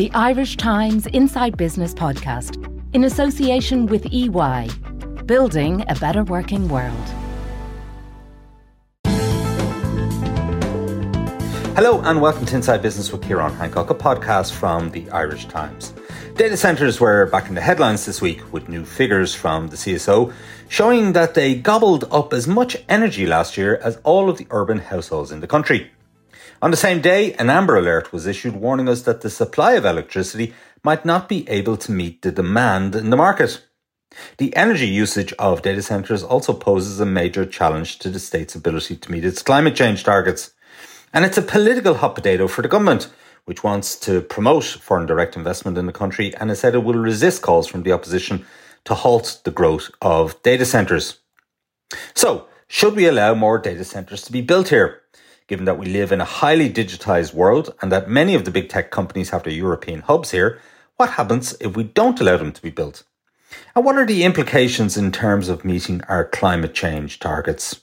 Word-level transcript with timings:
the 0.00 0.10
Irish 0.12 0.56
Times 0.56 1.06
Inside 1.08 1.58
Business 1.58 1.92
podcast 1.92 2.56
in 2.94 3.04
association 3.04 3.84
with 3.84 4.06
EY, 4.10 4.70
building 5.26 5.84
a 5.88 5.94
better 5.96 6.24
working 6.24 6.70
world. 6.70 7.06
Hello 11.76 12.00
and 12.00 12.22
welcome 12.22 12.46
to 12.46 12.56
Inside 12.56 12.80
Business 12.80 13.12
with 13.12 13.22
Ciaran 13.28 13.52
Hancock, 13.52 13.90
a 13.90 13.94
podcast 13.94 14.52
from 14.52 14.90
the 14.92 15.06
Irish 15.10 15.44
Times. 15.48 15.92
Data 16.34 16.56
centres 16.56 16.98
were 16.98 17.26
back 17.26 17.50
in 17.50 17.54
the 17.54 17.60
headlines 17.60 18.06
this 18.06 18.22
week 18.22 18.54
with 18.54 18.70
new 18.70 18.86
figures 18.86 19.34
from 19.34 19.68
the 19.68 19.76
CSO 19.76 20.32
showing 20.70 21.12
that 21.12 21.34
they 21.34 21.54
gobbled 21.54 22.04
up 22.10 22.32
as 22.32 22.48
much 22.48 22.74
energy 22.88 23.26
last 23.26 23.58
year 23.58 23.76
as 23.84 23.98
all 24.04 24.30
of 24.30 24.38
the 24.38 24.46
urban 24.48 24.78
households 24.78 25.30
in 25.30 25.40
the 25.40 25.46
country. 25.46 25.90
On 26.62 26.70
the 26.70 26.76
same 26.76 27.00
day, 27.00 27.32
an 27.34 27.48
Amber 27.48 27.78
Alert 27.78 28.12
was 28.12 28.26
issued 28.26 28.54
warning 28.54 28.86
us 28.86 29.02
that 29.02 29.22
the 29.22 29.30
supply 29.30 29.72
of 29.72 29.86
electricity 29.86 30.52
might 30.84 31.06
not 31.06 31.26
be 31.26 31.48
able 31.48 31.78
to 31.78 31.90
meet 31.90 32.20
the 32.20 32.30
demand 32.30 32.94
in 32.94 33.08
the 33.08 33.16
market. 33.16 33.64
The 34.36 34.54
energy 34.54 34.86
usage 34.86 35.32
of 35.38 35.62
data 35.62 35.80
centres 35.80 36.22
also 36.22 36.52
poses 36.52 37.00
a 37.00 37.06
major 37.06 37.46
challenge 37.46 37.98
to 38.00 38.10
the 38.10 38.18
state's 38.18 38.54
ability 38.54 38.96
to 38.96 39.10
meet 39.10 39.24
its 39.24 39.40
climate 39.42 39.74
change 39.74 40.04
targets. 40.04 40.52
And 41.14 41.24
it's 41.24 41.38
a 41.38 41.42
political 41.42 41.94
hot 41.94 42.14
potato 42.14 42.46
for 42.46 42.60
the 42.60 42.68
government, 42.68 43.10
which 43.46 43.64
wants 43.64 43.98
to 44.00 44.20
promote 44.20 44.64
foreign 44.64 45.06
direct 45.06 45.36
investment 45.36 45.78
in 45.78 45.86
the 45.86 45.94
country 45.94 46.36
and 46.36 46.50
has 46.50 46.60
said 46.60 46.74
it 46.74 46.84
will 46.84 46.92
resist 46.92 47.40
calls 47.40 47.68
from 47.68 47.84
the 47.84 47.92
opposition 47.92 48.44
to 48.84 48.92
halt 48.92 49.40
the 49.44 49.50
growth 49.50 49.90
of 50.02 50.40
data 50.42 50.66
centres. 50.66 51.20
So, 52.14 52.48
should 52.68 52.96
we 52.96 53.06
allow 53.06 53.32
more 53.32 53.58
data 53.58 53.84
centres 53.84 54.20
to 54.22 54.32
be 54.32 54.42
built 54.42 54.68
here? 54.68 55.00
Given 55.50 55.64
that 55.64 55.78
we 55.78 55.86
live 55.86 56.12
in 56.12 56.20
a 56.20 56.24
highly 56.24 56.70
digitized 56.72 57.34
world 57.34 57.74
and 57.82 57.90
that 57.90 58.08
many 58.08 58.36
of 58.36 58.44
the 58.44 58.52
big 58.52 58.68
tech 58.68 58.92
companies 58.92 59.30
have 59.30 59.42
their 59.42 59.52
European 59.52 60.02
hubs 60.02 60.30
here, 60.30 60.60
what 60.96 61.10
happens 61.10 61.56
if 61.60 61.76
we 61.76 61.82
don't 61.82 62.20
allow 62.20 62.36
them 62.36 62.52
to 62.52 62.62
be 62.62 62.70
built? 62.70 63.02
And 63.74 63.84
what 63.84 63.96
are 63.96 64.06
the 64.06 64.22
implications 64.22 64.96
in 64.96 65.10
terms 65.10 65.48
of 65.48 65.64
meeting 65.64 66.02
our 66.08 66.24
climate 66.24 66.72
change 66.72 67.18
targets? 67.18 67.80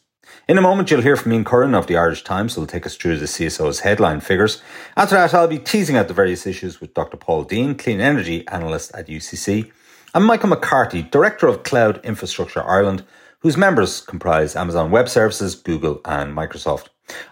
In 0.47 0.57
a 0.57 0.61
moment, 0.61 0.89
you'll 0.89 1.01
hear 1.01 1.17
from 1.17 1.33
Ian 1.33 1.43
Curran 1.43 1.75
of 1.75 1.87
the 1.87 1.97
Irish 1.97 2.23
Times, 2.23 2.55
who 2.55 2.61
will 2.61 2.67
take 2.67 2.85
us 2.85 2.95
through 2.95 3.17
the 3.17 3.25
CSO's 3.25 3.81
headline 3.81 4.21
figures. 4.21 4.61
After 4.95 5.15
that, 5.15 5.33
I'll 5.33 5.49
be 5.49 5.59
teasing 5.59 5.97
out 5.97 6.07
the 6.07 6.13
various 6.13 6.47
issues 6.47 6.79
with 6.79 6.93
Dr. 6.93 7.17
Paul 7.17 7.43
Deane, 7.43 7.75
Clean 7.75 7.99
Energy 7.99 8.47
Analyst 8.47 8.95
at 8.95 9.07
UCC, 9.07 9.73
and 10.15 10.23
Michael 10.23 10.47
McCarthy, 10.47 11.01
Director 11.01 11.47
of 11.47 11.63
Cloud 11.63 11.99
Infrastructure 12.05 12.63
Ireland, 12.63 13.03
whose 13.39 13.57
members 13.57 14.01
comprise 14.01 14.55
Amazon 14.55 14.91
Web 14.91 15.09
Services, 15.09 15.55
Google, 15.55 16.01
and 16.05 16.35
Microsoft. 16.35 16.89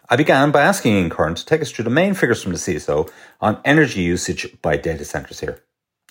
I 0.09 0.15
began 0.15 0.51
by 0.51 0.61
asking 0.61 0.95
Ian 0.95 1.09
Curran 1.09 1.35
to 1.35 1.45
take 1.45 1.61
us 1.61 1.71
through 1.71 1.85
the 1.85 1.89
main 1.89 2.13
figures 2.13 2.41
from 2.41 2.53
the 2.53 2.57
CSO 2.57 3.09
on 3.41 3.59
energy 3.65 4.01
usage 4.01 4.47
by 4.61 4.77
data 4.77 5.03
centres 5.03 5.39
here. 5.39 5.63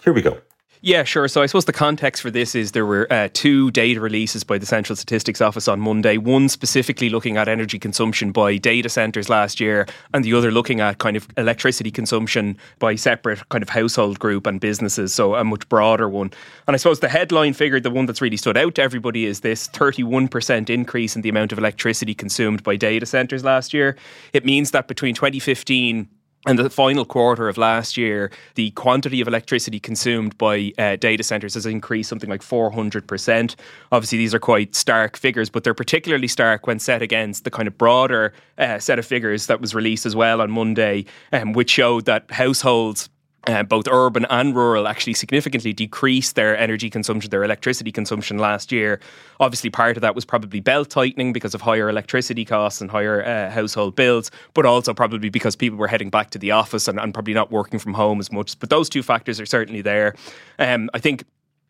Here 0.02 0.12
we 0.12 0.22
go. 0.22 0.38
Yeah, 0.86 1.04
sure. 1.04 1.28
So 1.28 1.40
I 1.40 1.46
suppose 1.46 1.64
the 1.64 1.72
context 1.72 2.20
for 2.20 2.30
this 2.30 2.54
is 2.54 2.72
there 2.72 2.84
were 2.84 3.10
uh, 3.10 3.30
two 3.32 3.70
data 3.70 4.02
releases 4.02 4.44
by 4.44 4.58
the 4.58 4.66
Central 4.66 4.94
Statistics 4.94 5.40
Office 5.40 5.66
on 5.66 5.80
Monday. 5.80 6.18
One 6.18 6.50
specifically 6.50 7.08
looking 7.08 7.38
at 7.38 7.48
energy 7.48 7.78
consumption 7.78 8.32
by 8.32 8.58
data 8.58 8.90
centres 8.90 9.30
last 9.30 9.60
year, 9.60 9.86
and 10.12 10.22
the 10.22 10.34
other 10.34 10.50
looking 10.50 10.80
at 10.80 10.98
kind 10.98 11.16
of 11.16 11.26
electricity 11.38 11.90
consumption 11.90 12.58
by 12.80 12.96
separate 12.96 13.48
kind 13.48 13.62
of 13.62 13.70
household 13.70 14.18
group 14.18 14.46
and 14.46 14.60
businesses. 14.60 15.14
So 15.14 15.36
a 15.36 15.42
much 15.42 15.66
broader 15.70 16.06
one. 16.06 16.30
And 16.68 16.74
I 16.74 16.76
suppose 16.76 17.00
the 17.00 17.08
headline 17.08 17.54
figure, 17.54 17.80
the 17.80 17.90
one 17.90 18.04
that's 18.04 18.20
really 18.20 18.36
stood 18.36 18.58
out 18.58 18.74
to 18.74 18.82
everybody, 18.82 19.24
is 19.24 19.40
this 19.40 19.68
31% 19.68 20.68
increase 20.68 21.16
in 21.16 21.22
the 21.22 21.30
amount 21.30 21.52
of 21.52 21.58
electricity 21.58 22.14
consumed 22.14 22.62
by 22.62 22.76
data 22.76 23.06
centres 23.06 23.42
last 23.42 23.72
year. 23.72 23.96
It 24.34 24.44
means 24.44 24.72
that 24.72 24.86
between 24.86 25.14
2015 25.14 26.10
and 26.46 26.58
the 26.58 26.68
final 26.68 27.04
quarter 27.04 27.48
of 27.48 27.56
last 27.56 27.96
year, 27.96 28.30
the 28.54 28.70
quantity 28.72 29.20
of 29.20 29.28
electricity 29.28 29.80
consumed 29.80 30.36
by 30.36 30.72
uh, 30.78 30.96
data 30.96 31.22
centers 31.22 31.54
has 31.54 31.64
increased 31.64 32.08
something 32.08 32.28
like 32.28 32.42
400%. 32.42 33.54
Obviously, 33.90 34.18
these 34.18 34.34
are 34.34 34.38
quite 34.38 34.74
stark 34.74 35.16
figures, 35.16 35.48
but 35.48 35.64
they're 35.64 35.74
particularly 35.74 36.28
stark 36.28 36.66
when 36.66 36.78
set 36.78 37.00
against 37.00 37.44
the 37.44 37.50
kind 37.50 37.66
of 37.66 37.78
broader 37.78 38.32
uh, 38.58 38.78
set 38.78 38.98
of 38.98 39.06
figures 39.06 39.46
that 39.46 39.60
was 39.60 39.74
released 39.74 40.04
as 40.04 40.14
well 40.14 40.40
on 40.40 40.50
Monday, 40.50 41.06
um, 41.32 41.54
which 41.54 41.70
showed 41.70 42.04
that 42.04 42.30
households 42.30 43.08
uh, 43.46 43.62
both 43.62 43.86
urban 43.88 44.26
and 44.30 44.54
rural 44.54 44.88
actually 44.88 45.14
significantly 45.14 45.72
decreased 45.72 46.34
their 46.34 46.56
energy 46.56 46.90
consumption, 46.90 47.30
their 47.30 47.44
electricity 47.44 47.92
consumption 47.92 48.38
last 48.38 48.72
year. 48.72 49.00
Obviously, 49.40 49.70
part 49.70 49.96
of 49.96 50.00
that 50.00 50.14
was 50.14 50.24
probably 50.24 50.60
belt 50.60 50.90
tightening 50.90 51.32
because 51.32 51.54
of 51.54 51.60
higher 51.60 51.88
electricity 51.88 52.44
costs 52.44 52.80
and 52.80 52.90
higher 52.90 53.24
uh, 53.24 53.50
household 53.50 53.96
bills, 53.96 54.30
but 54.54 54.64
also 54.64 54.94
probably 54.94 55.28
because 55.28 55.56
people 55.56 55.78
were 55.78 55.88
heading 55.88 56.10
back 56.10 56.30
to 56.30 56.38
the 56.38 56.50
office 56.50 56.88
and, 56.88 56.98
and, 56.98 57.12
probably 57.12 57.34
not 57.34 57.50
working 57.50 57.78
from 57.78 57.94
home 57.94 58.20
as 58.20 58.32
much. 58.32 58.58
But 58.58 58.70
those 58.70 58.88
two 58.88 59.02
factors 59.02 59.40
are 59.40 59.46
certainly 59.46 59.82
there. 59.82 60.14
Um, 60.58 60.90
I 60.94 60.98
think 60.98 61.24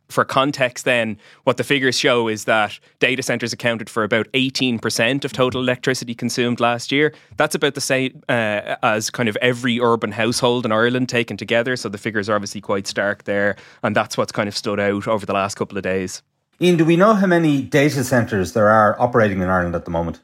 for 0.08 0.24
context, 0.24 0.84
then, 0.84 1.16
what 1.44 1.56
the 1.56 1.64
figures 1.64 1.98
show 1.98 2.28
is 2.28 2.44
that 2.44 2.78
data 2.98 3.22
centers 3.22 3.52
accounted 3.52 3.88
for 3.88 4.04
about 4.04 4.30
18% 4.32 5.24
of 5.24 5.32
total 5.32 5.60
electricity 5.60 6.14
consumed 6.14 6.60
last 6.60 6.92
year. 6.92 7.12
That's 7.36 7.54
about 7.54 7.74
the 7.74 7.80
same 7.80 8.22
uh, 8.28 8.76
as 8.82 9.10
kind 9.10 9.28
of 9.28 9.36
every 9.36 9.80
urban 9.80 10.12
household 10.12 10.64
in 10.64 10.72
Ireland 10.72 11.08
taken 11.08 11.36
together. 11.36 11.76
So 11.76 11.88
the 11.88 11.98
figures 11.98 12.28
are 12.28 12.34
obviously 12.34 12.60
quite 12.60 12.86
stark 12.86 13.24
there. 13.24 13.56
And 13.82 13.96
that's 13.96 14.16
what's 14.16 14.32
kind 14.32 14.48
of 14.48 14.56
stood 14.56 14.80
out 14.80 15.08
over 15.08 15.26
the 15.26 15.34
last 15.34 15.56
couple 15.56 15.76
of 15.76 15.82
days. 15.82 16.22
Ian, 16.60 16.76
do 16.76 16.84
we 16.84 16.96
know 16.96 17.14
how 17.14 17.26
many 17.26 17.62
data 17.62 18.04
centers 18.04 18.52
there 18.52 18.68
are 18.68 19.00
operating 19.00 19.40
in 19.40 19.48
Ireland 19.48 19.74
at 19.74 19.84
the 19.84 19.90
moment? 19.90 20.20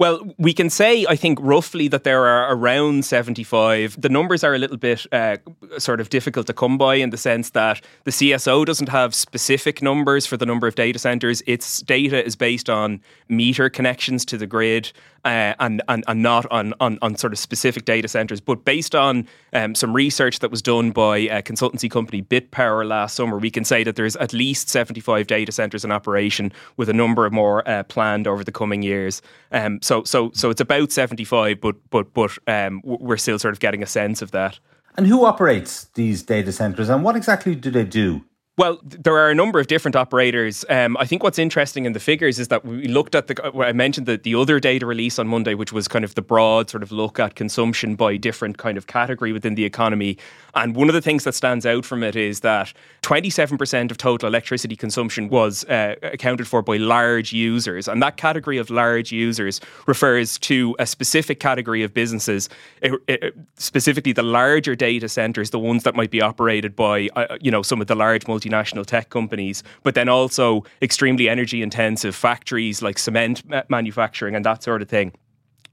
Well, 0.00 0.34
we 0.38 0.54
can 0.54 0.70
say, 0.70 1.04
I 1.10 1.14
think, 1.14 1.38
roughly 1.42 1.86
that 1.88 2.04
there 2.04 2.24
are 2.24 2.56
around 2.56 3.04
75. 3.04 4.00
The 4.00 4.08
numbers 4.08 4.42
are 4.42 4.54
a 4.54 4.58
little 4.58 4.78
bit 4.78 5.04
uh, 5.12 5.36
sort 5.76 6.00
of 6.00 6.08
difficult 6.08 6.46
to 6.46 6.54
come 6.54 6.78
by 6.78 6.94
in 6.94 7.10
the 7.10 7.18
sense 7.18 7.50
that 7.50 7.82
the 8.04 8.10
CSO 8.10 8.64
doesn't 8.64 8.88
have 8.88 9.14
specific 9.14 9.82
numbers 9.82 10.24
for 10.24 10.38
the 10.38 10.46
number 10.46 10.66
of 10.66 10.74
data 10.74 10.98
centers. 10.98 11.42
Its 11.46 11.82
data 11.82 12.24
is 12.24 12.34
based 12.34 12.70
on 12.70 13.02
meter 13.28 13.68
connections 13.68 14.24
to 14.24 14.38
the 14.38 14.46
grid 14.46 14.90
uh, 15.24 15.54
and, 15.58 15.82
and, 15.88 16.04
and 16.06 16.22
not 16.22 16.46
on, 16.50 16.74
on, 16.80 16.98
on 17.02 17.16
sort 17.16 17.32
of 17.32 17.38
specific 17.38 17.84
data 17.84 18.08
centers. 18.08 18.40
But 18.40 18.64
based 18.64 18.94
on 18.94 19.26
um, 19.52 19.74
some 19.74 19.94
research 19.94 20.38
that 20.40 20.50
was 20.50 20.62
done 20.62 20.90
by 20.90 21.18
a 21.18 21.42
consultancy 21.42 21.90
company 21.90 22.22
BitPower 22.22 22.86
last 22.86 23.16
summer, 23.16 23.38
we 23.38 23.50
can 23.50 23.64
say 23.64 23.84
that 23.84 23.96
there's 23.96 24.16
at 24.16 24.32
least 24.32 24.68
75 24.68 25.26
data 25.26 25.52
centers 25.52 25.84
in 25.84 25.92
operation 25.92 26.52
with 26.76 26.88
a 26.88 26.94
number 26.94 27.26
of 27.26 27.32
more 27.32 27.68
uh, 27.68 27.82
planned 27.84 28.26
over 28.26 28.44
the 28.44 28.52
coming 28.52 28.82
years. 28.82 29.22
Um, 29.52 29.80
so 29.82 30.04
so 30.04 30.30
so 30.34 30.50
it's 30.50 30.60
about 30.60 30.92
75, 30.92 31.60
but 31.60 31.76
but 31.90 32.12
but 32.14 32.36
um, 32.46 32.80
we're 32.84 33.16
still 33.16 33.38
sort 33.38 33.54
of 33.54 33.60
getting 33.60 33.82
a 33.82 33.86
sense 33.86 34.22
of 34.22 34.30
that. 34.30 34.58
And 34.96 35.06
who 35.06 35.24
operates 35.24 35.84
these 35.94 36.22
data 36.22 36.52
centers, 36.52 36.88
and 36.88 37.04
what 37.04 37.16
exactly 37.16 37.54
do 37.54 37.70
they 37.70 37.84
do? 37.84 38.24
Well, 38.60 38.78
there 38.82 39.16
are 39.16 39.30
a 39.30 39.34
number 39.34 39.58
of 39.58 39.68
different 39.68 39.96
operators. 39.96 40.66
Um, 40.68 40.94
I 40.98 41.06
think 41.06 41.22
what's 41.22 41.38
interesting 41.38 41.86
in 41.86 41.94
the 41.94 41.98
figures 41.98 42.38
is 42.38 42.48
that 42.48 42.62
we 42.62 42.88
looked 42.88 43.14
at 43.14 43.26
the. 43.26 43.50
I 43.56 43.72
mentioned 43.72 44.06
the, 44.06 44.18
the 44.18 44.34
other 44.34 44.60
data 44.60 44.84
release 44.84 45.18
on 45.18 45.28
Monday, 45.28 45.54
which 45.54 45.72
was 45.72 45.88
kind 45.88 46.04
of 46.04 46.14
the 46.14 46.20
broad 46.20 46.68
sort 46.68 46.82
of 46.82 46.92
look 46.92 47.18
at 47.18 47.36
consumption 47.36 47.94
by 47.96 48.18
different 48.18 48.58
kind 48.58 48.76
of 48.76 48.86
category 48.86 49.32
within 49.32 49.54
the 49.54 49.64
economy. 49.64 50.18
And 50.54 50.76
one 50.76 50.90
of 50.90 50.94
the 50.94 51.00
things 51.00 51.24
that 51.24 51.34
stands 51.34 51.64
out 51.64 51.86
from 51.86 52.02
it 52.02 52.16
is 52.16 52.40
that 52.40 52.74
27% 53.00 53.90
of 53.90 53.96
total 53.96 54.28
electricity 54.28 54.76
consumption 54.76 55.30
was 55.30 55.64
uh, 55.64 55.94
accounted 56.02 56.46
for 56.46 56.60
by 56.60 56.76
large 56.76 57.32
users, 57.32 57.88
and 57.88 58.02
that 58.02 58.18
category 58.18 58.58
of 58.58 58.68
large 58.68 59.10
users 59.10 59.62
refers 59.86 60.38
to 60.40 60.76
a 60.78 60.84
specific 60.84 61.40
category 61.40 61.82
of 61.82 61.94
businesses, 61.94 62.50
it, 62.82 62.92
it, 63.08 63.34
specifically 63.56 64.12
the 64.12 64.22
larger 64.22 64.76
data 64.76 65.08
centers, 65.08 65.48
the 65.48 65.58
ones 65.58 65.82
that 65.84 65.94
might 65.94 66.10
be 66.10 66.20
operated 66.20 66.76
by 66.76 67.08
uh, 67.16 67.38
you 67.40 67.50
know 67.50 67.62
some 67.62 67.80
of 67.80 67.86
the 67.86 67.94
large 67.94 68.28
multi 68.28 68.49
multinational 68.50 68.86
tech 68.86 69.10
companies, 69.10 69.62
but 69.82 69.94
then 69.94 70.08
also 70.08 70.64
extremely 70.82 71.28
energy 71.28 71.62
intensive 71.62 72.14
factories 72.14 72.82
like 72.82 72.98
cement 72.98 73.42
manufacturing 73.68 74.34
and 74.34 74.44
that 74.44 74.62
sort 74.62 74.82
of 74.82 74.88
thing. 74.88 75.12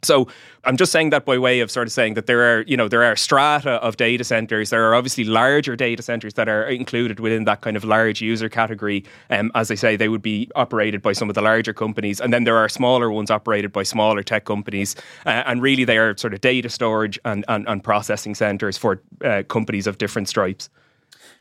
So 0.03 0.27
I'm 0.63 0.77
just 0.77 0.91
saying 0.91 1.09
that 1.09 1.25
by 1.25 1.39
way 1.39 1.59
of 1.59 1.71
sort 1.71 1.87
of 1.87 1.91
saying 1.91 2.13
that 2.13 2.27
there 2.27 2.41
are, 2.41 2.61
you 2.61 2.77
know, 2.77 2.87
there 2.87 3.03
are 3.03 3.15
strata 3.15 3.71
of 3.71 3.97
data 3.97 4.23
centers. 4.23 4.69
There 4.69 4.87
are 4.87 4.93
obviously 4.93 5.23
larger 5.23 5.75
data 5.75 6.03
centers 6.03 6.35
that 6.35 6.47
are 6.47 6.65
included 6.65 7.19
within 7.19 7.45
that 7.45 7.61
kind 7.61 7.75
of 7.75 7.83
large 7.83 8.21
user 8.21 8.47
category. 8.47 9.03
Um, 9.31 9.51
as 9.55 9.71
I 9.71 9.75
say, 9.75 9.95
they 9.95 10.07
would 10.07 10.21
be 10.21 10.51
operated 10.53 11.01
by 11.01 11.13
some 11.13 11.29
of 11.29 11.35
the 11.35 11.41
larger 11.41 11.73
companies, 11.73 12.21
and 12.21 12.31
then 12.31 12.43
there 12.43 12.57
are 12.57 12.69
smaller 12.69 13.09
ones 13.11 13.31
operated 13.31 13.73
by 13.73 13.81
smaller 13.81 14.21
tech 14.21 14.45
companies. 14.45 14.95
Uh, 15.25 15.41
and 15.47 15.63
really, 15.63 15.83
they 15.83 15.97
are 15.97 16.15
sort 16.15 16.35
of 16.35 16.41
data 16.41 16.69
storage 16.69 17.17
and, 17.25 17.43
and, 17.47 17.67
and 17.67 17.83
processing 17.83 18.35
centers 18.35 18.77
for 18.77 19.01
uh, 19.25 19.41
companies 19.47 19.87
of 19.87 19.97
different 19.97 20.29
stripes. 20.29 20.69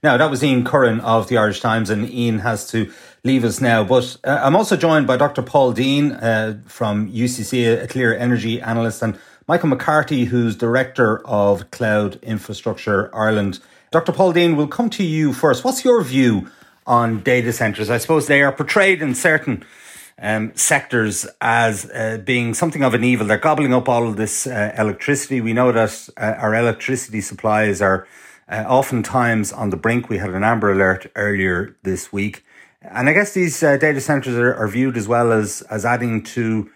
Now, 0.03 0.17
that 0.17 0.31
was 0.31 0.45
Ian 0.45 0.65
Curran 0.65 1.01
of 1.01 1.29
the 1.29 1.39
Irish 1.39 1.61
Times, 1.61 1.91
and 1.91 2.09
Ian 2.09 2.41
has 2.41 2.69
to 2.71 2.93
leave 3.25 3.45
us 3.45 3.61
now. 3.61 3.83
But 3.83 4.17
uh, 4.25 4.41
I'm 4.43 4.55
also 4.55 4.77
joined 4.77 5.07
by 5.07 5.17
Dr. 5.17 5.43
Paul 5.43 5.73
Deane 5.73 6.13
uh, 6.13 6.59
from 6.67 7.11
UCC, 7.11 7.83
a 7.83 7.87
clear 7.89 8.17
energy 8.17 8.61
analyst, 8.61 9.03
and 9.03 9.19
Michael 9.49 9.69
McCarthy, 9.69 10.25
who's 10.27 10.57
Director 10.57 11.27
of 11.27 11.71
Cloud 11.71 12.17
Infrastructure 12.23 13.15
Ireland. 13.15 13.61
Dr. 13.91 14.13
Paul 14.13 14.33
Deane, 14.33 14.57
we'll 14.57 14.67
come 14.67 14.91
to 14.91 15.05
you 15.05 15.33
first. 15.33 15.65
What's 15.65 15.85
your 15.85 16.03
view 16.03 16.51
on 16.87 17.21
data 17.23 17.53
centres? 17.53 17.89
I 17.89 17.99
suppose 17.99 18.27
they 18.27 18.43
are 18.43 18.53
portrayed 18.53 19.01
in 19.01 19.15
certain 19.15 19.65
um, 20.19 20.53
sectors 20.55 21.27
as 21.41 21.91
uh, 21.91 22.19
being 22.25 22.55
something 22.55 22.83
of 22.83 22.95
an 22.95 23.05
evil. 23.05 23.27
They're 23.27 23.39
gobbling 23.39 23.73
up 23.73 23.89
all 23.89 24.09
of 24.09 24.17
this 24.17 24.47
uh, 24.47 24.75
electricity. 24.77 25.41
We 25.41 25.53
know 25.53 25.73
that 25.73 26.09
uh, 26.17 26.35
our 26.39 26.55
electricity 26.55 27.21
supplies 27.21 27.81
are 27.81 28.07
Uh, 28.49 28.65
oftentimes 28.69 29.53
on 29.53 29.71
the 29.71 29.77
brink, 29.77 30.09
we 30.09 30.19
had 30.19 30.31
an 30.31 30.45
amber 30.45 30.71
alert 30.71 31.11
earlier 31.17 31.77
this 31.83 32.13
week. 32.13 32.45
And 32.83 33.09
I 33.09 33.13
guess 33.13 33.33
these 33.33 33.63
uh, 33.63 33.77
data 33.77 34.01
centers 34.01 34.37
are, 34.37 34.55
are, 34.55 34.69
viewed 34.69 34.97
as 34.97 35.09
well 35.09 35.33
as, 35.33 35.63
as 35.63 35.85
adding 35.85 36.23
to 36.25 36.71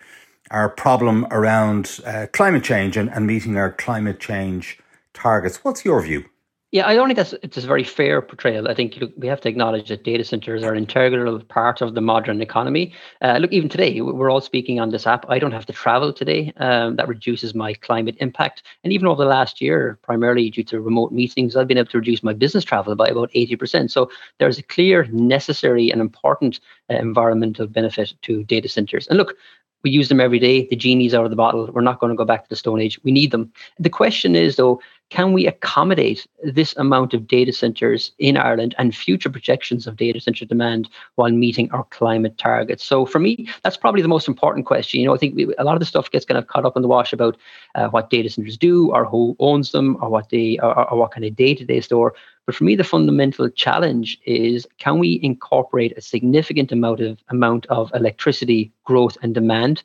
our 0.51 0.69
problem 0.69 1.27
around 1.31 2.01
uh, 2.05 2.27
climate 2.33 2.65
change 2.65 2.97
and, 2.97 3.09
and 3.11 3.27
meeting 3.27 3.57
our 3.57 3.71
climate 3.71 4.19
change 4.19 4.81
targets. 5.15 5.63
What's 5.63 5.85
your 5.85 6.03
view? 6.03 6.25
Yeah, 6.73 6.87
I 6.87 6.95
don't 6.95 7.09
think 7.09 7.17
that's 7.17 7.35
it's 7.43 7.57
a 7.57 7.63
very 7.63 7.83
fair 7.83 8.23
portrayal. 8.23 8.69
I 8.69 8.75
think 8.75 9.03
we 9.17 9.27
have 9.27 9.41
to 9.41 9.49
acknowledge 9.49 9.89
that 9.89 10.05
data 10.05 10.23
centers 10.23 10.63
are 10.63 10.71
an 10.71 10.79
integral 10.79 11.41
part 11.41 11.81
of 11.81 11.97
the 11.97 12.01
modern 12.01 12.41
economy. 12.41 12.93
Uh, 13.21 13.39
look, 13.41 13.53
even 13.53 13.69
today, 13.69 14.01
we're 14.01 14.31
all 14.31 14.41
speaking 14.41 14.79
on 14.79 14.91
this 14.91 15.05
app. 15.05 15.29
I 15.29 15.41
don't 15.41 15.51
have 15.51 15.67
to 15.67 15.73
travel 15.73 16.13
today. 16.13 16.53
Um, 16.59 16.95
that 16.95 17.09
reduces 17.09 17.57
my 17.57 17.75
climate 17.75 18.17
impact. 18.21 18.63
And 18.85 18.93
even 18.93 19.09
over 19.09 19.25
the 19.25 19.29
last 19.29 19.61
year, 19.61 19.99
primarily 20.03 20.49
due 20.49 20.63
to 20.65 20.81
remote 20.81 21.11
meetings, 21.11 21.57
I've 21.57 21.67
been 21.67 21.79
able 21.79 21.91
to 21.91 21.99
reduce 21.99 22.23
my 22.23 22.35
business 22.35 22.63
travel 22.63 22.95
by 22.95 23.09
about 23.09 23.33
80%. 23.33 23.91
So 23.91 24.09
there's 24.39 24.59
a 24.59 24.63
clear, 24.63 25.07
necessary, 25.07 25.91
and 25.91 26.01
important 26.01 26.61
uh, 26.89 26.95
environmental 26.95 27.67
benefit 27.67 28.15
to 28.23 28.45
data 28.45 28.69
centers. 28.69 29.09
And 29.09 29.19
look, 29.19 29.35
we 29.83 29.91
use 29.91 30.09
them 30.09 30.21
every 30.21 30.39
day. 30.39 30.67
The 30.67 30.77
genie's 30.77 31.15
out 31.15 31.25
of 31.25 31.31
the 31.31 31.37
bottle. 31.37 31.69
We're 31.73 31.81
not 31.81 32.01
going 32.01 32.11
to 32.11 32.17
go 32.17 32.25
back 32.25 32.45
to 32.45 32.49
the 32.49 32.57
Stone 32.57 32.81
Age. 32.81 33.03
We 33.03 33.13
need 33.13 33.31
them. 33.31 33.53
The 33.79 33.91
question 33.91 34.37
is, 34.37 34.57
though, 34.57 34.81
can 35.11 35.33
we 35.33 35.47
accommodate 35.47 36.27
this 36.43 36.75
amount 36.77 37.15
of 37.15 37.27
data 37.27 37.53
centers 37.53 38.13
in 38.19 38.37
Ireland 38.37 38.75
and 38.79 38.95
future 38.95 39.29
projections 39.29 39.87
of 39.87 39.97
data 39.97 40.21
center 40.21 40.45
demand 40.45 40.89
while 41.17 41.31
meeting 41.31 41.71
our 41.73 41.85
climate 41.91 42.39
targets? 42.39 42.85
So 42.85 43.05
for 43.05 43.19
me, 43.19 43.49
that's 43.63 43.77
probably 43.77 44.03
the 44.03 44.09
most 44.09 44.29
important 44.29 44.67
question. 44.67 45.01
You 45.01 45.07
know, 45.07 45.15
I 45.15 45.19
think 45.19 45.35
we, 45.35 45.53
a 45.59 45.65
lot 45.65 45.75
of 45.75 45.81
the 45.81 45.87
stuff 45.87 46.11
gets 46.11 46.25
kind 46.25 46.39
of 46.39 46.47
caught 46.47 46.65
up 46.65 46.77
in 46.77 46.83
the 46.83 46.89
wash 46.89 47.13
about 47.13 47.37
uh, 47.75 47.89
what 47.89 48.11
data 48.11 48.31
centers 48.31 48.57
do 48.57 48.93
or 48.93 49.05
who 49.05 49.37
owns 49.41 49.73
them 49.73 49.97
or 50.01 50.09
what 50.09 50.31
they 50.31 50.59
or, 50.63 50.91
or 50.91 50.99
what 50.99 51.11
kind 51.11 51.25
of 51.25 51.35
data 51.35 51.65
they 51.65 51.81
store. 51.81 52.15
But 52.47 52.55
for 52.55 52.65
me, 52.65 52.77
the 52.77 52.85
fundamental 52.85 53.49
challenge 53.51 54.19
is 54.25 54.67
can 54.79 54.99
we 54.99 55.21
incorporate 55.23 55.97
a 55.97 56.01
significant 56.01 56.73
amount 56.73 57.01
of 57.01 57.19
amount 57.29 57.67
of 57.67 57.91
electricity 57.95 58.73
growth 58.85 59.17
and 59.23 59.35
demand 59.35 59.83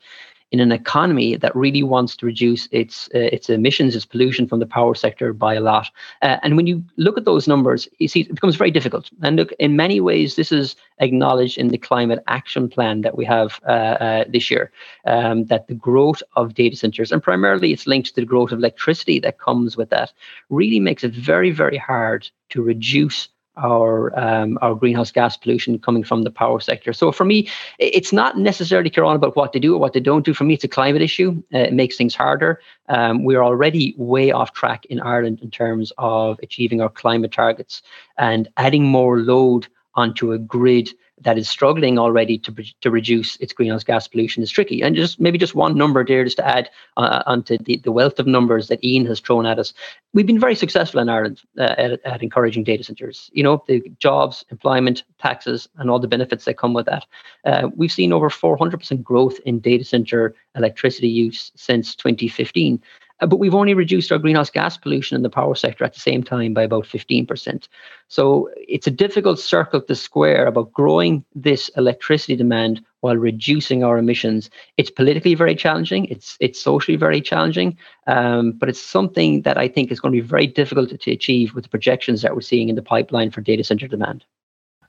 in 0.56 0.62
an 0.62 0.72
economy 0.72 1.36
that 1.36 1.54
really 1.54 1.84
wants 1.84 2.16
to 2.16 2.26
reduce 2.26 2.70
its 2.72 3.10
uh, 3.14 3.30
its 3.36 3.50
emissions, 3.50 3.94
its 3.94 4.06
pollution 4.06 4.48
from 4.48 4.60
the 4.60 4.66
power 4.66 4.96
sector 4.96 5.34
by 5.34 5.54
a 5.54 5.60
lot. 5.60 5.88
Uh, 6.22 6.38
and 6.44 6.56
when 6.56 6.66
you 6.66 6.82
look 6.96 7.18
at 7.18 7.26
those 7.26 7.46
numbers, 7.46 7.90
you 8.00 8.08
see 8.08 8.22
it 8.22 8.34
becomes 8.34 8.56
very 8.56 8.72
difficult. 8.72 9.10
And 9.22 9.36
look, 9.36 9.52
in 9.60 9.76
many 9.76 10.00
ways, 10.00 10.36
this 10.36 10.52
is 10.54 10.78
acknowledged 11.00 11.58
in 11.58 11.68
the 11.68 11.78
climate 11.78 12.24
action 12.28 12.70
plan 12.70 13.02
that 13.02 13.18
we 13.18 13.26
have 13.26 13.60
uh, 13.68 13.96
uh 14.08 14.24
this 14.30 14.50
year. 14.50 14.72
Um, 15.06 15.46
that 15.46 15.68
the 15.68 15.80
growth 15.90 16.24
of 16.38 16.54
data 16.54 16.78
centers, 16.78 17.12
and 17.12 17.22
primarily 17.22 17.74
it's 17.74 17.88
linked 17.88 18.16
to 18.16 18.22
the 18.22 18.32
growth 18.34 18.52
of 18.54 18.60
electricity 18.60 19.20
that 19.20 19.40
comes 19.40 19.76
with 19.76 19.90
that, 19.90 20.14
really 20.50 20.80
makes 20.80 21.04
it 21.04 21.14
very, 21.14 21.52
very 21.52 21.78
hard 21.78 22.30
to 22.50 22.62
reduce 22.62 23.28
our 23.58 24.18
um, 24.20 24.58
our 24.62 24.76
greenhouse 24.76 25.12
gas 25.12 25.38
pollution 25.38 25.80
coming 25.80 26.04
from 26.04 26.24
the 26.24 26.32
power 26.32 26.60
sector. 26.60 26.94
So 26.94 27.12
for 27.12 27.26
me, 27.26 27.50
it's 27.80 28.12
not 28.12 28.38
necessarily 28.38 28.90
Ciaran 28.90 29.16
about 29.16 29.36
what 29.36 29.54
they 29.54 29.60
do 29.60 29.76
or 29.76 29.80
what 29.80 29.94
they 29.94 30.00
don't 30.00 30.26
do. 30.26 30.34
For 30.34 30.44
me, 30.44 30.54
it's 30.54 30.64
a 30.64 30.70
climate 30.70 31.02
issue. 31.02 31.42
Uh, 31.54 31.60
it 31.60 31.74
makes 31.74 31.98
things 31.98 32.16
harder. 32.16 32.60
Um, 32.90 33.24
we're 33.24 33.44
already 33.44 33.96
way 33.98 34.32
off 34.32 34.54
track 34.54 34.86
in 34.86 35.00
Ireland 35.00 35.40
in 35.42 35.52
terms 35.52 35.92
of 35.98 36.40
achieving 36.44 36.82
our 36.82 36.90
climate 36.90 37.32
targets 37.32 37.82
and 38.18 38.48
adding 38.58 38.84
more 38.84 39.20
load 39.20 39.68
onto 39.96 40.34
a 40.34 40.38
grid 40.38 40.90
that 41.22 41.38
is 41.38 41.48
struggling 41.48 41.98
already 41.98 42.38
to, 42.38 42.54
to 42.82 42.92
reduce 42.92 43.38
its 43.38 43.54
greenhouse 43.54 43.84
gas 43.84 44.08
pollution 44.08 44.44
is 44.44 44.52
tricky. 44.52 44.82
And 44.82 44.96
just 44.96 45.20
maybe 45.20 45.38
just 45.38 45.56
one 45.56 45.78
number 45.78 46.04
there, 46.06 46.26
just 46.26 46.38
to 46.38 46.48
add 46.48 46.70
uh, 46.98 47.24
onto 47.26 47.58
the, 47.58 47.78
the 47.78 47.92
wealth 47.92 48.20
of 48.20 48.28
numbers 48.28 48.68
that 48.68 48.84
Ian 48.84 49.06
has 49.06 49.22
thrown 49.22 49.46
at 49.46 49.58
us. 49.58 49.74
We've 50.14 50.28
been 50.28 50.40
very 50.40 50.56
successful 50.56 51.00
in 51.00 51.08
Ireland 51.08 51.42
uh, 51.58 51.76
at, 51.78 52.06
at 52.06 52.22
encouraging 52.22 52.66
data 52.66 52.84
centres. 52.84 53.30
You 53.34 53.44
know, 53.44 53.64
the 53.68 53.82
jobs, 53.98 54.44
employment, 54.52 55.04
taxes, 55.20 55.70
and 55.78 55.90
all 55.90 56.00
the 56.00 56.08
benefits 56.08 56.46
that 56.46 56.58
come 56.58 56.74
with 56.74 56.86
that. 56.88 57.06
Uh, 57.46 57.70
we've 57.76 57.92
seen 57.92 58.12
over 58.12 58.30
400% 58.30 59.02
growth 59.02 59.40
in 59.46 59.60
data 59.60 59.86
centre 59.86 60.36
electricity 60.56 61.08
use 61.08 61.52
since 61.56 61.96
2015. 61.96 62.82
Uh, 63.22 63.26
but 63.26 63.38
we've 63.38 63.56
only 63.56 63.74
reduced 63.74 64.12
our 64.12 64.18
greenhouse 64.18 64.50
gas 64.50 64.78
pollution 64.78 65.16
in 65.16 65.24
the 65.24 65.30
power 65.30 65.56
sector 65.56 65.84
at 65.84 65.94
the 65.94 66.00
same 66.00 66.24
time 66.24 66.54
by 66.54 66.64
about 66.64 66.84
15%. 66.84 67.68
So 68.08 68.50
it's 68.56 68.88
a 68.88 68.92
difficult 68.92 69.40
circle 69.40 69.82
to 69.82 69.96
square 69.96 70.46
about 70.46 70.74
growing 70.74 71.24
this 71.34 71.70
electricity 71.78 72.36
demand 72.36 72.84
while 73.00 73.16
reducing 73.16 73.84
our 73.84 73.98
emissions. 73.98 74.50
It's 74.78 74.90
politically 74.90 75.36
very 75.36 75.56
challenging. 75.56 76.06
It's 76.06 76.38
it's 76.40 76.62
socially 76.62 76.98
very 76.98 77.22
challenging, 77.22 77.78
um, 78.08 78.52
but 78.54 78.68
it's 78.68 78.82
something 78.82 79.44
that 79.44 79.58
I 79.58 79.68
think 79.68 79.92
is 79.92 80.00
going 80.00 80.14
to 80.14 80.22
be 80.22 80.28
very 80.28 80.48
difficult 80.48 80.90
to 81.00 81.12
achieve 81.12 81.54
with 81.54 81.64
the 81.64 81.70
projections 81.70 82.22
that 82.22 82.34
we're 82.34 82.42
seeing 82.42 82.70
in 82.70 82.76
the 82.76 82.82
pipeline 82.82 83.32
for 83.32 83.42
data 83.42 83.64
center 83.64 83.88
demand. 83.88 84.26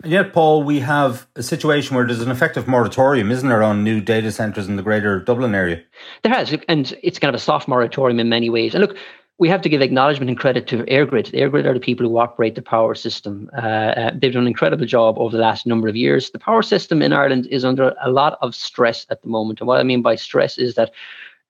And 0.03 0.13
yet, 0.13 0.33
Paul, 0.33 0.63
we 0.63 0.81
have 0.81 1.27
a 1.37 1.43
situation 1.43 1.97
where 1.97 2.07
there's 2.07 2.21
an 2.21 2.31
effective 2.31 2.69
moratorium, 2.69 3.31
isn't 3.31 3.49
there, 3.49 3.63
on 3.63 3.83
new 3.83 4.01
data 4.01 4.31
centres 4.31 4.69
in 4.69 4.77
the 4.77 4.83
greater 4.83 5.21
Dublin 5.21 5.55
area? 5.55 5.83
There 6.23 6.33
has, 6.33 6.57
and 6.69 6.95
it's 7.03 7.19
kind 7.19 7.35
of 7.35 7.35
a 7.35 7.43
soft 7.43 7.67
moratorium 7.67 8.21
in 8.21 8.29
many 8.29 8.51
ways. 8.51 8.75
And 8.75 8.83
look, 8.83 8.97
we 9.39 9.49
have 9.49 9.61
to 9.63 9.69
give 9.69 9.83
acknowledgement 9.83 10.31
and 10.31 10.39
credit 10.39 10.67
to 10.69 10.79
EirGrid. 10.85 11.33
EirGrid 11.33 11.67
are 11.67 11.75
the 11.75 11.81
people 11.81 12.09
who 12.09 12.17
operate 12.19 12.55
the 12.55 12.63
power 12.63 12.95
system. 12.95 13.51
Uh, 13.55 13.61
uh, 13.61 14.11
they've 14.15 14.33
done 14.33 14.43
an 14.43 14.49
incredible 14.49 14.87
job 14.87 15.19
over 15.19 15.37
the 15.37 15.43
last 15.43 15.67
number 15.67 15.89
of 15.89 15.97
years. 15.97 16.31
The 16.31 16.39
power 16.39 16.63
system 16.63 17.03
in 17.03 17.13
Ireland 17.13 17.47
is 17.51 17.65
under 17.65 17.95
a 18.03 18.11
lot 18.11 18.39
of 18.41 18.55
stress 18.55 19.07
at 19.11 19.23
the 19.23 19.29
moment. 19.29 19.61
And 19.61 19.69
what 19.69 19.79
I 19.79 19.83
mean 19.83 20.01
by 20.01 20.15
stress 20.15 20.57
is 20.57 20.75
that 20.77 20.91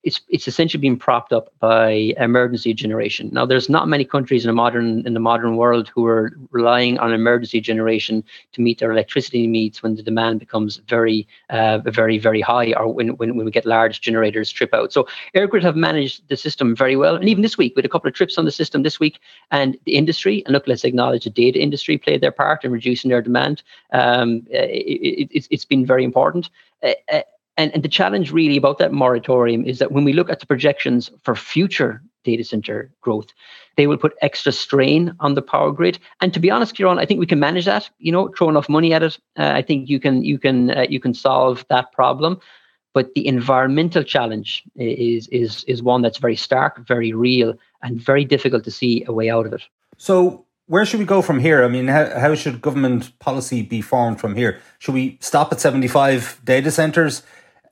it's 0.07 0.21
it's 0.29 0.47
essentially 0.47 0.81
being 0.81 0.97
propped 0.97 1.33
up 1.33 1.53
by 1.59 2.15
emergency 2.17 2.73
generation. 2.73 3.29
Now, 3.33 3.45
there's 3.45 3.69
not 3.69 3.89
many 3.89 4.05
countries 4.05 4.45
in 4.45 4.49
the 4.49 4.55
modern 4.55 5.05
in 5.05 5.15
the 5.15 5.21
modern 5.21 5.57
world 5.57 5.91
who 5.93 6.07
are 6.07 6.33
relying 6.53 6.97
on 7.01 7.13
emergency 7.13 7.61
generation 7.61 8.23
to 8.53 8.61
meet 8.61 8.79
their 8.79 8.93
electricity 8.93 9.49
needs 9.49 9.83
when 9.83 9.97
the 9.97 10.05
demand 10.05 10.39
becomes 10.39 10.77
very, 10.89 11.27
uh, 11.51 11.79
very, 11.79 12.19
very 12.19 12.41
high, 12.41 12.73
or 12.75 12.87
when, 12.95 13.17
when 13.17 13.37
when 13.37 13.45
we 13.45 13.51
get 13.51 13.67
large 13.67 14.01
generators 14.01 14.53
trip 14.53 14.73
out. 14.73 14.93
So, 14.93 15.09
EirGrid 15.35 15.65
have 15.65 15.75
managed 15.75 16.29
the 16.29 16.37
system 16.37 16.77
very 16.77 16.95
well, 16.95 17.17
and 17.17 17.29
even 17.29 17.43
this 17.43 17.59
week, 17.59 17.75
we 17.75 17.81
had 17.81 17.87
a 17.87 17.95
couple 17.95 18.09
of 18.09 18.15
trips 18.15 18.39
on 18.39 18.45
the 18.45 18.53
system 18.53 18.85
this 18.85 19.01
week, 19.01 19.19
and 19.51 19.77
the 19.87 19.97
industry. 19.97 20.45
And 20.47 20.53
look, 20.53 20.69
let's 20.69 20.85
acknowledge 20.85 21.25
the 21.25 21.31
data 21.31 21.59
industry 21.59 21.99
played 21.99 22.21
their 22.21 22.31
part 22.31 22.65
in 22.65 22.71
reducing 22.71 23.09
their 23.11 23.23
demand. 23.23 23.65
Um, 23.93 24.47
it, 24.51 25.31
it, 25.33 25.49
it's 25.51 25.65
been 25.65 25.85
very 25.85 26.05
important. 26.05 26.49
Uh, 26.81 26.93
uh 27.13 27.23
and, 27.57 27.73
and 27.75 27.83
the 27.83 27.89
challenge 27.89 28.33
really 28.33 28.57
about 28.57 28.79
that 28.79 28.93
moratorium 28.93 29.65
is 29.65 29.79
that 29.79 29.93
when 29.93 30.05
we 30.05 30.13
look 30.13 30.31
at 30.31 30.41
the 30.41 30.47
projections 30.47 31.11
for 31.23 31.35
future 31.35 32.03
data 32.25 32.45
center 32.45 32.91
growth, 33.01 33.29
they 33.77 33.87
will 33.87 33.97
put 33.97 34.15
extra 34.23 34.53
strain 34.53 35.15
on 35.21 35.35
the 35.35 35.43
power 35.43 35.71
grid. 35.71 35.99
And 36.21 36.35
to 36.35 36.41
be 36.41 36.51
honest, 36.51 36.75
Ciaran, 36.75 36.99
I 36.99 37.07
think 37.07 37.21
we 37.21 37.27
can 37.27 37.41
manage 37.41 37.65
that. 37.67 37.89
You 37.99 38.13
know, 38.13 38.29
throw 38.37 38.49
enough 38.49 38.69
money 38.69 38.93
at 38.93 39.03
it. 39.03 39.19
Uh, 39.39 39.53
I 39.55 39.63
think 39.63 39.89
you 39.89 40.01
can 40.01 40.25
you 40.25 40.39
can 40.39 40.71
uh, 40.71 40.87
you 40.89 41.01
can 41.01 41.15
solve 41.15 41.65
that 41.69 41.93
problem. 41.93 42.41
But 42.95 43.13
the 43.15 43.27
environmental 43.27 44.03
challenge 44.03 44.63
is 44.77 45.29
is 45.29 45.65
is 45.65 45.83
one 45.83 46.03
that's 46.03 46.19
very 46.19 46.37
stark, 46.37 46.87
very 46.87 47.13
real, 47.13 47.55
and 47.83 48.01
very 48.01 48.25
difficult 48.25 48.65
to 48.65 48.71
see 48.71 49.05
a 49.07 49.13
way 49.13 49.31
out 49.31 49.47
of 49.47 49.53
it. 49.53 49.63
So 49.99 50.47
where 50.67 50.85
should 50.85 50.99
we 50.99 51.07
go 51.07 51.23
from 51.23 51.39
here? 51.39 51.63
I 51.63 51.69
mean, 51.69 51.87
how, 51.87 52.19
how 52.19 52.35
should 52.35 52.61
government 52.61 53.17
policy 53.19 53.63
be 53.63 53.81
formed 53.81 54.21
from 54.21 54.35
here? 54.35 54.61
Should 54.79 54.95
we 54.95 55.17
stop 55.21 55.53
at 55.53 55.61
75 55.61 56.41
data 56.45 56.71
centers? 56.71 57.23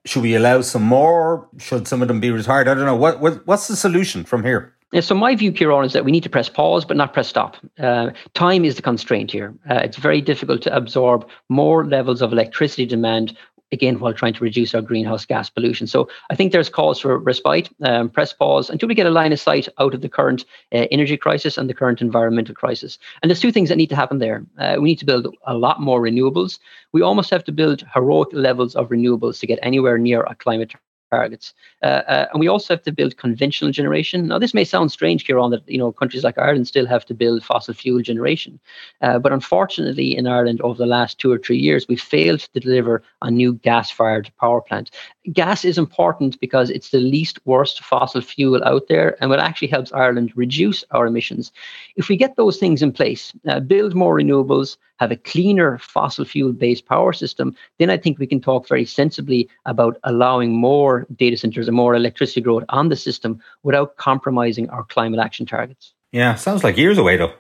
Should 0.07 0.23
we 0.23 0.35
allow 0.35 0.61
some 0.61 0.83
more? 0.83 1.49
Should 1.59 1.89
some 1.89 2.03
of 2.03 2.09
them 2.09 2.21
be 2.21 2.31
retired? 2.31 2.69
I 2.69 2.75
don't 2.75 2.87
know. 2.87 2.97
What, 2.97 3.21
what 3.21 3.47
what's 3.47 3.69
the 3.69 3.77
solution 3.77 4.25
from 4.25 4.45
here? 4.45 4.75
Yeah, 4.93 5.01
so 5.01 5.15
my 5.15 5.35
view, 5.35 5.51
Ciaran, 5.51 5.85
is 5.85 5.93
that 5.93 6.05
we 6.05 6.13
need 6.13 6.23
to 6.23 6.31
press 6.31 6.49
pause, 6.49 6.85
but 6.85 6.97
not 6.97 7.13
press 7.13 7.27
stop. 7.27 7.57
Uh, 7.81 8.11
time 8.35 8.65
is 8.65 8.77
the 8.77 8.83
constraint 8.83 9.33
here. 9.33 9.53
Uh, 9.69 9.81
it's 9.83 9.97
very 9.97 10.21
difficult 10.21 10.63
to 10.63 10.77
absorb 10.77 11.29
more 11.49 11.85
levels 11.85 12.23
of 12.23 12.33
electricity 12.33 12.87
demand 12.87 13.37
again 13.75 14.01
while 14.01 14.15
trying 14.15 14.33
to 14.33 14.45
reduce 14.45 14.75
our 14.75 14.81
greenhouse 14.81 15.27
gas 15.27 15.51
pollution. 15.51 15.87
So 15.87 16.09
I 16.31 16.35
think 16.35 16.53
there's 16.53 16.71
cause 16.71 17.01
for 17.01 17.19
respite, 17.19 17.69
um, 17.83 18.09
press 18.09 18.33
pause 18.33 18.71
until 18.71 18.89
we 18.89 18.95
get 18.95 19.07
a 19.07 19.11
line 19.11 19.33
of 19.33 19.41
sight 19.41 19.69
out 19.79 19.93
of 19.93 20.01
the 20.01 20.09
current 20.09 20.47
uh, 20.73 20.87
energy 20.91 21.19
crisis 21.19 21.59
and 21.59 21.69
the 21.69 21.75
current 21.75 22.01
environmental 22.01 22.55
crisis. 22.55 22.99
And 23.21 23.29
there's 23.29 23.41
two 23.41 23.53
things 23.53 23.69
that 23.69 23.77
need 23.77 23.91
to 23.91 23.97
happen 23.97 24.19
there. 24.19 24.47
Uh, 24.59 24.77
we 24.79 24.89
need 24.89 25.01
to 25.01 25.07
build 25.07 25.27
a 25.47 25.55
lot 25.55 25.81
more 25.81 26.01
renewables. 26.01 26.59
We 26.93 27.03
almost 27.03 27.31
have 27.31 27.45
to 27.45 27.53
build 27.53 27.85
heroic 27.93 28.29
levels 28.33 28.75
of 28.75 28.89
renewables 28.89 29.41
to 29.41 29.47
get 29.47 29.59
anywhere 29.63 29.99
near 29.99 30.23
a 30.23 30.35
climate 30.35 30.73
targets. 31.15 31.55
Uh, 31.83 32.03
uh, 32.15 32.27
and 32.33 32.41
we 32.41 32.49
also 32.49 32.75
have 32.75 32.85
to 32.85 32.93
build 32.93 33.23
conventional 33.27 33.71
generation. 33.81 34.19
Now, 34.29 34.39
this 34.39 34.55
may 34.55 34.65
sound 34.65 34.91
strange, 34.91 35.25
Ciaran, 35.25 35.51
that 35.51 35.65
you 35.75 35.79
know 35.79 35.93
countries 36.01 36.25
like 36.25 36.39
Ireland 36.39 36.67
still 36.69 36.89
have 36.95 37.05
to 37.07 37.15
build 37.15 37.43
fossil 37.43 37.75
fuel 37.75 38.03
generation, 38.11 38.53
uh, 39.05 39.19
but 39.25 39.33
unfortunately, 39.33 40.17
in 40.19 40.27
Ireland 40.27 40.61
over 40.61 40.79
the 40.79 40.95
last 40.97 41.19
two 41.19 41.31
or 41.35 41.39
three 41.39 41.63
years, 41.69 41.87
we've 41.89 42.11
failed 42.17 42.41
to 42.53 42.61
deliver 42.61 42.95
a 43.23 43.31
new 43.31 43.51
gas-fired 43.69 44.27
power 44.41 44.61
plant. 44.69 44.91
Gas 45.33 45.65
is 45.65 45.79
important 45.79 46.41
because 46.41 46.69
it's 46.71 46.91
the 46.91 47.05
least 47.17 47.39
worst 47.45 47.77
fossil 47.85 48.21
fuel 48.21 48.63
out 48.65 48.85
there, 48.89 49.17
and 49.21 49.33
it 49.33 49.41
actually 49.49 49.73
helps 49.77 49.93
Ireland 49.93 50.33
reduce 50.37 50.85
our 50.91 51.07
emissions. 51.07 51.53
If 51.97 52.09
we 52.09 52.17
get 52.17 52.37
those 52.37 52.59
things 52.59 52.83
in 52.83 52.93
place, 52.93 53.33
uh, 53.49 53.61
build 53.61 53.95
more 53.95 54.15
renewables, 54.21 54.77
have 54.99 55.11
a 55.11 55.17
cleaner 55.17 55.79
fossil 55.79 56.25
fuel 56.25 56.53
based 56.53 56.87
power 56.87 57.13
system, 57.13 57.55
then 57.79 57.91
I 57.91 57.97
think 57.97 58.19
we 58.19 58.27
can 58.27 58.41
talk 58.41 58.69
very 58.69 58.85
sensibly 58.85 59.49
about 59.67 59.99
allowing 60.05 60.53
more 60.53 61.07
data 61.17 61.37
centers 61.37 61.69
and 61.69 61.77
more 61.77 61.95
electricity 61.95 62.41
growth 62.41 62.65
on 62.69 62.89
the 62.89 62.97
system 62.97 63.41
without 63.63 63.97
compromising 63.97 64.69
our 64.71 64.85
climate 64.85 65.21
action 65.21 65.47
targets. 65.47 65.93
Yeah, 66.13 66.37
sounds 66.37 66.63
like 66.63 66.77
years 66.77 66.99
away 66.99 67.17
though. 67.17 67.33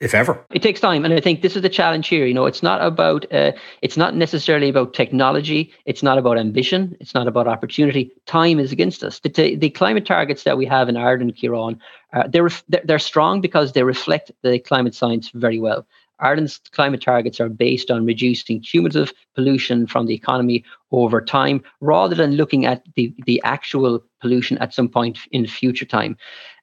if 0.00 0.14
ever. 0.14 0.44
It 0.52 0.62
takes 0.62 0.80
time, 0.80 1.04
and 1.04 1.14
I 1.14 1.20
think 1.20 1.40
this 1.40 1.56
is 1.56 1.62
the 1.62 1.68
challenge 1.68 2.08
here. 2.08 2.26
You 2.26 2.34
know, 2.34 2.46
it's 2.46 2.62
not 2.62 2.82
about 2.82 3.32
uh, 3.32 3.52
it's 3.80 3.96
not 3.96 4.14
necessarily 4.14 4.68
about 4.68 4.92
technology. 4.92 5.72
It's 5.86 6.02
not 6.02 6.18
about 6.18 6.38
ambition. 6.38 6.96
It's 7.00 7.14
not 7.14 7.26
about 7.26 7.48
opportunity. 7.48 8.10
Time 8.26 8.58
is 8.60 8.72
against 8.72 9.02
us. 9.02 9.20
The, 9.20 9.56
the 9.56 9.70
climate 9.70 10.04
targets 10.04 10.44
that 10.44 10.58
we 10.58 10.66
have 10.66 10.88
in 10.88 10.96
Ireland, 10.96 11.34
Ciaran, 11.36 11.80
uh, 12.12 12.28
they're 12.28 12.50
they're 12.84 12.98
strong 12.98 13.40
because 13.40 13.72
they 13.72 13.82
reflect 13.82 14.30
the 14.42 14.58
climate 14.58 14.94
science 14.94 15.30
very 15.30 15.58
well. 15.58 15.86
Ireland's 16.24 16.58
climate 16.72 17.02
targets 17.02 17.38
are 17.38 17.50
based 17.50 17.90
on 17.90 18.06
reducing 18.06 18.60
cumulative 18.60 19.12
pollution 19.34 19.86
from 19.86 20.06
the 20.06 20.14
economy 20.14 20.64
over 20.90 21.20
time 21.20 21.62
rather 21.80 22.14
than 22.14 22.32
looking 22.32 22.64
at 22.64 22.82
the, 22.96 23.14
the 23.26 23.42
actual 23.44 24.02
pollution 24.20 24.56
at 24.58 24.72
some 24.72 24.88
point 24.88 25.18
in 25.32 25.46
future 25.46 25.84
time. 25.84 26.16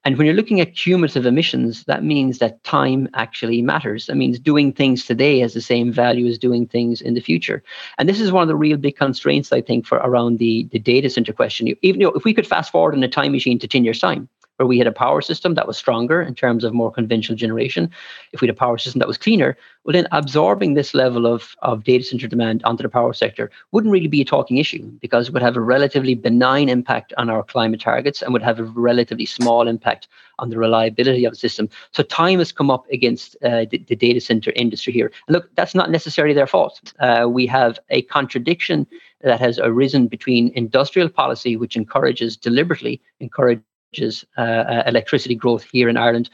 And 0.03 0.18
when 0.18 0.25
you're 0.25 0.36
looking 0.36 0.62
at 0.62 0.75
cumulative 0.75 1.27
emissions, 1.27 1.84
that 1.84 2.03
means 2.03 2.39
that 2.39 2.63
time 2.63 3.08
actually 3.13 3.62
matters. 3.62 4.08
That 4.08 4.15
means 4.15 4.39
doing 4.39 4.74
things 4.74 5.06
today 5.06 5.39
has 5.39 5.53
the 5.53 5.62
same 5.62 5.91
value 5.91 6.25
as 6.25 6.39
doing 6.39 6.65
things 6.65 7.01
in 7.01 7.13
the 7.13 7.22
future. 7.22 7.62
And 8.00 8.10
this 8.10 8.20
is 8.20 8.32
one 8.32 8.41
of 8.41 8.48
the 8.48 8.56
real 8.56 8.77
big 8.77 8.96
constraints, 8.96 9.53
I 9.53 9.62
think, 9.62 9.86
for 9.86 10.00
around 10.00 10.39
the, 10.39 10.68
the 10.72 10.80
data 10.80 11.08
center 11.08 11.34
question. 11.34 11.68
Even 11.84 12.01
you 12.01 12.08
know, 12.08 12.13
if 12.13 12.24
we 12.24 12.34
could 12.34 12.48
fast 12.48 12.72
forward 12.72 12.96
in 12.96 13.03
a 13.03 13.08
time 13.08 13.32
machine 13.32 13.60
to 13.60 13.68
10 13.68 13.84
years' 13.84 14.00
time, 14.00 14.27
where 14.58 14.67
we 14.67 14.77
had 14.77 14.88
a 14.88 14.91
power 14.91 15.22
system 15.22 15.55
that 15.55 15.67
was 15.67 15.77
stronger 15.77 16.22
in 16.22 16.36
terms 16.36 16.63
of 16.63 16.74
more 16.74 16.91
conventional 16.91 17.36
generation, 17.36 17.89
if 18.31 18.41
we 18.41 18.48
had 18.48 18.55
a 18.55 18.60
power 18.60 18.77
system 18.77 19.00
that 19.00 19.08
was 19.08 19.17
cleaner, 19.17 19.58
well, 19.84 19.93
then 19.93 20.08
absorbing 20.12 20.75
this 20.75 20.93
level 20.93 21.25
of, 21.25 21.55
of 21.63 21.84
data 21.84 22.03
center 22.03 22.27
demand 22.27 22.63
onto 22.63 22.84
the 22.84 22.89
power 22.89 23.13
sector 23.13 23.50
wouldn't 23.72 23.91
really 23.91 24.08
be 24.08 24.22
a 24.22 24.25
talking 24.25 24.58
issue 24.58 24.84
because 25.01 25.27
it 25.27 25.34
would 25.34 25.41
have 25.41 25.58
a 25.58 25.62
relatively 25.62 26.13
benign 26.13 26.70
impact 26.70 27.13
on 27.17 27.29
our 27.29 27.41
climate 27.43 27.81
targets 27.81 28.22
and 28.22 28.34
would 28.34 28.43
have 28.43 28.60
a 28.60 28.63
relatively 28.63 29.25
small 29.25 29.67
impact 29.67 30.08
on 30.38 30.50
the 30.50 30.58
reliability 30.58 31.25
of 31.25 31.34
the 31.34 31.39
system. 31.39 31.70
So 31.91 32.03
time 32.03 32.39
has 32.39 32.51
come 32.51 32.70
up 32.70 32.86
against 32.91 33.36
uh, 33.43 33.65
the, 33.70 33.84
the, 33.88 33.96
data 33.96 34.20
center 34.20 34.51
industry 34.55 34.91
here. 34.91 35.12
And 35.27 35.36
look, 35.36 35.53
that's 35.55 35.75
not 35.75 35.91
necessarily 35.91 36.34
their 36.34 36.48
fault. 36.48 36.93
Uh, 37.00 37.27
we 37.29 37.46
have 37.48 37.79
a 37.89 38.01
contradiction 38.03 38.88
that 39.22 39.39
has 39.39 39.60
arisen 39.60 40.08
between 40.08 40.51
industrial 40.55 41.10
policy, 41.10 41.55
which 41.55 41.75
encourages 41.75 42.36
deliberately 42.36 43.01
encourage 43.20 43.62
uh, 44.00 44.41
uh, 44.41 44.83
electricity 44.86 45.36
growth 45.36 45.63
here 45.71 45.89
in 45.89 45.98
Ireland. 45.98 46.29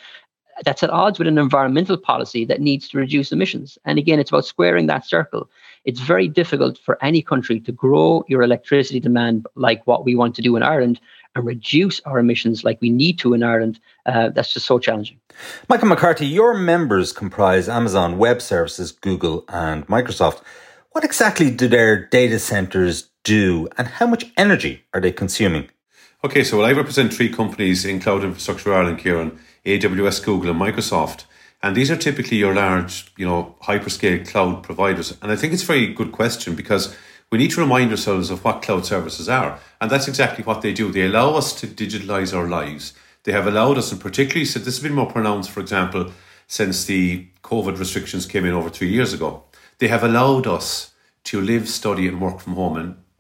That's 0.65 0.81
at 0.81 0.89
odds 0.89 1.19
with 1.19 1.27
an 1.27 1.37
environmental 1.37 1.97
policy 1.97 2.43
that 2.45 2.61
needs 2.61 2.87
to 2.89 2.97
reduce 2.97 3.31
emissions. 3.31 3.77
And 3.85 3.99
again, 3.99 4.19
it's 4.19 4.31
about 4.31 4.45
squaring 4.45 4.87
that 4.87 5.05
circle. 5.05 5.49
It's 5.85 5.99
very 5.99 6.27
difficult 6.27 6.79
for 6.79 6.97
any 7.03 7.21
country 7.21 7.59
to 7.61 7.71
grow 7.71 8.25
your 8.27 8.41
electricity 8.41 8.99
demand 8.99 9.45
like 9.55 9.85
what 9.85 10.03
we 10.03 10.15
want 10.15 10.35
to 10.35 10.41
do 10.41 10.55
in 10.55 10.63
Ireland 10.63 10.99
and 11.35 11.45
reduce 11.45 11.99
our 12.01 12.17
emissions 12.17 12.63
like 12.63 12.79
we 12.81 12.89
need 12.89 13.19
to 13.19 13.33
in 13.33 13.43
Ireland. 13.43 13.79
Uh, 14.05 14.29
that's 14.29 14.53
just 14.53 14.65
so 14.65 14.79
challenging. 14.79 15.19
Michael 15.69 15.87
McCarthy, 15.87 16.25
your 16.25 16.55
members 16.55 17.13
comprise 17.13 17.69
Amazon 17.69 18.17
Web 18.17 18.41
Services, 18.41 18.91
Google, 18.91 19.45
and 19.47 19.85
Microsoft. 19.87 20.41
What 20.91 21.03
exactly 21.03 21.51
do 21.51 21.67
their 21.67 22.07
data 22.07 22.39
centers 22.39 23.09
do, 23.23 23.67
and 23.77 23.87
how 23.87 24.07
much 24.07 24.31
energy 24.35 24.85
are 24.93 25.01
they 25.01 25.11
consuming? 25.11 25.69
Okay, 26.23 26.43
so 26.43 26.57
well, 26.57 26.65
I 26.65 26.71
represent 26.71 27.13
three 27.13 27.29
companies 27.29 27.85
in 27.85 27.99
cloud 27.99 28.23
infrastructure 28.23 28.73
Ireland, 28.73 28.99
Ciaran, 28.99 29.37
AWS, 29.67 30.25
Google, 30.25 30.49
and 30.49 30.59
Microsoft. 30.59 31.25
And 31.61 31.75
these 31.75 31.91
are 31.91 31.95
typically 31.95 32.37
your 32.37 32.55
large, 32.55 33.13
you 33.17 33.25
know, 33.27 33.55
hyperscale 33.61 34.27
cloud 34.27 34.63
providers. 34.63 35.15
And 35.21 35.31
I 35.31 35.35
think 35.35 35.53
it's 35.53 35.61
a 35.61 35.67
very 35.67 35.93
good 35.93 36.11
question 36.11 36.55
because 36.55 36.95
we 37.31 37.37
need 37.37 37.51
to 37.51 37.61
remind 37.61 37.91
ourselves 37.91 38.31
of 38.31 38.43
what 38.43 38.63
cloud 38.63 38.83
services 38.83 39.29
are. 39.29 39.59
And 39.79 39.91
that's 39.91 40.07
exactly 40.07 40.43
what 40.43 40.63
they 40.63 40.73
do. 40.73 40.91
They 40.91 41.05
allow 41.05 41.35
us 41.35 41.53
to 41.61 41.67
digitalize 41.67 42.35
our 42.35 42.47
lives. 42.47 42.93
They 43.23 43.31
have 43.33 43.45
allowed 43.45 43.77
us, 43.77 43.91
and 43.91 44.01
particularly, 44.01 44.45
so 44.45 44.57
this 44.57 44.77
has 44.77 44.83
been 44.83 44.95
more 44.95 45.11
pronounced, 45.11 45.51
for 45.51 45.59
example, 45.59 46.11
since 46.47 46.85
the 46.85 47.27
COVID 47.43 47.77
restrictions 47.77 48.25
came 48.25 48.43
in 48.43 48.53
over 48.53 48.71
three 48.71 48.89
years 48.89 49.13
ago. 49.13 49.43
They 49.77 49.87
have 49.89 50.03
allowed 50.03 50.47
us 50.47 50.93
to 51.25 51.39
live, 51.39 51.69
study, 51.69 52.07
and 52.07 52.19
work 52.19 52.39
from 52.39 52.55
home. 52.55 52.77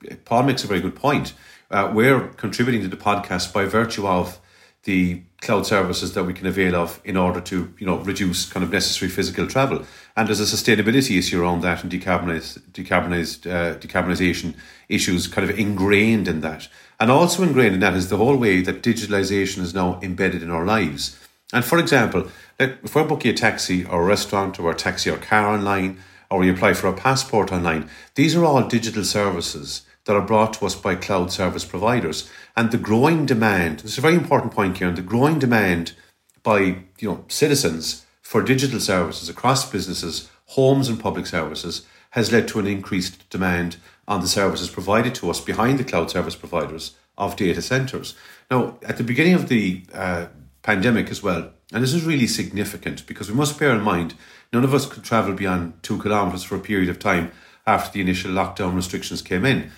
And 0.09 0.25
Paul 0.25 0.43
makes 0.43 0.63
a 0.63 0.67
very 0.67 0.81
good 0.81 0.95
point 0.95 1.33
uh, 1.71 1.91
we're 1.93 2.27
contributing 2.29 2.81
to 2.81 2.87
the 2.87 2.97
podcast 2.97 3.53
by 3.53 3.65
virtue 3.65 4.07
of 4.07 4.39
the 4.83 5.21
cloud 5.41 5.65
services 5.65 6.13
that 6.13 6.23
we 6.23 6.33
can 6.33 6.47
avail 6.47 6.75
of 6.75 7.01
in 7.03 7.17
order 7.17 7.41
to 7.41 7.73
you 7.77 7.85
know 7.85 7.97
reduce 7.99 8.51
kind 8.51 8.63
of 8.63 8.71
necessary 8.71 9.09
physical 9.09 9.45
travel. 9.45 9.83
And 10.15 10.27
there's 10.27 10.39
a 10.39 10.43
sustainability 10.43 11.17
issue 11.17 11.41
around 11.41 11.61
that 11.61 11.83
and 11.83 11.91
decarbonize 11.91 12.59
decarbonized 12.71 13.45
uh, 13.45 13.77
decarbonization 13.77 14.55
issues 14.87 15.27
kind 15.27 15.49
of 15.49 15.59
ingrained 15.59 16.27
in 16.27 16.41
that. 16.41 16.69
And 16.99 17.11
also 17.11 17.43
ingrained 17.43 17.75
in 17.75 17.79
that 17.81 17.93
is 17.93 18.09
the 18.09 18.17
whole 18.17 18.37
way 18.37 18.61
that 18.61 18.81
digitalization 18.81 19.59
is 19.59 19.73
now 19.73 19.99
embedded 20.01 20.41
in 20.41 20.49
our 20.49 20.65
lives. 20.65 21.19
And 21.53 21.65
for 21.65 21.77
example 21.79 22.29
if 22.59 22.95
we're 22.95 23.03
booking 23.03 23.31
a 23.31 23.37
taxi 23.37 23.85
or 23.85 24.01
a 24.01 24.05
restaurant 24.05 24.59
or 24.59 24.71
a 24.71 24.75
taxi 24.75 25.09
or 25.09 25.17
car 25.17 25.47
online 25.47 25.99
or 26.29 26.39
we 26.39 26.49
apply 26.49 26.73
for 26.73 26.87
a 26.87 26.93
passport 26.93 27.51
online 27.51 27.89
these 28.15 28.35
are 28.35 28.43
all 28.43 28.67
digital 28.67 29.03
services 29.03 29.83
that 30.07 30.15
are 30.15 30.21
brought 30.21 30.53
to 30.53 30.65
us 30.65 30.73
by 30.73 30.95
cloud 30.95 31.31
service 31.31 31.65
providers. 31.65 32.29
And 32.55 32.71
the 32.71 32.77
growing 32.77 33.25
demand, 33.25 33.81
this 33.81 33.91
is 33.91 33.97
a 33.97 34.01
very 34.01 34.15
important 34.15 34.53
point 34.53 34.77
here, 34.77 34.87
and 34.87 34.97
the 34.97 35.01
growing 35.01 35.37
demand 35.37 35.93
by 36.43 36.59
you 36.99 37.09
know 37.09 37.25
citizens 37.27 38.05
for 38.21 38.41
digital 38.41 38.79
services 38.79 39.29
across 39.29 39.69
businesses, 39.69 40.31
homes 40.47 40.89
and 40.89 40.99
public 40.99 41.27
services 41.27 41.85
has 42.11 42.31
led 42.31 42.47
to 42.47 42.59
an 42.59 42.67
increased 42.67 43.29
demand 43.29 43.77
on 44.07 44.21
the 44.21 44.27
services 44.27 44.69
provided 44.69 45.13
to 45.15 45.29
us 45.29 45.41
behind 45.41 45.77
the 45.77 45.83
cloud 45.83 46.09
service 46.09 46.35
providers 46.35 46.95
of 47.17 47.35
data 47.35 47.61
centers. 47.61 48.15
Now, 48.49 48.77
at 48.83 48.97
the 48.97 49.03
beginning 49.03 49.33
of 49.33 49.49
the 49.49 49.83
uh, 49.93 50.27
pandemic 50.61 51.09
as 51.09 51.21
well, 51.21 51.51
and 51.73 51.83
this 51.83 51.93
is 51.93 52.05
really 52.05 52.27
significant 52.27 53.05
because 53.07 53.29
we 53.29 53.35
must 53.35 53.59
bear 53.59 53.75
in 53.75 53.81
mind 53.81 54.13
none 54.53 54.63
of 54.63 54.73
us 54.73 54.85
could 54.85 55.03
travel 55.03 55.33
beyond 55.33 55.83
two 55.83 56.01
kilometres 56.01 56.43
for 56.43 56.55
a 56.55 56.61
period 56.61 56.87
of 56.87 56.97
time 56.97 57.31
after 57.65 57.91
the 57.91 58.01
initial 58.01 58.31
lockdown 58.31 58.73
restrictions 58.73 59.21
came 59.21 59.43
in. 59.43 59.69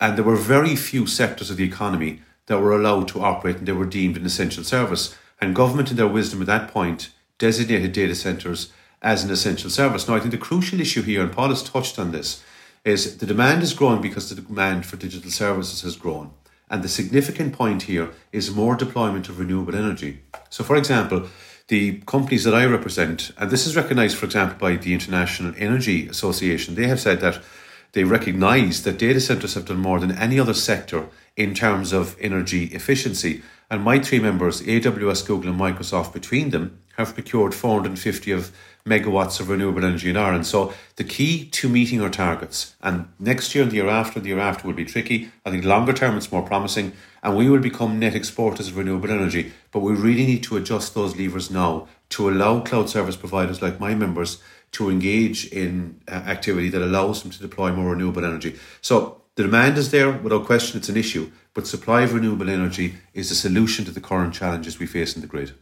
And 0.00 0.16
there 0.16 0.24
were 0.24 0.36
very 0.36 0.76
few 0.76 1.06
sectors 1.06 1.50
of 1.50 1.56
the 1.56 1.64
economy 1.64 2.22
that 2.46 2.60
were 2.60 2.74
allowed 2.74 3.08
to 3.08 3.22
operate 3.22 3.58
and 3.58 3.66
they 3.66 3.72
were 3.72 3.86
deemed 3.86 4.16
an 4.16 4.26
essential 4.26 4.64
service. 4.64 5.16
And 5.40 5.54
government, 5.54 5.90
in 5.90 5.96
their 5.96 6.08
wisdom 6.08 6.40
at 6.40 6.46
that 6.46 6.68
point, 6.72 7.10
designated 7.38 7.92
data 7.92 8.14
centres 8.14 8.72
as 9.02 9.22
an 9.22 9.30
essential 9.30 9.70
service. 9.70 10.08
Now, 10.08 10.16
I 10.16 10.20
think 10.20 10.32
the 10.32 10.38
crucial 10.38 10.80
issue 10.80 11.02
here, 11.02 11.22
and 11.22 11.32
Paul 11.32 11.50
has 11.50 11.62
touched 11.62 11.98
on 11.98 12.10
this, 12.10 12.42
is 12.84 13.18
the 13.18 13.26
demand 13.26 13.62
is 13.62 13.74
growing 13.74 14.00
because 14.00 14.28
the 14.28 14.40
demand 14.40 14.86
for 14.86 14.96
digital 14.96 15.30
services 15.30 15.82
has 15.82 15.96
grown. 15.96 16.32
And 16.70 16.82
the 16.82 16.88
significant 16.88 17.54
point 17.54 17.82
here 17.82 18.10
is 18.32 18.54
more 18.54 18.76
deployment 18.76 19.28
of 19.28 19.38
renewable 19.38 19.74
energy. 19.74 20.20
So, 20.50 20.64
for 20.64 20.76
example, 20.76 21.28
the 21.68 21.98
companies 22.06 22.44
that 22.44 22.54
I 22.54 22.64
represent, 22.64 23.30
and 23.36 23.50
this 23.50 23.66
is 23.66 23.76
recognised, 23.76 24.16
for 24.16 24.26
example, 24.26 24.58
by 24.58 24.76
the 24.76 24.92
International 24.92 25.54
Energy 25.56 26.08
Association, 26.08 26.74
they 26.74 26.86
have 26.86 27.00
said 27.00 27.20
that 27.20 27.42
they 27.92 28.04
recognise 28.04 28.82
that 28.82 28.98
data 28.98 29.20
centres 29.20 29.54
have 29.54 29.66
done 29.66 29.78
more 29.78 30.00
than 30.00 30.12
any 30.12 30.38
other 30.38 30.54
sector 30.54 31.08
in 31.36 31.54
terms 31.54 31.92
of 31.92 32.16
energy 32.20 32.64
efficiency. 32.66 33.42
And 33.70 33.82
my 33.82 33.98
three 33.98 34.18
members, 34.20 34.62
AWS, 34.62 35.26
Google, 35.26 35.50
and 35.50 35.60
Microsoft, 35.60 36.12
between 36.12 36.50
them, 36.50 36.80
have 36.96 37.14
procured 37.14 37.54
450 37.54 38.32
of 38.32 38.52
megawatts 38.84 39.38
of 39.38 39.48
renewable 39.48 39.84
energy 39.84 40.10
in 40.10 40.16
Ireland. 40.16 40.46
So 40.46 40.72
the 40.96 41.04
key 41.04 41.44
to 41.50 41.68
meeting 41.68 42.00
our 42.00 42.10
targets, 42.10 42.74
and 42.82 43.08
next 43.18 43.54
year 43.54 43.62
and 43.62 43.70
the 43.70 43.76
year 43.76 43.88
after, 43.88 44.18
the 44.18 44.28
year 44.28 44.40
after 44.40 44.66
will 44.66 44.74
be 44.74 44.84
tricky. 44.84 45.30
I 45.44 45.50
think 45.50 45.64
longer 45.64 45.92
term 45.92 46.16
it's 46.16 46.32
more 46.32 46.42
promising, 46.42 46.92
and 47.22 47.36
we 47.36 47.48
will 47.48 47.60
become 47.60 47.98
net 47.98 48.14
exporters 48.14 48.68
of 48.68 48.76
renewable 48.76 49.10
energy. 49.10 49.52
But 49.70 49.80
we 49.80 49.92
really 49.92 50.26
need 50.26 50.42
to 50.44 50.56
adjust 50.56 50.94
those 50.94 51.16
levers 51.16 51.50
now 51.50 51.86
to 52.10 52.28
allow 52.28 52.60
cloud 52.60 52.88
service 52.88 53.16
providers 53.16 53.62
like 53.62 53.78
my 53.78 53.94
members 53.94 54.42
to 54.72 54.90
engage 54.90 55.46
in 55.46 56.00
uh, 56.08 56.12
activity 56.12 56.68
that 56.68 56.82
allows 56.82 57.22
them 57.22 57.30
to 57.30 57.40
deploy 57.40 57.72
more 57.72 57.90
renewable 57.90 58.24
energy. 58.24 58.56
So 58.80 59.22
the 59.36 59.44
demand 59.44 59.78
is 59.78 59.90
there, 59.90 60.10
without 60.10 60.46
question, 60.46 60.78
it's 60.78 60.88
an 60.88 60.96
issue, 60.96 61.30
but 61.54 61.66
supply 61.66 62.02
of 62.02 62.12
renewable 62.12 62.50
energy 62.50 62.96
is 63.14 63.28
the 63.28 63.34
solution 63.34 63.84
to 63.84 63.90
the 63.90 64.00
current 64.00 64.34
challenges 64.34 64.78
we 64.78 64.86
face 64.86 65.14
in 65.14 65.22
the 65.22 65.28
grid. 65.28 65.52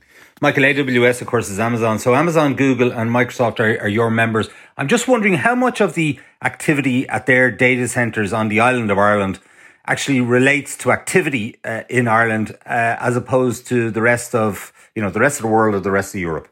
Michael, 0.41 0.65
AWS, 0.65 1.23
of 1.23 1.29
course, 1.29 1.49
is 1.49 1.59
Amazon. 1.59 1.99
So 1.99 2.15
Amazon, 2.15 2.55
Google, 2.55 2.93
and 2.93 3.11
Microsoft 3.11 3.59
are, 3.59 3.81
are 3.83 3.89
your 3.89 4.11
members. 4.11 4.49
I'm 4.77 4.89
just 4.89 5.09
wondering 5.09 5.35
how 5.35 5.55
much 5.55 5.81
of 5.81 5.95
the 5.95 6.21
activity 6.43 7.09
at 7.09 7.27
their 7.27 7.51
data 7.51 7.89
centers 7.89 8.33
on 8.33 8.49
the 8.49 8.61
island 8.61 8.91
of 8.91 8.99
Ireland 8.99 9.41
actually 9.87 10.21
relates 10.21 10.77
to 10.79 10.93
activity 10.93 11.57
uh, 11.65 11.83
in 11.89 12.09
Ireland 12.09 12.57
uh, 12.67 12.97
as 13.01 13.17
opposed 13.17 13.67
to 13.69 13.91
the 13.91 14.03
rest 14.03 14.35
of, 14.35 14.73
you 14.95 15.03
know, 15.03 15.11
the 15.11 15.21
rest 15.21 15.39
of 15.39 15.43
the 15.43 15.49
world 15.49 15.75
or 15.75 15.81
the 15.81 15.91
rest 15.91 16.15
of 16.15 16.21
Europe. 16.21 16.49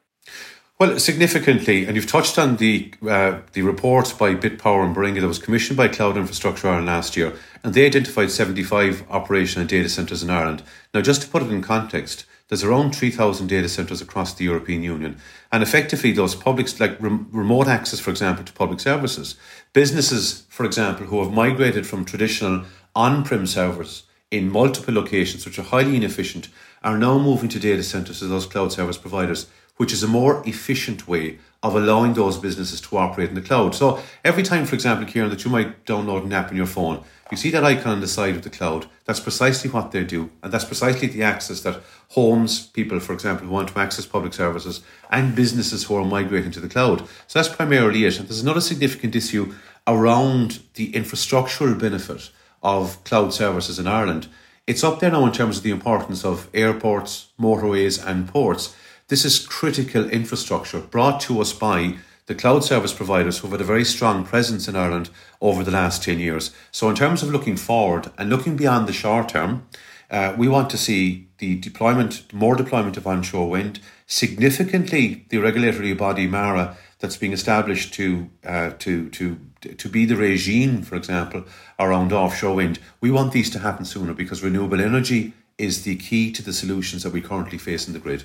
Well, 0.77 0.99
significantly, 0.99 1.87
and 1.87 1.95
you've 1.95 2.09
touched 2.09 2.37
on 2.37 2.57
the 2.57 2.93
uh, 3.09 3.39
the 3.53 3.63
reports 3.63 4.13
by 4.13 4.35
BitPower 4.35 4.85
and 4.85 4.95
Baringa 4.95 5.21
that 5.21 5.29
was 5.29 5.39
commissioned 5.39 5.77
by 5.77 5.87
Cloud 5.87 6.17
Infrastructure 6.17 6.67
Ireland 6.67 6.87
last 6.87 7.17
year, 7.17 7.33
and 7.63 7.73
they 7.73 7.87
identified 7.87 8.33
75 8.33 9.05
operational 9.09 9.69
data 9.69 9.89
centres 9.89 10.25
in 10.25 10.31
Ireland. 10.31 10.65
Now, 10.93 11.01
just 11.01 11.23
to 11.23 11.29
put 11.29 11.45
it 11.45 11.53
in 11.53 11.63
context, 11.63 12.27
there's 12.49 12.65
around 12.65 12.97
3,000 12.97 13.47
data 13.47 13.69
centres 13.69 14.01
across 14.01 14.35
the 14.35 14.45
European 14.45 14.83
Union, 14.83 15.19
and 15.53 15.63
effectively 15.63 16.11
those 16.11 16.35
publics, 16.35 16.81
like 16.81 17.01
rem- 17.01 17.29
remote 17.31 17.69
access, 17.69 18.01
for 18.01 18.11
example, 18.11 18.45
to 18.45 18.53
public 18.53 18.81
services, 18.81 19.37
businesses, 19.75 20.45
for 20.49 20.67
example, 20.67 21.07
who 21.07 21.23
have 21.23 21.33
migrated 21.33 21.87
from 21.87 22.05
traditional 22.05 22.65
on-prem 22.97 23.47
servers 23.47 24.03
in 24.33 24.51
multiple 24.51 24.95
locations, 24.95 25.47
which 25.47 25.59
are 25.61 25.63
highly 25.63 25.95
inefficient, 25.95 26.49
are 26.83 26.99
now 26.99 27.17
moving 27.17 27.49
to 27.49 27.61
data 27.61 27.85
centres 27.85 28.25
as 28.25 28.29
those 28.29 28.47
cloud 28.47 28.73
service 28.73 28.99
providers 28.99 29.47
which 29.77 29.93
is 29.93 30.03
a 30.03 30.09
more 30.09 30.43
efficient 30.47 31.09
way 31.09 31.39
of 31.63 31.75
allowing 31.75 32.13
those 32.13 32.39
businesses 32.39 32.81
to 32.81 32.97
operate 32.97 33.31
in 33.31 33.35
the 33.35 33.41
cloud. 33.41 33.75
So 33.75 34.01
every 34.23 34.43
time, 34.43 34.67
for 34.67 34.75
example, 34.75 35.07
Ciaran, 35.07 35.31
that 35.31 35.45
you 35.45 35.51
might 35.51 35.87
download 35.87 36.25
an 36.25 36.33
app 36.33 36.51
on 36.51 36.57
your 36.57 36.67
phone, 36.67 37.03
you 37.31 37.39
see 37.39 37.51
that 37.53 37.65
icon 37.65 37.93
on 37.93 38.01
the 38.01 38.07
side 38.07 38.37
of 38.37 38.43
the 38.43 38.51
cloud. 38.51 38.87
That's 39.07 39.19
precisely 39.19 39.71
what 39.71 39.91
they 39.91 40.05
do. 40.05 40.31
And 40.43 40.53
that's 40.53 40.67
precisely 40.67 41.09
the 41.09 41.23
access 41.23 41.63
that 41.63 41.83
homes, 42.11 42.67
people, 42.67 43.01
for 43.01 43.15
example, 43.15 43.47
who 43.47 43.53
want 43.53 43.69
to 43.71 43.79
access 43.79 44.05
public 44.05 44.35
services, 44.35 44.83
and 45.11 45.35
businesses 45.35 45.85
who 45.85 45.97
are 45.97 46.05
migrating 46.05 46.51
to 46.53 46.61
the 46.61 46.69
cloud. 46.69 47.01
So 47.27 47.39
that's 47.39 47.49
primarily 47.49 48.05
it. 48.05 48.19
And 48.19 48.29
there's 48.29 48.43
another 48.43 48.61
significant 48.61 49.17
issue 49.17 49.55
around 49.87 50.61
the 50.75 50.93
infrastructural 50.93 51.79
benefit 51.81 52.31
of 52.63 53.03
cloud 53.05 53.33
services 53.33 53.79
in 53.79 53.87
Ireland. 53.87 54.29
It's 54.67 54.85
up 54.85 55.01
there 55.01 55.11
now 55.11 55.27
in 55.27 55.33
terms 55.33 55.59
of 55.59 55.63
the 55.63 55.71
importance 55.71 56.25
of 56.25 56.49
airports, 56.55 57.29
motorways, 57.41 58.05
and 58.07 58.29
ports. 58.29 58.77
This 59.15 59.25
is 59.25 59.47
critical 59.47 60.11
infrastructure 60.11 60.81
brought 60.81 61.21
to 61.21 61.41
us 61.41 61.53
by 61.53 61.99
the 62.27 62.35
cloud 62.35 62.65
service 62.65 62.93
providers 62.93 63.39
who've 63.39 63.53
had 63.53 63.61
a 63.61 63.71
very 63.73 63.85
strong 63.85 64.25
presence 64.25 64.67
in 64.67 64.75
Ireland 64.75 65.09
over 65.41 65.63
the 65.63 65.71
last 65.71 66.03
10 66.03 66.19
years. 66.19 66.51
So, 66.73 66.89
in 66.89 66.97
terms 66.97 67.23
of 67.23 67.31
looking 67.31 67.57
forward 67.57 68.11
and 68.19 68.29
looking 68.29 68.57
beyond 68.57 68.89
the 68.89 68.93
short 68.93 69.29
term, 69.29 69.69
uh, 70.11 70.35
we 70.37 70.49
want 70.49 70.69
to 70.71 70.77
see 70.77 71.29
the 71.39 71.55
deployment, 71.61 72.33
more 72.33 72.57
deployment 72.57 72.97
of 72.97 73.07
onshore 73.07 73.49
wind, 73.49 73.79
significantly 74.09 75.27
the 75.29 75.39
regulatory 75.39 75.95
body 75.95 76.27
MARA 76.27 76.77
that's 76.99 77.17
being 77.17 77.33
established 77.33 77.95
to 77.95 78.29
uh, 78.45 78.71
to 78.81 79.11
to 79.11 79.39
to 79.79 79.89
be 79.89 80.07
the 80.07 80.17
regime, 80.17 80.83
for 80.83 80.97
example, 80.97 81.45
around 81.79 82.13
offshore 82.13 82.57
wind. 82.57 82.81
We 83.01 83.13
want 83.13 83.31
these 83.31 83.51
to 83.51 83.61
happen 83.61 83.85
sooner 83.85 84.13
because 84.13 84.43
renewable 84.43 84.81
energy 84.81 85.35
is 85.57 85.85
the 85.85 85.95
key 85.95 86.33
to 86.33 86.43
the 86.43 86.53
solutions 86.53 87.05
that 87.05 87.13
we 87.13 87.21
currently 87.21 87.59
face 87.59 87.87
in 87.87 87.93
the 87.93 88.01
grid. 88.01 88.25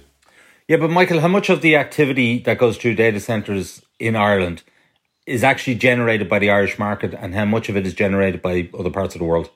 Yeah, 0.70 0.78
but 0.78 0.92
Michael, 0.92 1.20
how 1.20 1.28
much 1.28 1.50
of 1.50 1.64
the 1.64 1.76
activity 1.76 2.38
that 2.42 2.60
goes 2.60 2.78
through 2.78 2.94
data 2.94 3.20
centers 3.20 3.82
in 3.98 4.16
Ireland 4.16 4.62
is 5.26 5.44
actually 5.44 5.74
generated 5.74 6.30
by 6.30 6.38
the 6.38 6.52
Irish 6.52 6.78
market, 6.78 7.16
and 7.16 7.34
how 7.34 7.46
much 7.46 7.70
of 7.70 7.76
it 7.76 7.88
is 7.88 7.96
generated 7.96 8.44
by 8.44 8.70
other 8.78 8.92
parts 8.92 9.16
of 9.16 9.20
the 9.20 9.26
world? 9.26 9.50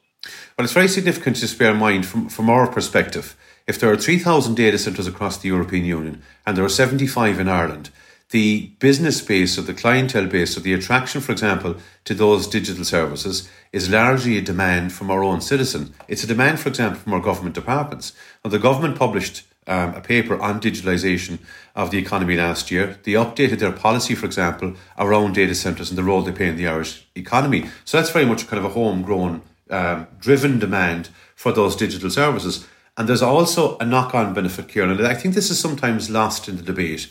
Well, 0.58 0.65
it's 0.65 0.74
very 0.74 0.88
significant 0.88 1.36
to 1.36 1.55
bear 1.55 1.70
in 1.70 1.77
mind 1.77 2.08
from, 2.08 2.29
from 2.29 2.50
our 2.50 2.65
perspective. 2.65 3.36
If 3.67 3.79
there 3.79 3.91
are 3.91 3.96
3,000 3.96 4.55
data 4.55 4.79
centres 4.79 5.05
across 5.05 5.38
the 5.38 5.50
European 5.50 5.86
Union 5.86 6.24
and 6.48 6.58
there 6.58 6.65
are 6.65 6.70
75 6.70 7.39
in 7.39 7.48
Ireland, 7.48 7.91
the 8.32 8.72
business 8.79 9.22
base 9.22 9.60
or 9.60 9.62
the 9.62 9.75
clientele 9.75 10.25
base 10.25 10.58
or 10.58 10.62
the 10.62 10.74
attraction, 10.74 11.22
for 11.22 11.32
example, 11.32 11.75
to 12.05 12.15
those 12.15 12.48
digital 12.48 12.86
services 12.86 13.48
is 13.72 13.88
largely 13.88 14.39
a 14.39 14.41
demand 14.41 14.91
from 14.91 15.12
our 15.12 15.24
own 15.24 15.41
citizen. 15.41 15.93
It's 16.08 16.24
a 16.24 16.27
demand, 16.27 16.60
for 16.60 16.70
example, 16.70 17.00
from 17.00 17.13
our 17.13 17.20
government 17.20 17.53
departments. 17.53 18.13
Now, 18.43 18.50
the 18.50 18.58
government 18.58 18.98
published 18.98 19.43
um, 19.67 19.96
a 19.96 20.01
paper 20.01 20.39
on 20.39 20.60
digitalisation 20.60 21.39
of 21.75 21.91
the 21.91 21.98
economy 21.98 22.36
last 22.36 22.72
year. 22.72 22.98
They 23.03 23.13
updated 23.13 23.60
their 23.60 23.72
policy, 23.72 24.15
for 24.15 24.25
example, 24.25 24.75
around 24.98 25.36
data 25.36 25.55
centres 25.55 25.89
and 25.89 25.98
the 25.98 26.03
role 26.03 26.22
they 26.22 26.32
play 26.32 26.48
in 26.48 26.58
the 26.58 26.67
Irish 26.67 27.08
economy. 27.15 27.70
So 27.86 27.98
that's 27.98 28.12
very 28.12 28.25
much 28.25 28.48
kind 28.48 28.63
of 28.63 28.70
a 28.70 28.74
homegrown, 28.74 29.41
um, 29.70 30.08
driven 30.20 30.60
demand 30.60 31.10
for 31.36 31.51
those 31.51 31.75
digital 31.75 32.10
services. 32.10 32.67
And 32.98 33.10
there's 33.10 33.24
also 33.24 33.77
a 33.79 33.86
knock 33.86 34.13
on 34.13 34.34
benefit, 34.34 34.67
Ciaran, 34.70 34.91
and 34.91 35.08
I 35.08 35.15
think 35.15 35.34
this 35.34 35.50
is 35.50 35.60
sometimes 35.60 36.10
lost 36.10 36.48
in 36.48 36.58
the 36.58 36.63
debate. 36.63 37.10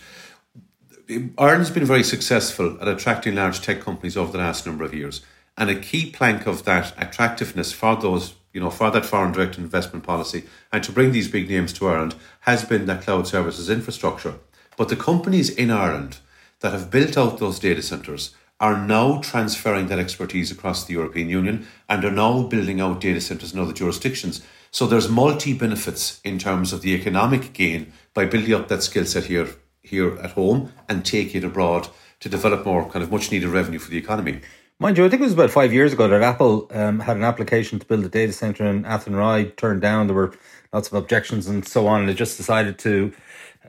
Ireland's 1.36 1.70
been 1.70 1.84
very 1.84 2.04
successful 2.04 2.78
at 2.80 2.86
attracting 2.86 3.34
large 3.34 3.60
tech 3.60 3.80
companies 3.80 4.16
over 4.16 4.30
the 4.30 4.38
last 4.38 4.64
number 4.64 4.84
of 4.84 4.94
years. 4.94 5.22
And 5.58 5.68
a 5.68 5.74
key 5.74 6.10
plank 6.10 6.46
of 6.46 6.64
that 6.64 6.94
attractiveness 6.96 7.72
for 7.72 7.96
those 7.96 8.34
you 8.52 8.60
know, 8.60 8.70
for 8.70 8.90
that 8.90 9.06
foreign 9.06 9.32
direct 9.32 9.58
investment 9.58 10.04
policy 10.04 10.44
and 10.72 10.82
to 10.84 10.92
bring 10.92 11.12
these 11.12 11.28
big 11.28 11.48
names 11.48 11.72
to 11.74 11.88
Ireland 11.88 12.14
has 12.40 12.64
been 12.64 12.86
that 12.86 13.02
cloud 13.02 13.26
services 13.26 13.70
infrastructure. 13.70 14.34
But 14.76 14.88
the 14.88 14.96
companies 14.96 15.50
in 15.50 15.70
Ireland 15.70 16.18
that 16.60 16.72
have 16.72 16.90
built 16.90 17.16
out 17.16 17.38
those 17.38 17.58
data 17.58 17.82
centres 17.82 18.34
are 18.60 18.78
now 18.78 19.20
transferring 19.20 19.88
that 19.88 19.98
expertise 19.98 20.52
across 20.52 20.84
the 20.84 20.94
European 20.94 21.28
Union 21.28 21.66
and 21.88 22.04
are 22.04 22.12
now 22.12 22.42
building 22.44 22.80
out 22.80 23.00
data 23.00 23.20
centres 23.20 23.52
in 23.52 23.58
other 23.58 23.72
jurisdictions. 23.72 24.40
So 24.70 24.86
there's 24.86 25.08
multi 25.08 25.52
benefits 25.52 26.20
in 26.22 26.38
terms 26.38 26.72
of 26.72 26.80
the 26.80 26.94
economic 26.94 27.52
gain 27.52 27.92
by 28.14 28.24
building 28.24 28.54
up 28.54 28.68
that 28.68 28.82
skill 28.82 29.04
set 29.04 29.24
here 29.24 29.48
here 29.82 30.16
at 30.18 30.30
home 30.32 30.72
and 30.88 31.04
take 31.04 31.34
it 31.34 31.42
abroad 31.42 31.88
to 32.20 32.28
develop 32.28 32.64
more 32.64 32.88
kind 32.88 33.02
of 33.02 33.10
much 33.10 33.32
needed 33.32 33.48
revenue 33.48 33.80
for 33.80 33.90
the 33.90 33.98
economy. 33.98 34.40
Mind 34.82 34.98
you, 34.98 35.04
I 35.04 35.08
think 35.08 35.20
it 35.20 35.26
was 35.26 35.34
about 35.34 35.52
five 35.52 35.72
years 35.72 35.92
ago 35.92 36.08
that 36.08 36.22
Apple 36.22 36.66
um, 36.72 36.98
had 36.98 37.16
an 37.16 37.22
application 37.22 37.78
to 37.78 37.86
build 37.86 38.04
a 38.04 38.08
data 38.08 38.32
center 38.32 38.66
in 38.66 38.82
Athenry 38.82 39.56
turned 39.56 39.80
down. 39.80 40.08
There 40.08 40.16
were 40.16 40.34
lots 40.72 40.88
of 40.88 40.94
objections 40.94 41.46
and 41.46 41.64
so 41.64 41.86
on. 41.86 42.00
And 42.00 42.08
they 42.08 42.14
just 42.14 42.36
decided 42.36 42.80
to 42.80 43.12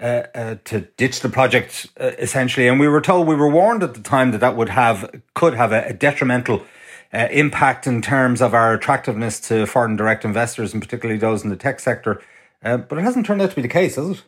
uh, 0.02 0.23
uh, 0.34 0.56
to 0.65 0.80
ditch 0.97 1.19
the 1.19 1.30
project 1.30 1.86
uh, 1.99 2.13
essentially. 2.17 2.67
And 2.67 2.80
we 2.80 2.88
were 2.88 2.99
told, 2.99 3.28
we 3.28 3.36
were 3.36 3.47
warned 3.47 3.84
at 3.84 3.93
the 3.93 4.02
time 4.02 4.32
that 4.32 4.39
that 4.39 4.58
would 4.58 4.69
have 4.69 5.21
could 5.36 5.54
have 5.54 5.71
a, 5.71 5.86
a 5.89 5.93
detrimental 5.93 6.63
uh, 7.13 7.28
impact 7.30 7.86
in 7.86 8.02
terms 8.02 8.41
of 8.41 8.56
our 8.56 8.73
attractiveness 8.73 9.39
to 9.41 9.67
foreign 9.67 9.95
direct 9.95 10.26
investors, 10.26 10.73
and 10.73 10.82
particularly 10.82 11.19
those 11.19 11.43
in 11.43 11.52
the 11.52 11.56
tech 11.56 11.80
sector. 11.80 12.23
Uh, 12.63 12.78
but 12.78 12.97
it 12.97 13.04
hasn't 13.04 13.28
turned 13.28 13.39
out 13.39 13.52
to 13.52 13.56
be 13.56 13.62
the 13.62 13.67
case, 13.67 13.97
has 13.97 14.10
it? 14.10 14.23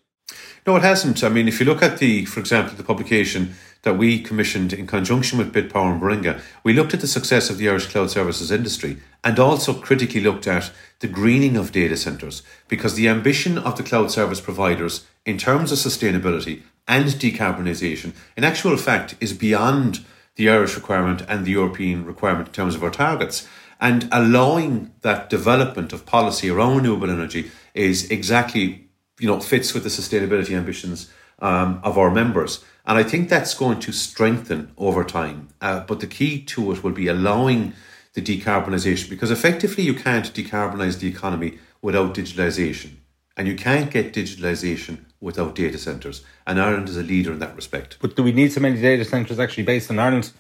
No, 0.66 0.76
it 0.76 0.82
hasn't. 0.82 1.24
I 1.24 1.30
mean, 1.30 1.48
if 1.48 1.60
you 1.60 1.66
look 1.66 1.84
at 1.84 2.00
the, 2.00 2.26
for 2.26 2.40
example, 2.40 2.76
the 2.76 2.84
publication 2.84 3.54
that 3.84 4.00
we 4.00 4.20
commissioned 4.20 4.74
in 4.74 4.88
conjunction 4.88 5.38
with 5.38 5.54
BitPower 5.54 5.92
and 5.92 6.02
Baringa, 6.02 6.42
we 6.64 6.74
looked 6.74 6.96
at 6.96 7.02
the 7.02 7.08
success 7.08 7.52
of 7.52 7.60
the 7.60 7.70
Irish 7.70 7.86
cloud 7.86 8.10
services 8.10 8.50
industry 8.50 8.98
and 9.24 9.38
also 9.38 9.76
critically 9.76 10.22
looked 10.22 10.48
at 10.48 10.72
the 11.02 11.08
greening 11.08 11.56
of 11.56 11.72
data 11.72 11.96
centres 11.96 12.42
because 12.68 12.96
the 12.96 13.08
ambition 13.08 13.60
of 13.60 13.78
the 13.78 13.84
cloud 13.84 14.10
service 14.10 14.42
providers 14.42 15.06
in 15.24 15.38
terms 15.38 15.72
of 15.72 15.78
sustainability 15.78 16.64
and 16.88 17.06
decarbonisation, 17.06 18.14
in 18.36 18.44
actual 18.44 18.76
fact, 18.76 19.16
is 19.20 19.34
beyond 19.34 20.04
the 20.36 20.50
Irish 20.50 20.76
requirement 20.76 21.22
and 21.30 21.46
the 21.46 21.52
European 21.52 22.06
requirement 22.06 22.48
in 22.48 22.54
terms 22.56 22.74
of 22.74 22.84
our 22.84 22.90
targets. 22.90 23.48
And 23.80 24.10
allowing 24.12 24.94
that 25.02 25.30
development 25.30 25.94
of 25.94 26.08
policy 26.08 26.50
around 26.50 26.78
renewable 26.78 27.12
energy 27.12 27.52
is 27.76 28.10
exactly 28.10 28.85
you 29.20 29.28
know, 29.28 29.40
fits 29.40 29.74
with 29.74 29.84
the 29.84 29.90
sustainability 29.90 30.56
ambitions 30.56 31.10
um, 31.40 31.80
of 31.84 31.98
our 31.98 32.12
members. 32.12 32.64
And 32.86 32.98
I 32.98 33.04
think 33.04 33.30
that's 33.30 33.54
going 33.54 33.80
to 33.80 33.92
strengthen 33.92 34.72
over 34.78 35.04
time. 35.04 35.50
Uh, 35.62 35.82
but 35.82 36.00
the 36.00 36.08
key 36.08 36.42
to 36.44 36.72
it 36.72 36.84
will 36.84 36.92
be 36.92 37.08
allowing 37.08 37.74
the 38.14 38.22
decarbonisation 38.22 39.10
because 39.10 39.32
effectively 39.32 39.84
you 39.84 39.94
can't 39.94 40.34
decarbonise 40.34 41.00
the 41.00 41.08
economy 41.08 41.60
without 41.82 42.14
digitalisation. 42.14 42.92
And 43.38 43.48
you 43.48 43.56
can't 43.56 43.92
get 43.92 44.14
digitalisation 44.14 45.06
without 45.20 45.56
data 45.56 45.78
centres. 45.78 46.24
And 46.48 46.62
Ireland 46.62 46.88
is 46.88 46.96
a 46.96 47.04
leader 47.04 47.34
in 47.34 47.40
that 47.40 47.56
respect. 47.56 47.98
But 48.00 48.16
do 48.16 48.24
we 48.24 48.32
need 48.32 48.54
so 48.54 48.62
many 48.62 48.80
data 48.80 49.04
centres 49.04 49.40
actually 49.40 49.64
based 49.64 49.90
in 49.90 50.00
Ireland? 50.00 50.32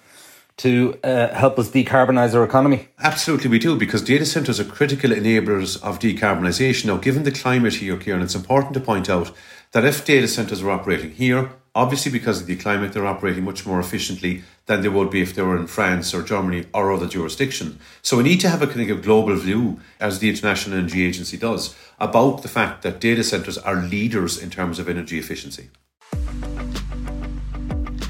To 0.59 0.97
uh, 1.03 1.33
help 1.33 1.59
us 1.59 1.69
decarbonise 1.69 2.33
our 2.33 2.43
economy? 2.43 2.87
Absolutely, 2.99 3.49
we 3.49 3.59
do, 3.59 3.77
because 3.77 4.01
data 4.01 4.25
centres 4.25 4.57
are 4.57 4.63
critical 4.63 5.11
enablers 5.11 5.81
of 5.83 5.99
decarbonisation. 5.99 6.85
Now, 6.85 6.95
given 6.95 7.23
the 7.23 7.31
climate 7.31 7.75
here, 7.75 7.97
Ciaran, 7.97 8.21
it's 8.21 8.35
important 8.35 8.73
to 8.75 8.79
point 8.79 9.09
out 9.09 9.31
that 9.73 9.83
if 9.83 10.05
data 10.05 10.29
centres 10.29 10.63
are 10.63 10.71
operating 10.71 11.11
here, 11.11 11.51
obviously 11.75 12.09
because 12.09 12.39
of 12.39 12.47
the 12.47 12.55
climate, 12.55 12.93
they're 12.93 13.05
operating 13.05 13.43
much 13.43 13.65
more 13.65 13.81
efficiently 13.81 14.43
than 14.65 14.81
they 14.81 14.87
would 14.87 15.09
be 15.09 15.21
if 15.21 15.35
they 15.35 15.41
were 15.41 15.57
in 15.57 15.67
France 15.67 16.13
or 16.13 16.23
Germany 16.23 16.65
or 16.73 16.93
other 16.93 17.07
jurisdictions. 17.07 17.77
So 18.01 18.15
we 18.15 18.23
need 18.23 18.39
to 18.39 18.49
have 18.49 18.61
a 18.61 18.67
kind 18.67 18.89
of 18.89 19.01
global 19.01 19.35
view, 19.35 19.81
as 19.99 20.19
the 20.19 20.29
International 20.29 20.79
Energy 20.79 21.05
Agency 21.05 21.35
does, 21.35 21.75
about 21.99 22.43
the 22.43 22.47
fact 22.47 22.81
that 22.83 23.01
data 23.01 23.25
centres 23.25 23.57
are 23.57 23.75
leaders 23.75 24.41
in 24.41 24.49
terms 24.49 24.79
of 24.79 24.87
energy 24.87 25.19
efficiency. 25.19 25.69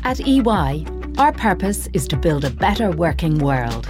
At 0.03 0.19
EY, 0.19 0.85
our 1.17 1.31
purpose 1.31 1.87
is 1.93 2.07
to 2.09 2.17
build 2.17 2.43
a 2.43 2.49
better 2.49 2.91
working 2.91 3.39
world. 3.39 3.87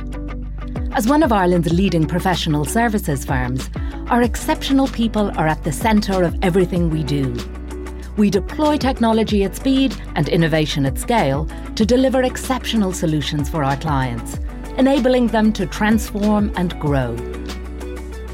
As 0.94 1.08
one 1.08 1.24
of 1.24 1.32
Ireland's 1.32 1.74
leading 1.74 2.06
professional 2.06 2.66
services 2.66 3.26
firms, 3.26 3.70
our 4.08 4.22
exceptional 4.22 4.88
people 4.88 5.32
are 5.38 5.48
at 5.48 5.64
the 5.64 5.72
centre 5.72 6.24
of 6.24 6.38
everything 6.44 6.90
we 6.90 7.04
do. 7.04 7.36
We 8.16 8.30
deploy 8.30 8.78
technology 8.78 9.44
at 9.44 9.56
speed 9.56 9.96
and 10.16 10.30
innovation 10.30 10.86
at 10.86 11.00
scale 11.00 11.50
to 11.76 11.86
deliver 11.86 12.22
exceptional 12.22 12.94
solutions 12.94 13.50
for 13.50 13.64
our 13.64 13.78
clients, 13.78 14.40
enabling 14.78 15.28
them 15.28 15.52
to 15.54 15.66
transform 15.66 16.52
and 16.56 16.80
grow. 16.80 17.16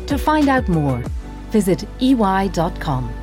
To 0.08 0.18
find 0.18 0.50
out 0.50 0.68
more, 0.68 1.02
visit 1.50 1.86
ey.com. 2.02 3.21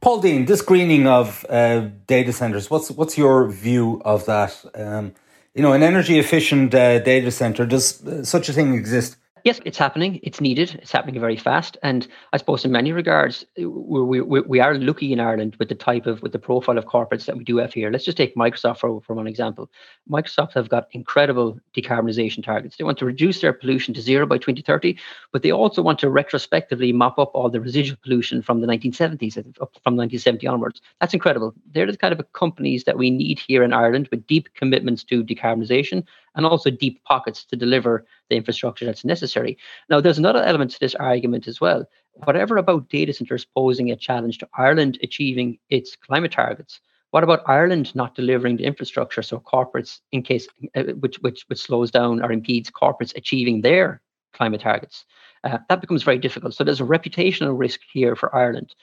Paul 0.00 0.20
Deane, 0.20 0.44
this 0.44 0.62
greening 0.62 1.06
of 1.06 1.44
uh, 1.48 1.88
data 2.06 2.32
centers, 2.32 2.70
what's 2.70 2.90
what's 2.90 3.18
your 3.18 3.48
view 3.48 4.00
of 4.04 4.26
that? 4.26 4.64
Um, 4.74 5.14
you 5.54 5.62
know, 5.62 5.72
an 5.72 5.82
energy 5.82 6.18
efficient 6.18 6.72
uh, 6.74 7.00
data 7.00 7.32
center, 7.32 7.66
does 7.66 8.06
uh, 8.06 8.24
such 8.24 8.48
a 8.48 8.52
thing 8.52 8.74
exist 8.74 9.16
Yes, 9.44 9.60
it's 9.64 9.78
happening. 9.78 10.20
It's 10.22 10.40
needed. 10.40 10.78
It's 10.82 10.92
happening 10.92 11.20
very 11.20 11.36
fast. 11.36 11.76
And 11.82 12.06
I 12.32 12.36
suppose 12.36 12.64
in 12.64 12.72
many 12.72 12.92
regards, 12.92 13.44
we, 13.56 14.20
we, 14.20 14.40
we 14.40 14.60
are 14.60 14.74
lucky 14.74 15.12
in 15.12 15.20
Ireland 15.20 15.56
with 15.58 15.68
the 15.68 15.74
type 15.74 16.06
of, 16.06 16.22
with 16.22 16.32
the 16.32 16.38
profile 16.38 16.78
of 16.78 16.86
corporates 16.86 17.26
that 17.26 17.36
we 17.36 17.44
do 17.44 17.56
have 17.58 17.72
here. 17.72 17.90
Let's 17.90 18.04
just 18.04 18.16
take 18.16 18.34
Microsoft 18.36 18.78
for, 18.78 19.00
for 19.00 19.14
one 19.14 19.26
example. 19.26 19.70
Microsoft 20.10 20.54
have 20.54 20.68
got 20.68 20.88
incredible 20.92 21.58
decarbonization 21.76 22.44
targets. 22.44 22.76
They 22.76 22.84
want 22.84 22.98
to 22.98 23.06
reduce 23.06 23.40
their 23.40 23.52
pollution 23.52 23.94
to 23.94 24.00
zero 24.00 24.26
by 24.26 24.38
2030, 24.38 24.98
but 25.32 25.42
they 25.42 25.52
also 25.52 25.82
want 25.82 25.98
to 26.00 26.10
retrospectively 26.10 26.92
mop 26.92 27.18
up 27.18 27.30
all 27.34 27.50
the 27.50 27.60
residual 27.60 27.98
pollution 28.02 28.42
from 28.42 28.60
the 28.60 28.66
1970s, 28.66 29.38
up 29.38 29.72
from 29.84 29.96
1970 29.96 30.46
onwards. 30.46 30.80
That's 31.00 31.14
incredible. 31.14 31.54
They're 31.72 31.90
the 31.90 31.96
kind 31.96 32.18
of 32.18 32.32
companies 32.32 32.84
that 32.84 32.98
we 32.98 33.10
need 33.10 33.38
here 33.38 33.62
in 33.62 33.72
Ireland 33.72 34.08
with 34.10 34.26
deep 34.26 34.48
commitments 34.54 35.04
to 35.04 35.22
decarbonization 35.24 36.04
and 36.38 36.46
also 36.46 36.70
deep 36.70 37.02
pockets 37.04 37.44
to 37.44 37.56
deliver 37.56 38.06
the 38.30 38.36
infrastructure 38.36 38.86
that's 38.86 39.04
necessary. 39.04 39.58
Now, 39.90 40.00
there's 40.00 40.18
another 40.18 40.42
element 40.42 40.70
to 40.70 40.80
this 40.80 40.94
argument 40.94 41.48
as 41.48 41.60
well. 41.60 41.84
Whatever 42.24 42.56
about 42.56 42.88
data 42.88 43.12
centers 43.12 43.44
posing 43.44 43.90
a 43.90 43.96
challenge 43.96 44.38
to 44.38 44.48
Ireland 44.56 44.98
achieving 45.02 45.58
its 45.68 45.96
climate 45.96 46.32
targets, 46.32 46.80
what 47.10 47.24
about 47.24 47.42
Ireland 47.46 47.94
not 47.94 48.14
delivering 48.14 48.56
the 48.56 48.64
infrastructure 48.64 49.22
so 49.22 49.40
corporates, 49.40 50.00
in 50.12 50.22
case 50.22 50.46
uh, 50.76 50.84
which 51.00 51.16
which 51.16 51.44
which 51.48 51.60
slows 51.60 51.90
down 51.90 52.22
or 52.22 52.30
impedes 52.30 52.70
corporates 52.70 53.16
achieving 53.16 53.62
their 53.62 54.00
climate 54.32 54.60
targets? 54.60 55.04
Uh, 55.42 55.58
that 55.68 55.80
becomes 55.80 56.02
very 56.02 56.18
difficult. 56.18 56.54
So 56.54 56.64
there's 56.64 56.80
a 56.80 56.84
reputational 56.84 57.58
risk 57.58 57.80
here 57.92 58.14
for 58.14 58.34
Ireland. 58.34 58.74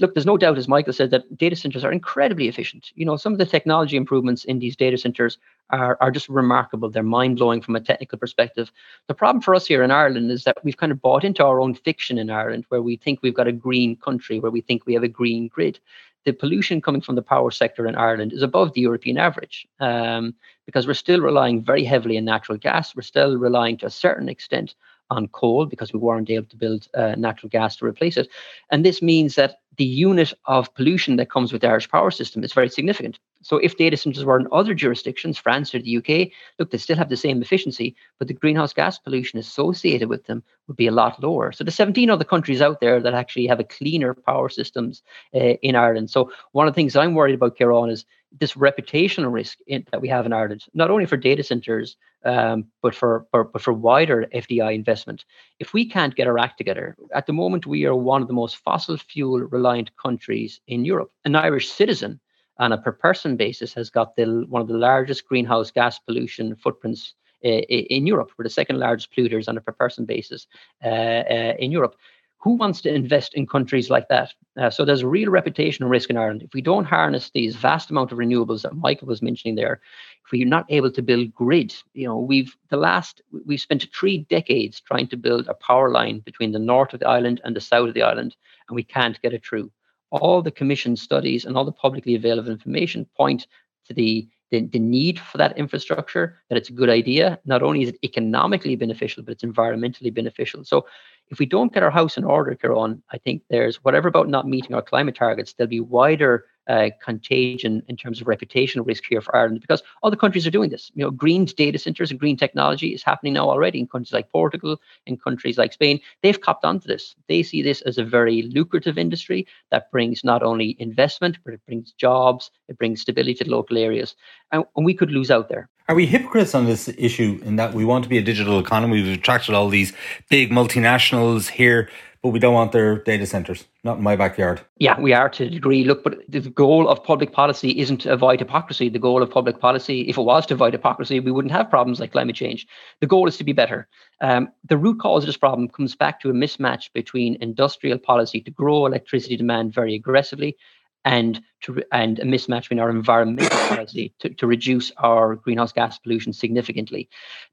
Look, 0.00 0.14
there's 0.14 0.26
no 0.26 0.36
doubt, 0.36 0.58
as 0.58 0.66
Michael 0.66 0.92
said, 0.92 1.10
that 1.10 1.36
data 1.38 1.54
centers 1.54 1.84
are 1.84 1.92
incredibly 1.92 2.48
efficient. 2.48 2.90
You 2.94 3.04
know, 3.04 3.16
some 3.16 3.32
of 3.32 3.38
the 3.38 3.46
technology 3.46 3.96
improvements 3.96 4.44
in 4.44 4.58
these 4.58 4.76
data 4.76 4.98
centers 4.98 5.38
are, 5.70 5.96
are 6.00 6.10
just 6.10 6.28
remarkable. 6.28 6.90
They're 6.90 7.02
mind 7.02 7.36
blowing 7.36 7.60
from 7.60 7.76
a 7.76 7.80
technical 7.80 8.18
perspective. 8.18 8.70
The 9.08 9.14
problem 9.14 9.42
for 9.42 9.54
us 9.54 9.66
here 9.66 9.82
in 9.82 9.90
Ireland 9.90 10.30
is 10.30 10.44
that 10.44 10.58
we've 10.64 10.76
kind 10.76 10.92
of 10.92 11.00
bought 11.00 11.24
into 11.24 11.44
our 11.44 11.60
own 11.60 11.74
fiction 11.74 12.18
in 12.18 12.30
Ireland, 12.30 12.64
where 12.68 12.82
we 12.82 12.96
think 12.96 13.20
we've 13.22 13.34
got 13.34 13.48
a 13.48 13.52
green 13.52 13.96
country, 13.96 14.40
where 14.40 14.50
we 14.50 14.60
think 14.60 14.86
we 14.86 14.94
have 14.94 15.02
a 15.02 15.08
green 15.08 15.48
grid. 15.48 15.78
The 16.24 16.32
pollution 16.32 16.80
coming 16.80 17.02
from 17.02 17.16
the 17.16 17.22
power 17.22 17.50
sector 17.50 17.86
in 17.86 17.96
Ireland 17.96 18.32
is 18.32 18.42
above 18.42 18.72
the 18.72 18.80
European 18.80 19.18
average 19.18 19.66
um, 19.80 20.34
because 20.64 20.86
we're 20.86 20.94
still 20.94 21.20
relying 21.20 21.62
very 21.62 21.84
heavily 21.84 22.16
on 22.16 22.24
natural 22.24 22.56
gas. 22.56 22.96
We're 22.96 23.02
still 23.02 23.36
relying 23.36 23.76
to 23.78 23.86
a 23.86 23.90
certain 23.90 24.30
extent 24.30 24.74
on 25.10 25.28
coal 25.28 25.66
because 25.66 25.92
we 25.92 25.98
weren't 25.98 26.30
able 26.30 26.46
to 26.46 26.56
build 26.56 26.88
uh, 26.94 27.14
natural 27.18 27.50
gas 27.50 27.76
to 27.76 27.84
replace 27.84 28.16
it. 28.16 28.28
And 28.70 28.84
this 28.84 29.02
means 29.02 29.34
that 29.34 29.60
the 29.76 29.84
unit 29.84 30.32
of 30.46 30.74
pollution 30.74 31.16
that 31.16 31.30
comes 31.30 31.52
with 31.52 31.62
the 31.62 31.68
Irish 31.68 31.90
power 31.90 32.10
system 32.10 32.42
is 32.42 32.52
very 32.52 32.68
significant. 32.68 33.18
So 33.44 33.58
if 33.58 33.76
data 33.76 33.96
centers 33.96 34.24
were 34.24 34.40
in 34.40 34.48
other 34.50 34.74
jurisdictions, 34.74 35.38
France 35.38 35.74
or 35.74 35.80
the 35.80 35.96
UK, 35.98 36.32
look, 36.58 36.70
they 36.70 36.78
still 36.78 36.96
have 36.96 37.10
the 37.10 37.16
same 37.16 37.42
efficiency, 37.42 37.94
but 38.18 38.28
the 38.28 38.34
greenhouse 38.34 38.72
gas 38.72 38.98
pollution 38.98 39.38
associated 39.38 40.08
with 40.08 40.24
them 40.24 40.42
would 40.66 40.76
be 40.76 40.86
a 40.86 40.92
lot 40.92 41.22
lower. 41.22 41.52
So 41.52 41.62
the 41.62 41.70
17 41.70 42.10
other 42.10 42.24
countries 42.24 42.62
out 42.62 42.80
there 42.80 43.00
that 43.00 43.14
actually 43.14 43.46
have 43.46 43.60
a 43.60 43.64
cleaner 43.64 44.14
power 44.14 44.48
systems 44.48 45.02
uh, 45.34 45.56
in 45.62 45.76
Ireland. 45.76 46.10
So 46.10 46.32
one 46.52 46.66
of 46.66 46.74
the 46.74 46.76
things 46.76 46.96
I'm 46.96 47.14
worried 47.14 47.34
about, 47.34 47.56
Ciaran, 47.56 47.90
is 47.90 48.04
this 48.40 48.54
reputational 48.54 49.32
risk 49.32 49.58
in, 49.66 49.86
that 49.92 50.00
we 50.00 50.08
have 50.08 50.26
in 50.26 50.32
Ireland, 50.32 50.64
not 50.74 50.90
only 50.90 51.06
for 51.06 51.16
data 51.16 51.42
centers, 51.42 51.96
um, 52.24 52.66
but 52.82 52.94
for, 52.94 53.26
for 53.30 53.44
but 53.44 53.62
for 53.62 53.72
wider 53.72 54.26
FDI 54.34 54.74
investment. 54.74 55.24
If 55.60 55.72
we 55.72 55.88
can't 55.88 56.14
get 56.14 56.26
our 56.26 56.38
act 56.38 56.58
together, 56.58 56.96
at 57.14 57.26
the 57.26 57.32
moment 57.32 57.66
we 57.66 57.84
are 57.84 57.94
one 57.94 58.22
of 58.22 58.28
the 58.28 58.34
most 58.34 58.56
fossil 58.56 58.96
fuel 58.96 59.40
reliant 59.40 59.90
countries 59.96 60.60
in 60.66 60.84
Europe. 60.84 61.12
An 61.24 61.36
Irish 61.36 61.70
citizen 61.70 62.18
on 62.58 62.72
a 62.72 62.78
per 62.78 62.92
person 62.92 63.36
basis 63.36 63.74
has 63.74 63.90
got 63.90 64.16
the 64.16 64.44
one 64.48 64.62
of 64.62 64.68
the 64.68 64.78
largest 64.78 65.26
greenhouse 65.26 65.70
gas 65.70 65.98
pollution 65.98 66.54
footprints 66.56 67.14
uh, 67.44 67.48
in 67.48 68.06
Europe. 68.06 68.30
We're 68.36 68.44
the 68.44 68.50
second 68.50 68.78
largest 68.78 69.12
polluters 69.12 69.48
on 69.48 69.56
a 69.56 69.60
per 69.60 69.72
person 69.72 70.04
basis 70.04 70.46
uh, 70.84 70.88
uh, 70.88 71.54
in 71.58 71.72
Europe 71.72 71.96
who 72.44 72.56
wants 72.56 72.82
to 72.82 72.94
invest 72.94 73.32
in 73.32 73.46
countries 73.46 73.88
like 73.88 74.06
that? 74.08 74.34
Uh, 74.60 74.68
so 74.68 74.84
there's 74.84 75.00
a 75.00 75.08
real 75.08 75.30
reputational 75.30 75.88
risk 75.88 76.10
in 76.10 76.18
Ireland. 76.18 76.42
If 76.42 76.52
we 76.52 76.60
don't 76.60 76.84
harness 76.84 77.30
these 77.30 77.56
vast 77.56 77.90
amount 77.90 78.12
of 78.12 78.18
renewables 78.18 78.60
that 78.62 78.76
Michael 78.76 79.08
was 79.08 79.22
mentioning 79.22 79.54
there, 79.54 79.80
if 80.26 80.30
we're 80.30 80.46
not 80.46 80.66
able 80.68 80.92
to 80.92 81.00
build 81.00 81.34
grid, 81.34 81.74
you 81.94 82.06
know, 82.06 82.18
we've 82.18 82.54
the 82.68 82.76
last 82.76 83.22
we've 83.46 83.62
spent 83.62 83.86
three 83.98 84.26
decades 84.28 84.78
trying 84.78 85.08
to 85.08 85.16
build 85.16 85.48
a 85.48 85.54
power 85.54 85.90
line 85.90 86.18
between 86.18 86.52
the 86.52 86.58
north 86.58 86.92
of 86.92 87.00
the 87.00 87.08
island 87.08 87.40
and 87.44 87.56
the 87.56 87.62
south 87.62 87.88
of 87.88 87.94
the 87.94 88.02
island, 88.02 88.36
and 88.68 88.76
we 88.76 88.84
can't 88.84 89.20
get 89.22 89.32
it 89.32 89.42
through. 89.42 89.70
All 90.10 90.42
the 90.42 90.50
commission 90.50 90.96
studies 90.96 91.44
and 91.44 91.56
all 91.56 91.64
the 91.64 91.72
publicly 91.72 92.14
available 92.14 92.50
information 92.50 93.06
point 93.16 93.46
to 93.86 93.94
the 93.94 94.28
the, 94.50 94.60
the 94.66 94.78
need 94.78 95.18
for 95.18 95.38
that 95.38 95.56
infrastructure, 95.58 96.38
that 96.48 96.56
it's 96.56 96.68
a 96.68 96.72
good 96.74 96.90
idea. 96.90 97.40
Not 97.44 97.62
only 97.62 97.82
is 97.82 97.88
it 97.88 97.98
economically 98.04 98.76
beneficial, 98.76 99.22
but 99.22 99.32
it's 99.32 99.42
environmentally 99.42 100.14
beneficial. 100.14 100.64
So 100.64 100.86
if 101.28 101.38
we 101.38 101.46
don't 101.46 101.72
get 101.72 101.82
our 101.82 101.90
house 101.90 102.16
in 102.16 102.24
order, 102.24 102.54
Ciaran, 102.54 103.02
I 103.10 103.18
think 103.18 103.42
there's 103.50 103.82
whatever 103.82 104.08
about 104.08 104.28
not 104.28 104.46
meeting 104.46 104.74
our 104.74 104.82
climate 104.82 105.16
targets, 105.16 105.54
there'll 105.54 105.68
be 105.68 105.80
wider 105.80 106.44
uh, 106.68 106.90
contagion 107.02 107.82
in 107.88 107.96
terms 107.96 108.20
of 108.20 108.26
reputational 108.26 108.86
risk 108.86 109.04
here 109.08 109.20
for 109.20 109.34
Ireland 109.36 109.60
because 109.60 109.82
other 110.02 110.16
countries 110.16 110.46
are 110.46 110.50
doing 110.50 110.70
this. 110.70 110.90
You 110.94 111.04
know, 111.04 111.10
green 111.10 111.44
data 111.44 111.78
centers 111.78 112.10
and 112.10 112.18
green 112.18 112.36
technology 112.36 112.94
is 112.94 113.02
happening 113.02 113.34
now 113.34 113.48
already 113.48 113.80
in 113.80 113.86
countries 113.86 114.12
like 114.12 114.30
Portugal, 114.30 114.80
in 115.06 115.16
countries 115.16 115.58
like 115.58 115.72
Spain. 115.72 116.00
They've 116.22 116.40
copped 116.40 116.64
onto 116.64 116.88
this. 116.88 117.14
They 117.28 117.42
see 117.42 117.62
this 117.62 117.82
as 117.82 117.98
a 117.98 118.04
very 118.04 118.42
lucrative 118.42 118.98
industry 118.98 119.46
that 119.70 119.90
brings 119.90 120.24
not 120.24 120.42
only 120.42 120.76
investment, 120.78 121.38
but 121.44 121.54
it 121.54 121.60
brings 121.66 121.92
jobs, 121.92 122.50
it 122.68 122.78
brings 122.78 123.00
stability 123.00 123.44
to 123.44 123.50
local 123.50 123.78
areas. 123.78 124.16
And, 124.52 124.64
and 124.76 124.84
we 124.84 124.94
could 124.94 125.10
lose 125.10 125.30
out 125.30 125.48
there. 125.48 125.68
Are 125.86 125.94
we 125.94 126.06
hypocrites 126.06 126.54
on 126.54 126.64
this 126.64 126.88
issue 126.96 127.42
in 127.44 127.56
that 127.56 127.74
we 127.74 127.84
want 127.84 128.04
to 128.04 128.08
be 128.08 128.16
a 128.16 128.22
digital 128.22 128.58
economy? 128.58 129.02
We've 129.02 129.18
attracted 129.18 129.54
all 129.54 129.68
these 129.68 129.92
big 130.30 130.50
multinationals 130.50 131.50
here 131.50 131.90
but 132.24 132.30
we 132.30 132.38
don't 132.38 132.54
want 132.54 132.72
their 132.72 132.96
data 132.96 133.26
centers. 133.26 133.66
Not 133.84 133.98
in 133.98 134.02
my 134.02 134.16
backyard. 134.16 134.62
Yeah, 134.78 134.98
we 134.98 135.12
are 135.12 135.28
to 135.28 135.44
a 135.44 135.50
degree. 135.50 135.84
Look, 135.84 136.02
but 136.02 136.20
the 136.26 136.40
goal 136.40 136.88
of 136.88 137.04
public 137.04 137.32
policy 137.32 137.78
isn't 137.78 137.98
to 137.98 138.12
avoid 138.12 138.38
hypocrisy. 138.38 138.88
The 138.88 138.98
goal 138.98 139.22
of 139.22 139.30
public 139.30 139.60
policy, 139.60 140.08
if 140.08 140.16
it 140.16 140.22
was 140.22 140.46
to 140.46 140.54
avoid 140.54 140.72
hypocrisy, 140.72 141.20
we 141.20 141.30
wouldn't 141.30 141.52
have 141.52 141.68
problems 141.68 142.00
like 142.00 142.12
climate 142.12 142.34
change. 142.34 142.66
The 143.00 143.06
goal 143.06 143.28
is 143.28 143.36
to 143.36 143.44
be 143.44 143.52
better. 143.52 143.88
Um, 144.22 144.48
the 144.66 144.78
root 144.78 145.00
cause 145.00 145.24
of 145.24 145.26
this 145.26 145.36
problem 145.36 145.68
comes 145.68 145.94
back 145.94 146.18
to 146.20 146.30
a 146.30 146.32
mismatch 146.32 146.90
between 146.94 147.36
industrial 147.42 147.98
policy 147.98 148.40
to 148.40 148.50
grow 148.50 148.86
electricity 148.86 149.36
demand 149.36 149.74
very 149.74 149.94
aggressively 149.94 150.56
and 151.04 151.40
to 151.62 151.82
and 151.92 152.18
a 152.18 152.24
mismatch 152.24 152.62
between 152.62 152.80
our 152.80 152.90
environmental 152.90 153.58
policy 153.68 154.14
to, 154.20 154.30
to 154.30 154.46
reduce 154.46 154.90
our 154.98 155.36
greenhouse 155.36 155.72
gas 155.72 155.98
pollution 155.98 156.32
significantly. 156.32 157.08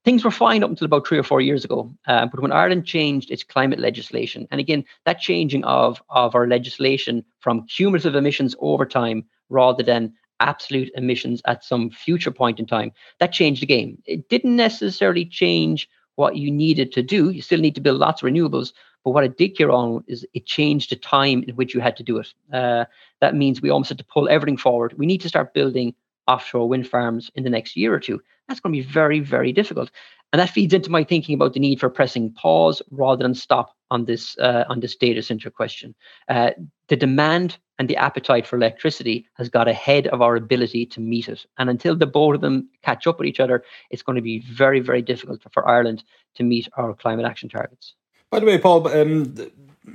Things 0.05 0.23
were 0.23 0.31
fine 0.31 0.63
up 0.63 0.69
until 0.69 0.85
about 0.85 1.07
three 1.07 1.17
or 1.17 1.23
four 1.23 1.41
years 1.41 1.65
ago, 1.65 1.91
uh, 2.07 2.27
but 2.27 2.41
when 2.41 2.51
Ireland 2.51 2.85
changed 2.85 3.31
its 3.31 3.43
climate 3.43 3.79
legislation, 3.79 4.47
and 4.51 4.59
again 4.59 4.83
that 5.05 5.19
changing 5.19 5.63
of 5.65 6.01
of 6.09 6.35
our 6.35 6.47
legislation 6.47 7.23
from 7.39 7.65
cumulative 7.67 8.15
emissions 8.15 8.55
over 8.59 8.85
time 8.85 9.25
rather 9.49 9.83
than 9.83 10.13
absolute 10.39 10.89
emissions 10.95 11.41
at 11.45 11.63
some 11.63 11.89
future 11.89 12.31
point 12.31 12.59
in 12.59 12.65
time, 12.65 12.91
that 13.19 13.31
changed 13.31 13.61
the 13.61 13.67
game. 13.67 14.01
It 14.05 14.27
didn't 14.29 14.55
necessarily 14.55 15.25
change 15.25 15.87
what 16.15 16.35
you 16.35 16.51
needed 16.51 16.91
to 16.93 17.03
do. 17.03 17.29
You 17.29 17.41
still 17.41 17.59
need 17.59 17.75
to 17.75 17.81
build 17.81 17.99
lots 17.99 18.21
of 18.21 18.27
renewables, 18.29 18.73
but 19.03 19.11
what 19.11 19.23
it 19.23 19.37
did, 19.37 19.55
Ciaran, 19.55 20.03
is 20.07 20.25
it 20.33 20.45
changed 20.45 20.91
the 20.91 20.95
time 20.95 21.43
in 21.47 21.55
which 21.55 21.73
you 21.73 21.79
had 21.79 21.97
to 21.97 22.03
do 22.03 22.17
it. 22.17 22.33
Uh, 22.53 22.85
that 23.19 23.35
means 23.35 23.61
we 23.61 23.69
almost 23.69 23.89
had 23.89 23.97
to 23.97 24.05
pull 24.05 24.29
everything 24.29 24.57
forward. 24.57 24.93
We 24.97 25.05
need 25.05 25.21
to 25.21 25.29
start 25.29 25.53
building 25.53 25.95
offshore 26.27 26.69
wind 26.69 26.87
farms 26.87 27.31
in 27.35 27.43
the 27.43 27.49
next 27.49 27.75
year 27.75 27.93
or 27.93 27.99
two. 27.99 28.21
That's 28.47 28.59
going 28.59 28.73
to 28.73 28.81
be 28.81 28.87
very, 28.87 29.19
very 29.19 29.51
difficult. 29.51 29.91
And 30.33 30.39
that 30.39 30.49
feeds 30.49 30.73
into 30.73 30.89
my 30.89 31.03
thinking 31.03 31.35
about 31.35 31.53
the 31.53 31.59
need 31.59 31.79
for 31.79 31.89
pressing 31.89 32.31
pause 32.31 32.81
rather 32.91 33.23
than 33.23 33.33
stop 33.33 33.75
on 33.89 34.05
this 34.05 34.37
uh, 34.37 34.63
on 34.69 34.79
this 34.79 34.95
data 34.95 35.21
center 35.21 35.49
question. 35.49 35.93
Uh, 36.29 36.51
the 36.87 36.95
demand 36.95 37.57
and 37.79 37.89
the 37.89 37.97
appetite 37.97 38.47
for 38.47 38.55
electricity 38.55 39.27
has 39.33 39.49
got 39.49 39.67
ahead 39.67 40.07
of 40.07 40.21
our 40.21 40.35
ability 40.35 40.85
to 40.85 41.01
meet 41.01 41.27
it. 41.27 41.45
And 41.57 41.69
until 41.69 41.95
the 41.95 42.05
both 42.05 42.35
of 42.35 42.41
them 42.41 42.69
catch 42.83 43.07
up 43.07 43.19
with 43.19 43.27
each 43.27 43.39
other, 43.41 43.63
it's 43.89 44.03
going 44.03 44.15
to 44.15 44.21
be 44.21 44.39
very, 44.39 44.79
very 44.79 45.01
difficult 45.01 45.41
for 45.51 45.67
Ireland 45.67 46.03
to 46.35 46.43
meet 46.43 46.69
our 46.77 46.93
climate 46.93 47.25
action 47.25 47.49
targets. 47.49 47.95
By 48.31 48.39
the 48.39 48.45
way, 48.45 48.57
Paul, 48.57 48.87
um, 48.87 49.35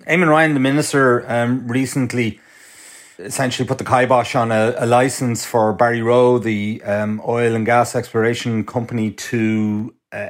Eamon 0.07 0.29
Ryan, 0.29 0.53
the 0.53 0.61
minister, 0.61 1.25
um, 1.27 1.67
recently 1.67 2.39
essentially 3.19 3.67
put 3.67 3.79
the 3.79 3.85
kibosh 3.85 4.35
on 4.35 4.53
a, 4.53 4.75
a 4.77 4.85
license 4.85 5.47
for 5.47 5.75
Barryroe, 5.75 6.43
the 6.43 6.83
um, 6.85 7.23
oil 7.27 7.55
and 7.55 7.65
gas 7.65 7.97
exploration 7.97 8.67
company, 8.67 9.11
to, 9.11 9.95
uh, 10.13 10.29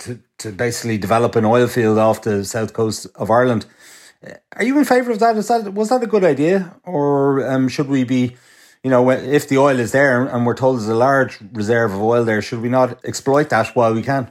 to 0.00 0.20
to 0.36 0.52
basically 0.52 0.98
develop 0.98 1.34
an 1.34 1.46
oil 1.46 1.66
field 1.66 1.96
off 1.96 2.20
the 2.20 2.44
south 2.44 2.74
coast 2.74 3.06
of 3.14 3.30
Ireland. 3.30 3.64
Uh, 4.22 4.34
are 4.56 4.64
you 4.64 4.78
in 4.78 4.84
favour 4.84 5.12
of 5.12 5.18
that? 5.20 5.34
Is 5.38 5.48
that 5.48 5.72
was 5.72 5.88
that 5.88 6.02
a 6.02 6.06
good 6.06 6.24
idea, 6.24 6.76
or 6.84 7.50
um, 7.50 7.68
should 7.68 7.88
we 7.88 8.04
be? 8.04 8.36
You 8.82 8.90
know, 8.90 9.10
if 9.10 9.48
the 9.48 9.56
oil 9.56 9.78
is 9.78 9.92
there 9.92 10.26
and 10.26 10.44
we're 10.44 10.54
told 10.54 10.76
there's 10.76 10.88
a 10.88 10.94
large 10.94 11.38
reserve 11.54 11.94
of 11.94 12.02
oil 12.02 12.22
there, 12.22 12.42
should 12.42 12.60
we 12.60 12.68
not 12.68 13.02
exploit 13.02 13.48
that 13.48 13.74
while 13.74 13.94
we 13.94 14.02
can? 14.02 14.30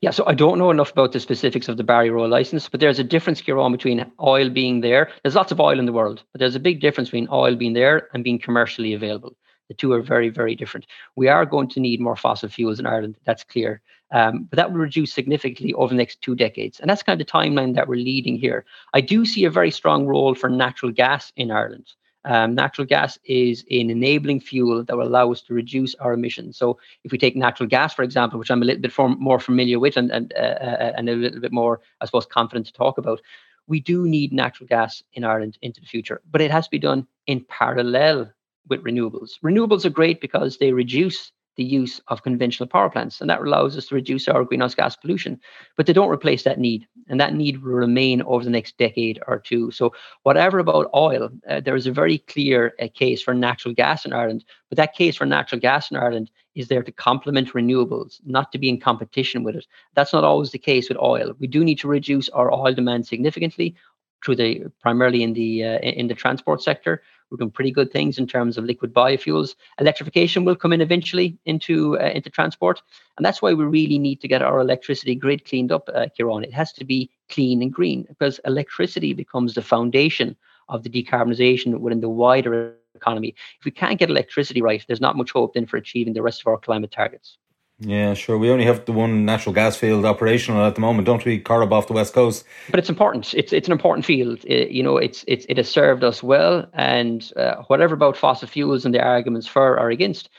Yeah, 0.00 0.10
so 0.10 0.24
I 0.26 0.34
don't 0.34 0.58
know 0.58 0.70
enough 0.70 0.92
about 0.92 1.12
the 1.12 1.20
specifics 1.20 1.68
of 1.68 1.76
the 1.76 1.84
Barryroe 1.84 2.28
license, 2.28 2.68
but 2.68 2.80
there's 2.80 2.98
a 2.98 3.04
difference, 3.04 3.40
Ciaran, 3.40 3.72
between 3.72 4.10
oil 4.20 4.50
being 4.50 4.80
there. 4.80 5.10
There's 5.22 5.34
lots 5.34 5.52
of 5.52 5.60
oil 5.60 5.78
in 5.78 5.86
the 5.86 5.92
world, 5.92 6.22
but 6.32 6.38
there's 6.38 6.54
a 6.54 6.60
big 6.60 6.80
difference 6.80 7.08
between 7.08 7.28
oil 7.32 7.56
being 7.56 7.72
there 7.72 8.08
and 8.12 8.22
being 8.22 8.38
commercially 8.38 8.92
available. 8.92 9.34
The 9.68 9.74
two 9.74 9.92
are 9.92 10.02
very, 10.02 10.28
very 10.28 10.54
different. 10.54 10.86
We 11.16 11.28
are 11.28 11.44
going 11.44 11.68
to 11.70 11.80
need 11.80 12.00
more 12.00 12.16
fossil 12.16 12.48
fuels 12.48 12.78
in 12.78 12.86
Ireland. 12.86 13.16
That's 13.24 13.42
clear. 13.42 13.80
Um, 14.12 14.44
but 14.44 14.56
that 14.56 14.70
will 14.70 14.78
reduce 14.78 15.12
significantly 15.12 15.72
over 15.74 15.92
the 15.92 15.98
next 15.98 16.22
two 16.22 16.36
decades. 16.36 16.78
And 16.78 16.88
that's 16.88 17.02
kind 17.02 17.20
of 17.20 17.26
the 17.26 17.32
timeline 17.32 17.74
that 17.74 17.88
we're 17.88 17.96
leading 17.96 18.38
here. 18.38 18.64
I 18.94 19.00
do 19.00 19.24
see 19.24 19.44
a 19.44 19.50
very 19.50 19.72
strong 19.72 20.06
role 20.06 20.34
for 20.34 20.48
natural 20.48 20.92
gas 20.92 21.32
in 21.36 21.50
Ireland. 21.50 21.92
Um, 22.26 22.54
natural 22.54 22.86
gas 22.86 23.18
is 23.24 23.64
an 23.70 23.88
enabling 23.90 24.40
fuel 24.40 24.84
that 24.84 24.96
will 24.96 25.06
allow 25.06 25.30
us 25.32 25.42
to 25.42 25.54
reduce 25.54 25.94
our 25.96 26.12
emissions. 26.12 26.58
So, 26.58 26.78
if 27.04 27.12
we 27.12 27.18
take 27.18 27.36
natural 27.36 27.68
gas, 27.68 27.94
for 27.94 28.02
example, 28.02 28.38
which 28.38 28.50
I'm 28.50 28.62
a 28.62 28.64
little 28.64 28.82
bit 28.82 28.92
more 29.20 29.40
familiar 29.40 29.78
with 29.78 29.96
and 29.96 30.10
and, 30.10 30.32
uh, 30.34 30.38
uh, 30.38 30.92
and 30.96 31.08
a 31.08 31.14
little 31.14 31.40
bit 31.40 31.52
more, 31.52 31.80
I 32.00 32.06
suppose, 32.06 32.26
confident 32.26 32.66
to 32.66 32.72
talk 32.72 32.98
about, 32.98 33.20
we 33.68 33.80
do 33.80 34.06
need 34.06 34.32
natural 34.32 34.66
gas 34.66 35.02
in 35.14 35.24
Ireland 35.24 35.58
into 35.62 35.80
the 35.80 35.86
future, 35.86 36.20
but 36.30 36.40
it 36.40 36.50
has 36.50 36.66
to 36.66 36.70
be 36.70 36.78
done 36.78 37.06
in 37.26 37.44
parallel 37.48 38.32
with 38.68 38.82
renewables. 38.82 39.38
Renewables 39.44 39.84
are 39.84 39.90
great 39.90 40.20
because 40.20 40.58
they 40.58 40.72
reduce 40.72 41.32
the 41.56 41.64
use 41.64 42.00
of 42.08 42.22
conventional 42.22 42.68
power 42.68 42.90
plants, 42.90 43.20
and 43.20 43.30
that 43.30 43.40
allows 43.40 43.76
us 43.76 43.86
to 43.86 43.94
reduce 43.94 44.28
our 44.28 44.44
greenhouse 44.44 44.74
gas 44.74 44.96
pollution. 44.96 45.40
But 45.76 45.86
they 45.86 45.92
don't 45.92 46.12
replace 46.12 46.42
that 46.44 46.58
need, 46.58 46.86
and 47.08 47.20
that 47.20 47.34
need 47.34 47.62
will 47.62 47.72
remain 47.72 48.22
over 48.22 48.44
the 48.44 48.50
next 48.50 48.76
decade 48.78 49.20
or 49.26 49.38
two. 49.38 49.70
So, 49.70 49.92
whatever 50.22 50.58
about 50.58 50.90
oil, 50.94 51.30
uh, 51.48 51.60
there 51.60 51.76
is 51.76 51.86
a 51.86 51.92
very 51.92 52.18
clear 52.18 52.74
uh, 52.80 52.88
case 52.94 53.22
for 53.22 53.34
natural 53.34 53.74
gas 53.74 54.04
in 54.04 54.12
Ireland, 54.12 54.44
but 54.68 54.76
that 54.76 54.94
case 54.94 55.16
for 55.16 55.26
natural 55.26 55.60
gas 55.60 55.90
in 55.90 55.96
Ireland 55.96 56.30
is 56.54 56.68
there 56.68 56.82
to 56.82 56.92
complement 56.92 57.52
renewables, 57.52 58.20
not 58.24 58.50
to 58.52 58.58
be 58.58 58.68
in 58.68 58.80
competition 58.80 59.42
with 59.42 59.56
it. 59.56 59.66
That's 59.94 60.12
not 60.12 60.24
always 60.24 60.50
the 60.50 60.58
case 60.58 60.88
with 60.88 60.98
oil. 60.98 61.34
We 61.38 61.46
do 61.46 61.64
need 61.64 61.78
to 61.80 61.88
reduce 61.88 62.28
our 62.30 62.52
oil 62.52 62.72
demand 62.72 63.06
significantly 63.06 63.76
through 64.24 64.36
the 64.36 64.64
primarily 64.80 65.22
in 65.22 65.34
the 65.34 65.64
uh, 65.64 65.78
in 65.78 66.08
the 66.08 66.14
transport 66.14 66.62
sector 66.62 67.02
we're 67.30 67.38
doing 67.38 67.50
pretty 67.50 67.70
good 67.70 67.92
things 67.92 68.18
in 68.18 68.26
terms 68.26 68.56
of 68.56 68.64
liquid 68.64 68.94
biofuels. 68.94 69.54
Electrification 69.80 70.44
will 70.44 70.56
come 70.56 70.72
in 70.72 70.80
eventually 70.80 71.36
into 71.44 71.98
uh, 71.98 72.10
into 72.10 72.30
transport, 72.30 72.82
and 73.16 73.26
that's 73.26 73.42
why 73.42 73.52
we 73.52 73.64
really 73.64 73.98
need 73.98 74.20
to 74.20 74.28
get 74.28 74.42
our 74.42 74.60
electricity 74.60 75.14
grid 75.14 75.44
cleaned 75.44 75.72
up, 75.72 75.88
uh, 75.94 76.06
Ciaran. 76.16 76.44
It 76.44 76.52
has 76.52 76.72
to 76.74 76.84
be 76.84 77.10
clean 77.28 77.62
and 77.62 77.72
green 77.72 78.04
because 78.08 78.40
electricity 78.44 79.12
becomes 79.12 79.54
the 79.54 79.62
foundation 79.62 80.36
of 80.68 80.82
the 80.82 80.90
decarbonisation 80.90 81.78
within 81.78 82.00
the 82.00 82.08
wider 82.08 82.74
economy. 82.94 83.34
If 83.58 83.64
we 83.64 83.70
can't 83.70 83.98
get 83.98 84.10
electricity 84.10 84.62
right, 84.62 84.84
there's 84.86 85.00
not 85.00 85.16
much 85.16 85.32
hope 85.32 85.54
then 85.54 85.66
for 85.66 85.76
achieving 85.76 86.14
the 86.14 86.22
rest 86.22 86.40
of 86.40 86.46
our 86.48 86.58
climate 86.58 86.90
targets. 86.90 87.38
Yeah, 87.78 88.14
sure. 88.14 88.38
We 88.38 88.50
only 88.50 88.64
have 88.64 88.86
the 88.86 88.92
one 88.92 89.26
natural 89.26 89.54
gas 89.54 89.76
field 89.76 90.06
operational 90.06 90.64
at 90.64 90.74
the 90.76 90.80
moment, 90.80 91.06
don't 91.06 91.24
we? 91.24 91.38
Corrib 91.38 91.72
off 91.72 91.88
the 91.88 91.92
west 91.92 92.14
coast. 92.14 92.44
But 92.70 92.78
it's 92.80 92.88
important. 92.88 93.34
It's 93.34 93.52
it's 93.52 93.68
an 93.68 93.72
important 93.72 94.06
field. 94.06 94.44
It, 94.44 94.70
you 94.70 94.82
know, 94.82 94.96
it's 94.96 95.24
it's 95.28 95.44
it 95.48 95.58
has 95.58 95.68
served 95.68 96.02
us 96.02 96.22
well. 96.22 96.66
And 96.72 97.30
uh, 97.36 97.56
whatever 97.66 97.94
about 97.94 98.16
fossil 98.16 98.48
fuels 98.48 98.86
and 98.86 98.94
the 98.94 99.02
arguments 99.02 99.46
for 99.46 99.78
or 99.78 99.90
against, 99.90 100.30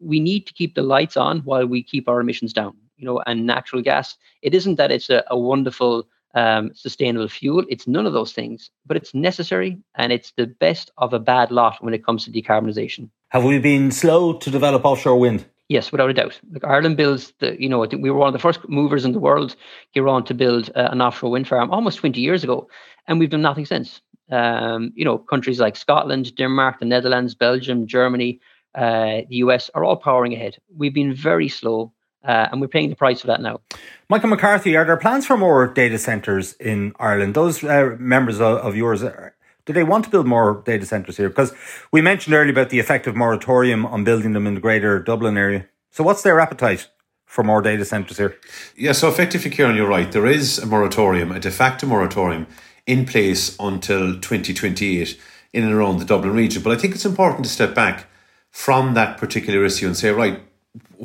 we 0.00 0.18
need 0.18 0.46
to 0.48 0.52
keep 0.52 0.74
the 0.74 0.82
lights 0.82 1.16
on 1.16 1.40
while 1.40 1.66
we 1.66 1.84
keep 1.84 2.08
our 2.08 2.20
emissions 2.20 2.52
down. 2.52 2.76
You 2.96 3.06
know, 3.06 3.22
and 3.26 3.46
natural 3.46 3.82
gas. 3.82 4.16
It 4.42 4.52
isn't 4.52 4.74
that 4.76 4.90
it's 4.90 5.08
a, 5.08 5.22
a 5.28 5.38
wonderful 5.38 6.08
um, 6.34 6.72
sustainable 6.74 7.28
fuel. 7.28 7.64
It's 7.68 7.86
none 7.86 8.06
of 8.06 8.12
those 8.12 8.32
things, 8.32 8.70
but 8.86 8.96
it's 8.96 9.14
necessary 9.14 9.78
and 9.96 10.12
it's 10.12 10.32
the 10.36 10.46
best 10.46 10.90
of 10.98 11.12
a 11.12 11.18
bad 11.18 11.50
lot 11.50 11.82
when 11.82 11.94
it 11.94 12.04
comes 12.04 12.24
to 12.24 12.30
decarbonisation. 12.30 13.10
Have 13.28 13.44
we 13.44 13.58
been 13.58 13.90
slow 13.90 14.34
to 14.34 14.50
develop 14.50 14.84
offshore 14.84 15.18
wind? 15.18 15.44
Yes, 15.68 15.92
without 15.92 16.10
a 16.10 16.14
doubt. 16.14 16.38
Like 16.52 16.64
Ireland 16.64 16.96
builds 16.96 17.32
the, 17.38 17.60
you 17.60 17.68
know, 17.68 17.82
I 17.82 17.88
think 17.88 18.02
we 18.02 18.10
were 18.10 18.18
one 18.18 18.28
of 18.28 18.34
the 18.34 18.38
first 18.38 18.60
movers 18.68 19.04
in 19.04 19.12
the 19.12 19.18
world 19.18 19.56
here 19.92 20.08
on 20.08 20.24
to 20.24 20.34
build 20.34 20.70
uh, 20.74 20.88
an 20.90 21.00
offshore 21.00 21.30
wind 21.30 21.48
farm 21.48 21.70
almost 21.70 21.98
20 21.98 22.20
years 22.20 22.44
ago, 22.44 22.68
and 23.06 23.18
we've 23.18 23.30
done 23.30 23.42
nothing 23.42 23.66
since. 23.66 24.00
Um, 24.30 24.92
you 24.94 25.04
know, 25.04 25.18
countries 25.18 25.60
like 25.60 25.76
Scotland, 25.76 26.34
Denmark, 26.36 26.78
the 26.80 26.86
Netherlands, 26.86 27.34
Belgium, 27.34 27.86
Germany, 27.86 28.40
uh, 28.74 29.22
the 29.28 29.36
US 29.36 29.70
are 29.74 29.84
all 29.84 29.96
powering 29.96 30.32
ahead. 30.34 30.56
We've 30.74 30.94
been 30.94 31.14
very 31.14 31.48
slow, 31.48 31.92
uh, 32.24 32.48
and 32.50 32.60
we're 32.60 32.68
paying 32.68 32.90
the 32.90 32.96
price 32.96 33.20
for 33.20 33.28
that 33.28 33.40
now. 33.40 33.60
Michael 34.08 34.30
McCarthy, 34.30 34.76
are 34.76 34.84
there 34.84 34.96
plans 34.96 35.26
for 35.26 35.36
more 35.36 35.68
data 35.68 35.98
centres 35.98 36.54
in 36.54 36.92
Ireland? 36.98 37.34
Those 37.34 37.62
uh, 37.62 37.96
members 37.98 38.40
of, 38.40 38.58
of 38.58 38.76
yours, 38.76 39.02
do 39.64 39.72
they 39.72 39.84
want 39.84 40.04
to 40.04 40.10
build 40.10 40.26
more 40.26 40.62
data 40.64 40.86
centres 40.86 41.16
here? 41.16 41.28
Because 41.28 41.52
we 41.92 42.00
mentioned 42.00 42.34
earlier 42.34 42.52
about 42.52 42.70
the 42.70 42.78
effective 42.78 43.14
moratorium 43.14 43.86
on 43.86 44.04
building 44.04 44.32
them 44.32 44.46
in 44.46 44.54
the 44.54 44.60
greater 44.60 44.98
Dublin 44.98 45.36
area. 45.36 45.66
So 45.90 46.02
what's 46.02 46.22
their 46.22 46.40
appetite 46.40 46.88
for 47.26 47.44
more 47.44 47.62
data 47.62 47.84
centres 47.84 48.18
here? 48.18 48.36
Yeah, 48.76 48.92
so 48.92 49.08
effectively, 49.08 49.50
Ciaran, 49.50 49.76
you're 49.76 49.88
right. 49.88 50.10
There 50.10 50.26
is 50.26 50.58
a 50.58 50.66
moratorium, 50.66 51.32
a 51.32 51.40
de 51.40 51.50
facto 51.50 51.86
moratorium 51.86 52.46
in 52.86 53.06
place 53.06 53.56
until 53.60 54.14
2028 54.20 55.18
in 55.52 55.64
and 55.64 55.72
around 55.72 55.98
the 55.98 56.04
Dublin 56.04 56.34
region. 56.34 56.62
But 56.62 56.76
I 56.76 56.80
think 56.80 56.94
it's 56.94 57.04
important 57.04 57.44
to 57.44 57.50
step 57.50 57.74
back 57.74 58.06
from 58.50 58.94
that 58.94 59.18
particular 59.18 59.64
issue 59.64 59.86
and 59.86 59.96
say, 59.96 60.10
right, 60.10 60.40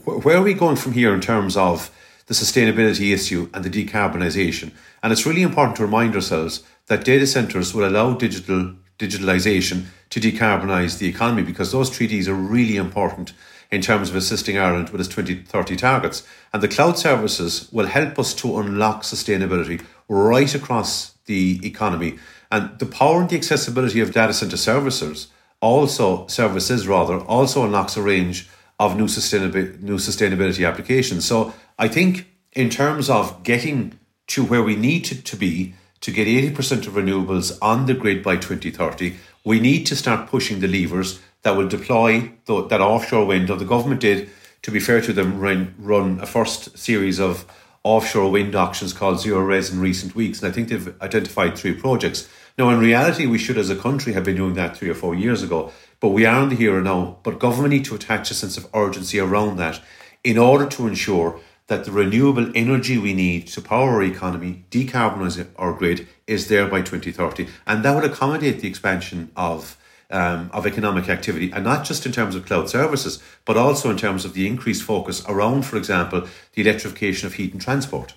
where 0.03 0.37
are 0.37 0.43
we 0.43 0.53
going 0.53 0.75
from 0.75 0.93
here 0.93 1.13
in 1.13 1.21
terms 1.21 1.55
of 1.55 1.91
the 2.27 2.33
sustainability 2.33 3.13
issue 3.13 3.49
and 3.53 3.63
the 3.63 3.69
decarbonisation? 3.69 4.71
And 5.03 5.13
it's 5.13 5.25
really 5.25 5.43
important 5.43 5.77
to 5.77 5.85
remind 5.85 6.15
ourselves 6.15 6.63
that 6.87 7.05
data 7.05 7.27
centres 7.27 7.73
will 7.73 7.87
allow 7.87 8.13
digital 8.13 8.73
digitalisation 8.99 9.85
to 10.09 10.19
decarbonise 10.19 10.97
the 10.97 11.07
economy 11.07 11.43
because 11.43 11.71
those 11.71 11.89
treaties 11.89 12.27
are 12.27 12.33
really 12.33 12.77
important 12.77 13.33
in 13.69 13.81
terms 13.81 14.09
of 14.09 14.15
assisting 14.15 14.57
Ireland 14.57 14.89
with 14.89 15.01
its 15.01 15.09
2030 15.09 15.75
targets. 15.75 16.25
And 16.53 16.63
the 16.63 16.67
cloud 16.67 16.97
services 16.97 17.69
will 17.71 17.87
help 17.87 18.17
us 18.17 18.33
to 18.35 18.57
unlock 18.59 19.03
sustainability 19.03 19.83
right 20.07 20.53
across 20.55 21.13
the 21.25 21.59
economy. 21.63 22.17
And 22.51 22.79
the 22.79 22.85
power 22.85 23.21
and 23.21 23.29
the 23.29 23.35
accessibility 23.35 23.99
of 23.99 24.13
data 24.13 24.33
center 24.33 24.57
services 24.57 25.27
also 25.59 26.27
services 26.27 26.87
rather 26.87 27.19
also 27.19 27.65
unlocks 27.65 27.97
a 27.97 28.01
range 28.01 28.47
of 28.79 28.95
new 28.95 29.05
sustainability 29.05 29.81
new 29.81 29.97
sustainability 29.97 30.67
applications. 30.67 31.25
So 31.25 31.53
I 31.77 31.87
think 31.87 32.27
in 32.53 32.69
terms 32.69 33.09
of 33.09 33.43
getting 33.43 33.99
to 34.27 34.43
where 34.43 34.63
we 34.63 34.75
need 34.75 35.03
to, 35.05 35.21
to 35.21 35.35
be 35.35 35.73
to 36.07 36.13
get 36.13 36.25
80% 36.25 36.87
of 36.87 36.93
renewables 36.93 37.57
on 37.61 37.85
the 37.85 37.93
grid 37.93 38.23
by 38.23 38.37
2030, 38.37 39.17
we 39.43 39.59
need 39.59 39.85
to 39.87 39.93
start 39.93 40.29
pushing 40.29 40.61
the 40.61 40.67
levers 40.69 41.19
that 41.41 41.57
will 41.57 41.67
deploy 41.67 42.31
the, 42.45 42.65
that 42.67 42.79
offshore 42.79 43.25
wind. 43.25 43.49
Or 43.49 43.57
the 43.57 43.65
government 43.65 43.99
did, 43.99 44.29
to 44.61 44.71
be 44.71 44.79
fair 44.79 45.01
to 45.01 45.11
them, 45.11 45.37
run, 45.37 45.75
run 45.77 46.21
a 46.21 46.25
first 46.25 46.77
series 46.77 47.19
of 47.19 47.45
offshore 47.83 48.31
wind 48.31 48.55
auctions 48.55 48.93
called 48.93 49.17
ORESS 49.17 49.73
in 49.73 49.81
recent 49.81 50.15
weeks. 50.15 50.41
And 50.41 50.49
I 50.49 50.55
think 50.55 50.69
they've 50.69 50.95
identified 51.01 51.57
three 51.57 51.73
projects. 51.73 52.29
Now, 52.57 52.69
in 52.69 52.79
reality, 52.79 53.25
we 53.25 53.37
should 53.37 53.57
as 53.57 53.69
a 53.69 53.75
country 53.75 54.13
have 54.13 54.23
been 54.23 54.37
doing 54.37 54.53
that 54.53 54.77
three 54.77 54.89
or 54.89 54.95
four 54.95 55.13
years 55.13 55.43
ago, 55.43 55.73
but 55.99 56.11
we 56.11 56.25
are 56.25 56.43
in 56.43 56.47
the 56.47 56.55
here 56.55 56.77
and 56.77 56.85
now. 56.85 57.17
But 57.23 57.37
government 57.37 57.73
need 57.73 57.83
to 57.83 57.95
attach 57.95 58.31
a 58.31 58.33
sense 58.33 58.57
of 58.57 58.69
urgency 58.73 59.19
around 59.19 59.57
that 59.57 59.81
in 60.23 60.37
order 60.37 60.67
to 60.67 60.87
ensure 60.87 61.41
that 61.67 61.85
the 61.85 61.91
renewable 61.91 62.51
energy 62.55 62.97
we 62.97 63.13
need 63.13 63.47
to 63.47 63.61
power 63.61 63.91
our 63.91 64.03
economy, 64.03 64.65
decarbonise 64.71 65.45
our 65.57 65.73
grid, 65.73 66.07
is 66.25 66.47
there 66.47 66.67
by 66.67 66.81
2030. 66.81 67.47
And 67.65 67.83
that 67.83 67.93
would 67.93 68.05
accommodate 68.05 68.61
the 68.61 68.67
expansion 68.67 69.31
of 69.35 69.77
um, 70.09 70.49
of 70.53 70.65
economic 70.65 71.09
activity, 71.09 71.51
and 71.51 71.65
not 71.65 71.83
just 71.83 72.05
in 72.05 72.13
terms 72.13 72.33
of 72.33 72.45
cloud 72.45 72.69
services, 72.69 73.21
but 73.43 73.57
also 73.57 73.89
in 73.89 73.97
terms 73.97 74.23
of 74.23 74.33
the 74.33 74.47
increased 74.47 74.83
focus 74.83 75.21
around, 75.27 75.65
for 75.65 75.75
example, 75.75 76.25
the 76.53 76.61
electrification 76.61 77.27
of 77.27 77.33
heat 77.33 77.51
and 77.51 77.61
transport. 77.61 78.13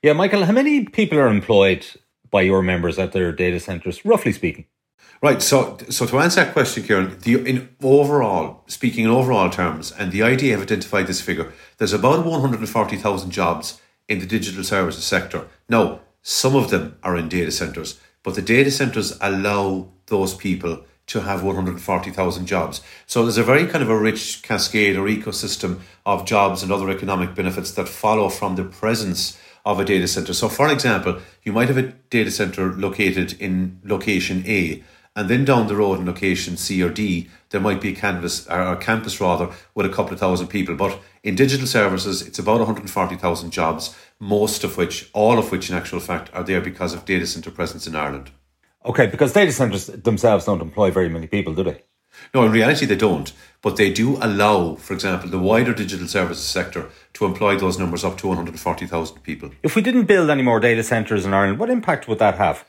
Yeah, 0.00 0.12
Michael, 0.12 0.44
how 0.44 0.52
many 0.52 0.84
people 0.84 1.18
are 1.18 1.26
employed 1.26 1.84
by 2.30 2.42
your 2.42 2.62
members 2.62 3.00
at 3.00 3.12
their 3.12 3.32
data 3.32 3.58
centres, 3.58 4.04
roughly 4.04 4.32
speaking? 4.32 4.66
Right. 5.20 5.42
So, 5.42 5.76
so 5.90 6.06
to 6.06 6.18
answer 6.20 6.44
that 6.44 6.52
question, 6.52 6.84
Ciaran, 6.84 7.18
the 7.20 7.34
in 7.34 7.70
overall, 7.82 8.62
speaking 8.68 9.04
in 9.04 9.10
overall 9.10 9.50
terms, 9.50 9.90
and 9.90 10.12
the 10.12 10.22
IDA 10.22 10.50
have 10.50 10.62
identified 10.62 11.08
this 11.08 11.20
figure, 11.20 11.52
there's 11.78 11.92
about 11.92 12.24
140,000 12.24 13.30
jobs 13.32 13.80
in 14.08 14.20
the 14.20 14.26
digital 14.26 14.62
services 14.62 15.04
sector. 15.04 15.48
Now, 15.68 16.00
some 16.22 16.54
of 16.54 16.70
them 16.70 16.98
are 17.02 17.16
in 17.16 17.28
data 17.28 17.50
centres, 17.50 18.00
but 18.22 18.36
the 18.36 18.42
data 18.42 18.70
centres 18.70 19.18
allow 19.20 19.88
those 20.06 20.34
people 20.34 20.84
to 21.08 21.22
have 21.22 21.42
140,000 21.42 22.46
jobs. 22.46 22.80
So 23.06 23.22
there's 23.22 23.38
a 23.38 23.42
very 23.42 23.66
kind 23.66 23.82
of 23.82 23.90
a 23.90 23.98
rich 23.98 24.42
cascade 24.42 24.96
or 24.96 25.08
ecosystem 25.08 25.80
of 26.06 26.26
jobs 26.26 26.62
and 26.62 26.70
other 26.70 26.90
economic 26.90 27.34
benefits 27.34 27.72
that 27.72 27.88
follow 27.88 28.28
from 28.28 28.56
the 28.56 28.64
presence 28.64 29.38
of 29.64 29.80
a 29.80 29.84
data 29.84 30.06
center. 30.06 30.32
So 30.32 30.48
for 30.48 30.70
example, 30.70 31.18
you 31.42 31.52
might 31.52 31.68
have 31.68 31.78
a 31.78 31.92
data 32.10 32.30
center 32.30 32.72
located 32.72 33.40
in 33.40 33.80
location 33.84 34.44
A 34.46 34.84
and 35.18 35.28
then 35.28 35.44
down 35.44 35.66
the 35.66 35.74
road 35.74 35.98
in 35.98 36.06
location 36.06 36.56
C 36.56 36.80
or 36.80 36.90
D, 36.90 37.28
there 37.50 37.60
might 37.60 37.80
be 37.80 37.88
a 37.88 37.96
canvas 37.96 38.46
or 38.46 38.60
a 38.60 38.76
campus 38.76 39.20
rather 39.20 39.50
with 39.74 39.84
a 39.84 39.88
couple 39.88 40.12
of 40.12 40.20
thousand 40.20 40.46
people. 40.46 40.76
But 40.76 41.00
in 41.24 41.34
digital 41.34 41.66
services, 41.66 42.22
it's 42.22 42.38
about 42.38 42.60
140,000 42.60 43.50
jobs, 43.50 43.98
most 44.20 44.62
of 44.62 44.76
which, 44.76 45.10
all 45.12 45.36
of 45.36 45.50
which 45.50 45.70
in 45.70 45.76
actual 45.76 45.98
fact, 45.98 46.30
are 46.32 46.44
there 46.44 46.60
because 46.60 46.94
of 46.94 47.04
data 47.04 47.26
center 47.26 47.50
presence 47.50 47.84
in 47.88 47.96
Ireland. 47.96 48.30
Okay, 48.86 49.08
because 49.08 49.32
data 49.32 49.50
centers 49.50 49.86
themselves 49.86 50.44
don't 50.44 50.62
employ 50.62 50.92
very 50.92 51.08
many 51.08 51.26
people, 51.26 51.52
do 51.52 51.64
they? 51.64 51.82
No, 52.32 52.44
in 52.44 52.52
reality 52.52 52.86
they 52.86 52.96
don't. 52.96 53.32
But 53.60 53.76
they 53.76 53.92
do 53.92 54.18
allow, 54.20 54.76
for 54.76 54.94
example, 54.94 55.28
the 55.28 55.38
wider 55.38 55.74
digital 55.74 56.06
services 56.06 56.44
sector 56.44 56.90
to 57.14 57.24
employ 57.24 57.56
those 57.56 57.76
numbers 57.76 58.04
up 58.04 58.18
to 58.18 58.28
140,000 58.28 59.20
people. 59.22 59.50
If 59.64 59.74
we 59.74 59.82
didn't 59.82 60.04
build 60.04 60.30
any 60.30 60.42
more 60.42 60.60
data 60.60 60.84
centres 60.84 61.26
in 61.26 61.34
Ireland, 61.34 61.58
what 61.58 61.70
impact 61.70 62.06
would 62.06 62.20
that 62.20 62.36
have? 62.36 62.64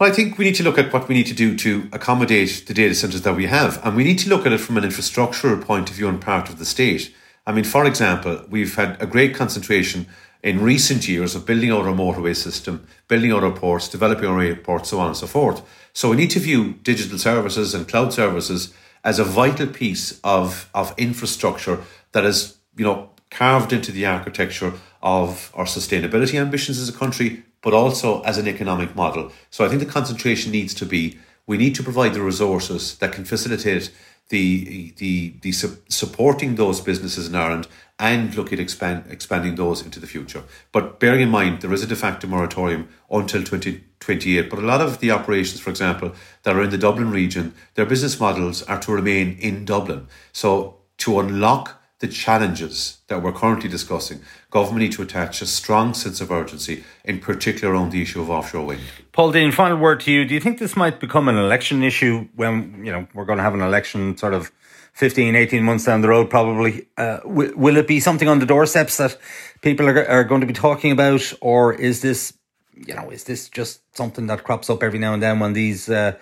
Well, 0.00 0.08
I 0.08 0.14
think 0.14 0.38
we 0.38 0.44
need 0.44 0.54
to 0.54 0.62
look 0.62 0.78
at 0.78 0.92
what 0.92 1.08
we 1.08 1.16
need 1.16 1.26
to 1.26 1.34
do 1.34 1.56
to 1.56 1.88
accommodate 1.92 2.66
the 2.68 2.74
data 2.74 2.94
centres 2.94 3.22
that 3.22 3.34
we 3.34 3.46
have. 3.46 3.84
And 3.84 3.96
we 3.96 4.04
need 4.04 4.20
to 4.20 4.28
look 4.28 4.46
at 4.46 4.52
it 4.52 4.60
from 4.60 4.76
an 4.76 4.84
infrastructural 4.84 5.60
point 5.60 5.90
of 5.90 5.96
view 5.96 6.08
and 6.08 6.20
part 6.20 6.48
of 6.48 6.60
the 6.60 6.64
state. 6.64 7.12
I 7.44 7.50
mean, 7.50 7.64
for 7.64 7.84
example, 7.84 8.44
we've 8.48 8.76
had 8.76 9.02
a 9.02 9.06
great 9.06 9.34
concentration 9.34 10.06
in 10.40 10.62
recent 10.62 11.08
years 11.08 11.34
of 11.34 11.44
building 11.44 11.72
out 11.72 11.84
our 11.84 11.94
motorway 11.94 12.36
system, 12.36 12.86
building 13.08 13.32
out 13.32 13.42
our 13.42 13.50
ports, 13.50 13.88
developing 13.88 14.26
our 14.26 14.40
airports, 14.40 14.90
so 14.90 15.00
on 15.00 15.08
and 15.08 15.16
so 15.16 15.26
forth. 15.26 15.62
So 15.92 16.10
we 16.10 16.16
need 16.16 16.30
to 16.30 16.38
view 16.38 16.74
digital 16.84 17.18
services 17.18 17.74
and 17.74 17.88
cloud 17.88 18.12
services 18.12 18.72
as 19.02 19.18
a 19.18 19.24
vital 19.24 19.66
piece 19.66 20.20
of, 20.22 20.70
of 20.74 20.94
infrastructure 20.96 21.80
that 22.12 22.24
is, 22.24 22.58
you 22.76 22.84
know, 22.84 23.10
carved 23.32 23.72
into 23.72 23.90
the 23.90 24.06
architecture 24.06 24.74
of 25.02 25.50
our 25.54 25.64
sustainability 25.64 26.38
ambitions 26.38 26.78
as 26.78 26.88
a 26.88 26.92
country, 26.92 27.42
but 27.62 27.74
also 27.74 28.22
as 28.22 28.38
an 28.38 28.48
economic 28.48 28.94
model. 28.94 29.32
So 29.50 29.64
I 29.64 29.68
think 29.68 29.80
the 29.80 29.86
concentration 29.86 30.52
needs 30.52 30.74
to 30.74 30.86
be 30.86 31.18
we 31.46 31.56
need 31.56 31.74
to 31.76 31.82
provide 31.82 32.14
the 32.14 32.20
resources 32.22 32.96
that 32.98 33.12
can 33.12 33.24
facilitate 33.24 33.90
the 34.28 34.92
the 34.98 35.34
the 35.40 35.52
su- 35.52 35.78
supporting 35.88 36.54
those 36.54 36.80
businesses 36.80 37.28
in 37.28 37.34
Ireland 37.34 37.66
and 37.98 38.34
look 38.36 38.52
at 38.52 38.60
expand, 38.60 39.04
expanding 39.10 39.56
those 39.56 39.82
into 39.82 39.98
the 39.98 40.06
future. 40.06 40.44
But 40.70 41.00
bearing 41.00 41.22
in 41.22 41.30
mind 41.30 41.62
there 41.62 41.72
is 41.72 41.82
a 41.82 41.86
de 41.86 41.96
facto 41.96 42.28
moratorium 42.28 42.88
until 43.10 43.42
2028. 43.42 44.48
But 44.48 44.60
a 44.60 44.66
lot 44.66 44.80
of 44.80 45.00
the 45.00 45.10
operations, 45.10 45.60
for 45.60 45.70
example, 45.70 46.12
that 46.44 46.54
are 46.54 46.62
in 46.62 46.70
the 46.70 46.78
Dublin 46.78 47.10
region, 47.10 47.54
their 47.74 47.86
business 47.86 48.20
models 48.20 48.62
are 48.64 48.78
to 48.80 48.92
remain 48.92 49.36
in 49.40 49.64
Dublin. 49.64 50.06
So 50.32 50.76
to 50.98 51.18
unlock 51.18 51.77
the 52.00 52.08
challenges 52.08 52.98
that 53.08 53.22
we're 53.22 53.32
currently 53.32 53.68
discussing, 53.68 54.20
government 54.50 54.82
need 54.82 54.92
to 54.92 55.02
attach 55.02 55.42
a 55.42 55.46
strong 55.46 55.94
sense 55.94 56.20
of 56.20 56.30
urgency, 56.30 56.84
in 57.04 57.18
particular 57.18 57.74
on 57.74 57.90
the 57.90 58.00
issue 58.00 58.20
of 58.20 58.30
offshore 58.30 58.66
wind. 58.66 58.82
Paul 59.12 59.32
Deane, 59.32 59.50
final 59.50 59.78
word 59.78 60.00
to 60.00 60.12
you. 60.12 60.24
Do 60.24 60.34
you 60.34 60.40
think 60.40 60.58
this 60.58 60.76
might 60.76 61.00
become 61.00 61.28
an 61.28 61.36
election 61.36 61.82
issue 61.82 62.28
when, 62.36 62.84
you 62.84 62.92
know, 62.92 63.08
we're 63.14 63.24
going 63.24 63.38
to 63.38 63.42
have 63.42 63.54
an 63.54 63.62
election 63.62 64.16
sort 64.16 64.32
of 64.32 64.52
15, 64.92 65.34
18 65.34 65.62
months 65.64 65.84
down 65.84 66.00
the 66.00 66.08
road, 66.08 66.30
probably? 66.30 66.86
Uh, 66.96 67.18
w- 67.18 67.56
will 67.56 67.76
it 67.76 67.88
be 67.88 67.98
something 67.98 68.28
on 68.28 68.38
the 68.38 68.46
doorsteps 68.46 68.96
that 68.98 69.18
people 69.60 69.88
are, 69.88 70.08
are 70.08 70.24
going 70.24 70.40
to 70.40 70.46
be 70.46 70.52
talking 70.52 70.92
about? 70.92 71.32
Or 71.40 71.74
is 71.74 72.00
this, 72.00 72.32
you 72.74 72.94
know, 72.94 73.10
is 73.10 73.24
this 73.24 73.48
just 73.48 73.80
something 73.96 74.28
that 74.28 74.44
crops 74.44 74.70
up 74.70 74.84
every 74.84 75.00
now 75.00 75.14
and 75.14 75.22
then 75.22 75.40
when 75.40 75.52
these, 75.52 75.88
uh, 75.88 76.12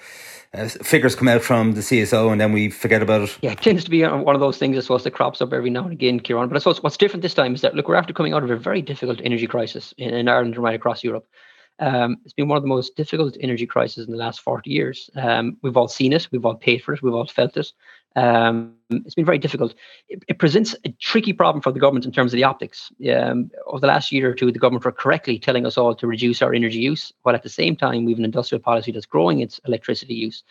figures 0.83 1.14
come 1.14 1.29
out 1.29 1.42
from 1.42 1.73
the 1.73 1.81
CSO 1.81 2.33
and 2.33 2.40
then 2.40 2.53
we 2.53 2.71
forget 2.71 3.03
about 3.03 3.23
it. 3.23 3.38
Yeah, 3.42 3.53
it 3.53 3.61
tends 3.61 3.85
to 3.85 3.90
be 3.90 4.05
uh, 4.05 4.16
one 4.16 4.35
of 4.35 4.40
those 4.40 4.59
things, 4.59 4.77
I 4.77 4.81
suppose, 4.81 5.05
that 5.05 5.12
crops 5.12 5.40
up 5.40 5.53
every 5.53 5.71
now 5.71 5.85
and 5.85 5.92
again, 5.92 6.21
Ciaran. 6.21 6.49
But 6.49 6.57
I 6.57 6.59
suppose 6.59 6.83
what's 6.83 6.97
different 6.97 7.23
this 7.23 7.35
time 7.35 7.55
is 7.55 7.61
that, 7.61 7.75
look, 7.75 7.88
we're 7.88 7.97
after 7.97 8.12
coming 8.12 8.33
out 8.33 8.42
of 8.42 8.51
a 8.51 8.57
very 8.57 8.83
difficult 8.83 9.21
energy 9.23 9.47
crisis 9.47 9.95
in, 9.99 10.14
in 10.14 10.29
Ireland 10.29 10.55
and 10.55 10.62
right 10.62 10.75
across 10.75 11.05
Europe. 11.05 11.27
Um, 11.79 12.16
it's 12.25 12.33
been 12.33 12.49
one 12.49 12.57
of 12.57 12.62
the 12.62 12.69
most 12.69 12.97
difficult 12.97 13.37
energy 13.40 13.66
crises 13.66 14.07
in 14.07 14.12
the 14.12 14.19
last 14.19 14.40
40 14.40 14.71
years. 14.71 15.11
Um, 15.14 15.59
we've 15.62 15.77
all 15.77 15.88
seen 15.88 16.12
it, 16.12 16.29
we've 16.31 16.45
all 16.45 16.55
paid 16.55 16.83
for 16.83 16.95
it, 16.95 17.03
we've 17.03 17.14
all 17.14 17.27
felt 17.27 17.57
it. 17.57 17.73
Um, 18.16 18.72
it's 18.88 19.14
been 19.14 19.26
very 19.26 19.38
difficult. 19.38 19.74
It, 20.09 20.24
it, 20.26 20.38
presents 20.38 20.74
a 20.85 20.88
tricky 21.00 21.35
problem 21.35 21.61
for 21.61 21.70
the 21.70 21.79
government 21.79 22.07
in 22.07 22.12
terms 22.12 22.33
of 22.33 22.38
the 22.38 22.44
optics. 22.44 22.90
Um, 23.14 23.50
over 23.66 23.81
the 23.81 23.87
last 23.87 24.11
year 24.11 24.31
or 24.31 24.35
two, 24.35 24.50
the 24.50 24.59
government 24.59 24.87
were 24.87 24.92
correctly 24.92 25.38
telling 25.38 25.66
us 25.66 25.76
all 25.76 25.94
to 25.94 26.07
reduce 26.07 26.40
our 26.40 26.55
energy 26.55 26.79
use, 26.79 27.12
while 27.22 27.35
at 27.35 27.42
the 27.42 27.50
same 27.50 27.76
time, 27.76 28.07
we 28.07 28.12
have 28.12 28.18
an 28.18 28.24
industrial 28.24 28.62
policy 28.62 28.90
that's 28.90 29.05
growing 29.05 29.40
its 29.40 29.61
electricity 29.66 30.14
use. 30.14 30.44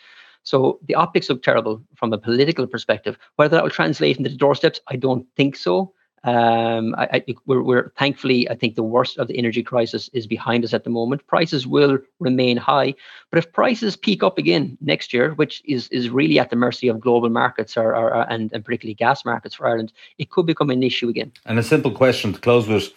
So 0.44 0.78
the 0.86 0.94
optics 0.94 1.28
look 1.28 1.42
terrible 1.42 1.82
from 1.96 2.12
a 2.12 2.18
political 2.18 2.68
perspective. 2.68 3.18
Whether 3.34 3.56
that 3.56 3.64
will 3.64 3.70
translate 3.70 4.16
into 4.16 4.30
the 4.30 4.36
doorsteps, 4.36 4.80
I 4.86 4.94
don't 4.94 5.26
think 5.34 5.56
so. 5.56 5.92
Um, 6.24 6.94
I, 6.96 7.22
I, 7.28 7.34
we're, 7.46 7.62
we're, 7.62 7.90
thankfully, 7.90 8.50
I 8.50 8.54
think 8.56 8.74
the 8.74 8.82
worst 8.82 9.18
of 9.18 9.28
the 9.28 9.38
energy 9.38 9.62
crisis 9.62 10.10
is 10.12 10.26
behind 10.26 10.64
us 10.64 10.74
at 10.74 10.82
the 10.82 10.90
moment. 10.90 11.26
Prices 11.26 11.66
will 11.66 11.98
remain 12.18 12.56
high, 12.56 12.94
but 13.30 13.38
if 13.38 13.52
prices 13.52 13.96
peak 13.96 14.22
up 14.22 14.36
again 14.36 14.76
next 14.80 15.12
year, 15.12 15.34
which 15.34 15.62
is 15.66 15.88
is 15.88 16.10
really 16.10 16.38
at 16.40 16.50
the 16.50 16.56
mercy 16.56 16.88
of 16.88 17.00
global 17.00 17.28
markets 17.28 17.76
or, 17.76 17.94
or 17.94 18.28
and, 18.30 18.52
and 18.52 18.64
particularly 18.64 18.94
gas 18.94 19.24
markets 19.24 19.54
for 19.54 19.68
Ireland, 19.68 19.92
it 20.18 20.30
could 20.30 20.46
become 20.46 20.70
an 20.70 20.82
issue 20.82 21.08
again. 21.08 21.32
And 21.44 21.58
a 21.58 21.62
simple 21.62 21.92
question 21.92 22.32
to 22.32 22.40
close 22.40 22.66
with, 22.66 22.92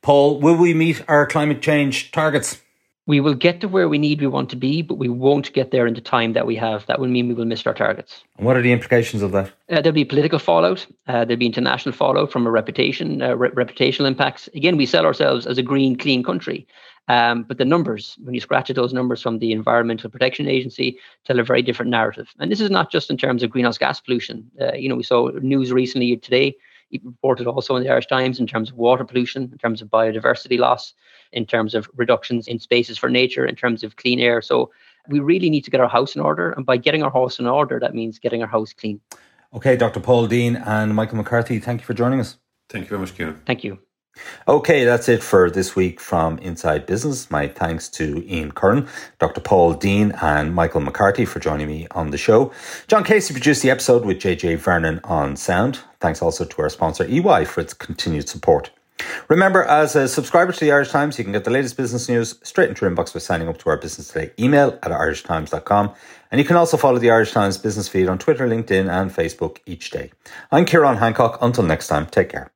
Paul: 0.00 0.40
Will 0.40 0.56
we 0.56 0.72
meet 0.72 1.04
our 1.08 1.26
climate 1.26 1.60
change 1.60 2.10
targets? 2.10 2.58
We 3.06 3.20
will 3.20 3.34
get 3.34 3.60
to 3.60 3.68
where 3.68 3.88
we 3.88 3.98
need 3.98 4.20
we 4.20 4.26
want 4.26 4.48
to 4.50 4.56
be, 4.56 4.80
but 4.80 4.94
we 4.94 5.08
won't 5.08 5.52
get 5.52 5.72
there 5.72 5.86
in 5.86 5.94
the 5.94 6.00
time 6.00 6.34
that 6.34 6.46
we 6.46 6.54
have. 6.56 6.86
That 6.86 7.00
will 7.00 7.08
mean 7.08 7.28
we 7.28 7.34
will 7.34 7.44
miss 7.44 7.66
our 7.66 7.74
targets. 7.74 8.22
And 8.36 8.46
what 8.46 8.56
are 8.56 8.62
the 8.62 8.72
implications 8.72 9.22
of 9.22 9.32
that? 9.32 9.48
Uh, 9.68 9.80
there'll 9.80 9.92
be 9.92 10.04
political 10.04 10.38
fallout. 10.38 10.86
Uh, 11.08 11.24
there'll 11.24 11.36
be 11.36 11.46
international 11.46 11.94
fallout 11.94 12.30
from 12.30 12.46
a 12.46 12.50
reputation, 12.50 13.20
uh, 13.20 13.34
re- 13.34 13.50
reputational 13.50 14.06
impacts. 14.06 14.48
Again, 14.54 14.76
we 14.76 14.86
sell 14.86 15.04
ourselves 15.04 15.46
as 15.46 15.58
a 15.58 15.62
green, 15.62 15.96
clean 15.96 16.22
country. 16.22 16.66
Um, 17.08 17.42
but 17.42 17.58
the 17.58 17.64
numbers, 17.64 18.16
when 18.22 18.34
you 18.34 18.40
scratch 18.40 18.70
at 18.70 18.76
those 18.76 18.92
numbers 18.92 19.20
from 19.20 19.40
the 19.40 19.50
Environmental 19.50 20.08
Protection 20.08 20.46
Agency, 20.46 20.96
tell 21.24 21.40
a 21.40 21.44
very 21.44 21.60
different 21.60 21.90
narrative. 21.90 22.32
And 22.38 22.52
this 22.52 22.60
is 22.60 22.70
not 22.70 22.92
just 22.92 23.10
in 23.10 23.16
terms 23.16 23.42
of 23.42 23.50
greenhouse 23.50 23.78
gas 23.78 24.00
pollution. 24.00 24.48
Uh, 24.60 24.74
you 24.74 24.88
know, 24.88 24.94
we 24.94 25.02
saw 25.02 25.30
news 25.40 25.72
recently 25.72 26.16
today 26.16 26.54
reported 27.04 27.46
also 27.46 27.76
in 27.76 27.82
the 27.82 27.90
Irish 27.90 28.06
Times 28.06 28.38
in 28.38 28.46
terms 28.46 28.70
of 28.70 28.76
water 28.76 29.04
pollution, 29.04 29.44
in 29.52 29.58
terms 29.58 29.80
of 29.80 29.88
biodiversity 29.88 30.58
loss, 30.58 30.94
in 31.32 31.46
terms 31.46 31.74
of 31.74 31.88
reductions 31.96 32.46
in 32.48 32.58
spaces 32.58 32.98
for 32.98 33.08
nature, 33.08 33.46
in 33.46 33.56
terms 33.56 33.82
of 33.82 33.96
clean 33.96 34.20
air. 34.20 34.42
So 34.42 34.70
we 35.08 35.20
really 35.20 35.50
need 35.50 35.64
to 35.64 35.70
get 35.70 35.80
our 35.80 35.88
house 35.88 36.14
in 36.14 36.20
order. 36.20 36.52
And 36.52 36.66
by 36.66 36.76
getting 36.76 37.02
our 37.02 37.10
house 37.10 37.38
in 37.38 37.46
order, 37.46 37.80
that 37.80 37.94
means 37.94 38.18
getting 38.18 38.42
our 38.42 38.48
house 38.48 38.72
clean. 38.72 39.00
Okay, 39.54 39.76
Dr. 39.76 40.00
Paul 40.00 40.26
Deane 40.26 40.56
and 40.56 40.94
Michael 40.94 41.16
McCarthy, 41.16 41.58
thank 41.58 41.80
you 41.80 41.86
for 41.86 41.94
joining 41.94 42.20
us. 42.20 42.38
Thank 42.68 42.84
you 42.84 42.88
very 42.88 43.00
much, 43.00 43.14
Ciaran. 43.14 43.40
Thank 43.44 43.64
you. 43.64 43.78
Okay, 44.46 44.84
that's 44.84 45.08
it 45.08 45.22
for 45.22 45.50
this 45.50 45.76
week 45.76 46.00
from 46.00 46.38
Inside 46.38 46.84
Business. 46.86 47.30
My 47.30 47.48
thanks 47.48 47.88
to 47.90 48.24
Ian 48.28 48.52
Curran, 48.52 48.88
Dr. 49.18 49.40
Paul 49.40 49.74
Deane, 49.74 50.12
and 50.20 50.54
Michael 50.54 50.80
McCarthy 50.80 51.24
for 51.24 51.38
joining 51.38 51.68
me 51.68 51.86
on 51.92 52.10
the 52.10 52.18
show. 52.18 52.52
John 52.88 53.04
Casey 53.04 53.32
produced 53.34 53.62
the 53.62 53.70
episode 53.70 54.04
with 54.04 54.18
JJ 54.18 54.58
Vernon 54.58 55.00
on 55.04 55.36
sound. 55.36 55.80
Thanks 56.00 56.20
also 56.22 56.44
to 56.44 56.62
our 56.62 56.68
sponsor 56.68 57.04
EY 57.04 57.44
for 57.44 57.60
its 57.60 57.72
continued 57.72 58.28
support. 58.28 58.70
Remember, 59.28 59.64
as 59.64 59.96
a 59.96 60.06
subscriber 60.06 60.52
to 60.52 60.60
the 60.60 60.72
Irish 60.72 60.90
Times, 60.90 61.18
you 61.18 61.24
can 61.24 61.32
get 61.32 61.44
the 61.44 61.50
latest 61.50 61.76
business 61.76 62.08
news 62.08 62.38
straight 62.42 62.68
into 62.68 62.84
your 62.84 62.94
inbox 62.94 63.12
by 63.12 63.20
signing 63.20 63.48
up 63.48 63.58
to 63.58 63.70
our 63.70 63.76
Business 63.76 64.08
Today 64.08 64.32
email 64.38 64.78
at 64.82 64.92
irishtimes.com. 64.92 65.92
And 66.30 66.38
you 66.40 66.44
can 66.44 66.56
also 66.56 66.76
follow 66.76 66.98
the 66.98 67.10
Irish 67.10 67.32
Times 67.32 67.58
business 67.58 67.88
feed 67.88 68.08
on 68.08 68.18
Twitter, 68.18 68.46
LinkedIn, 68.46 68.90
and 68.90 69.10
Facebook 69.10 69.58
each 69.66 69.90
day. 69.90 70.12
I'm 70.50 70.66
Ciaran 70.66 70.98
Hancock. 70.98 71.38
Until 71.40 71.64
next 71.64 71.88
time, 71.88 72.06
take 72.06 72.30
care. 72.30 72.52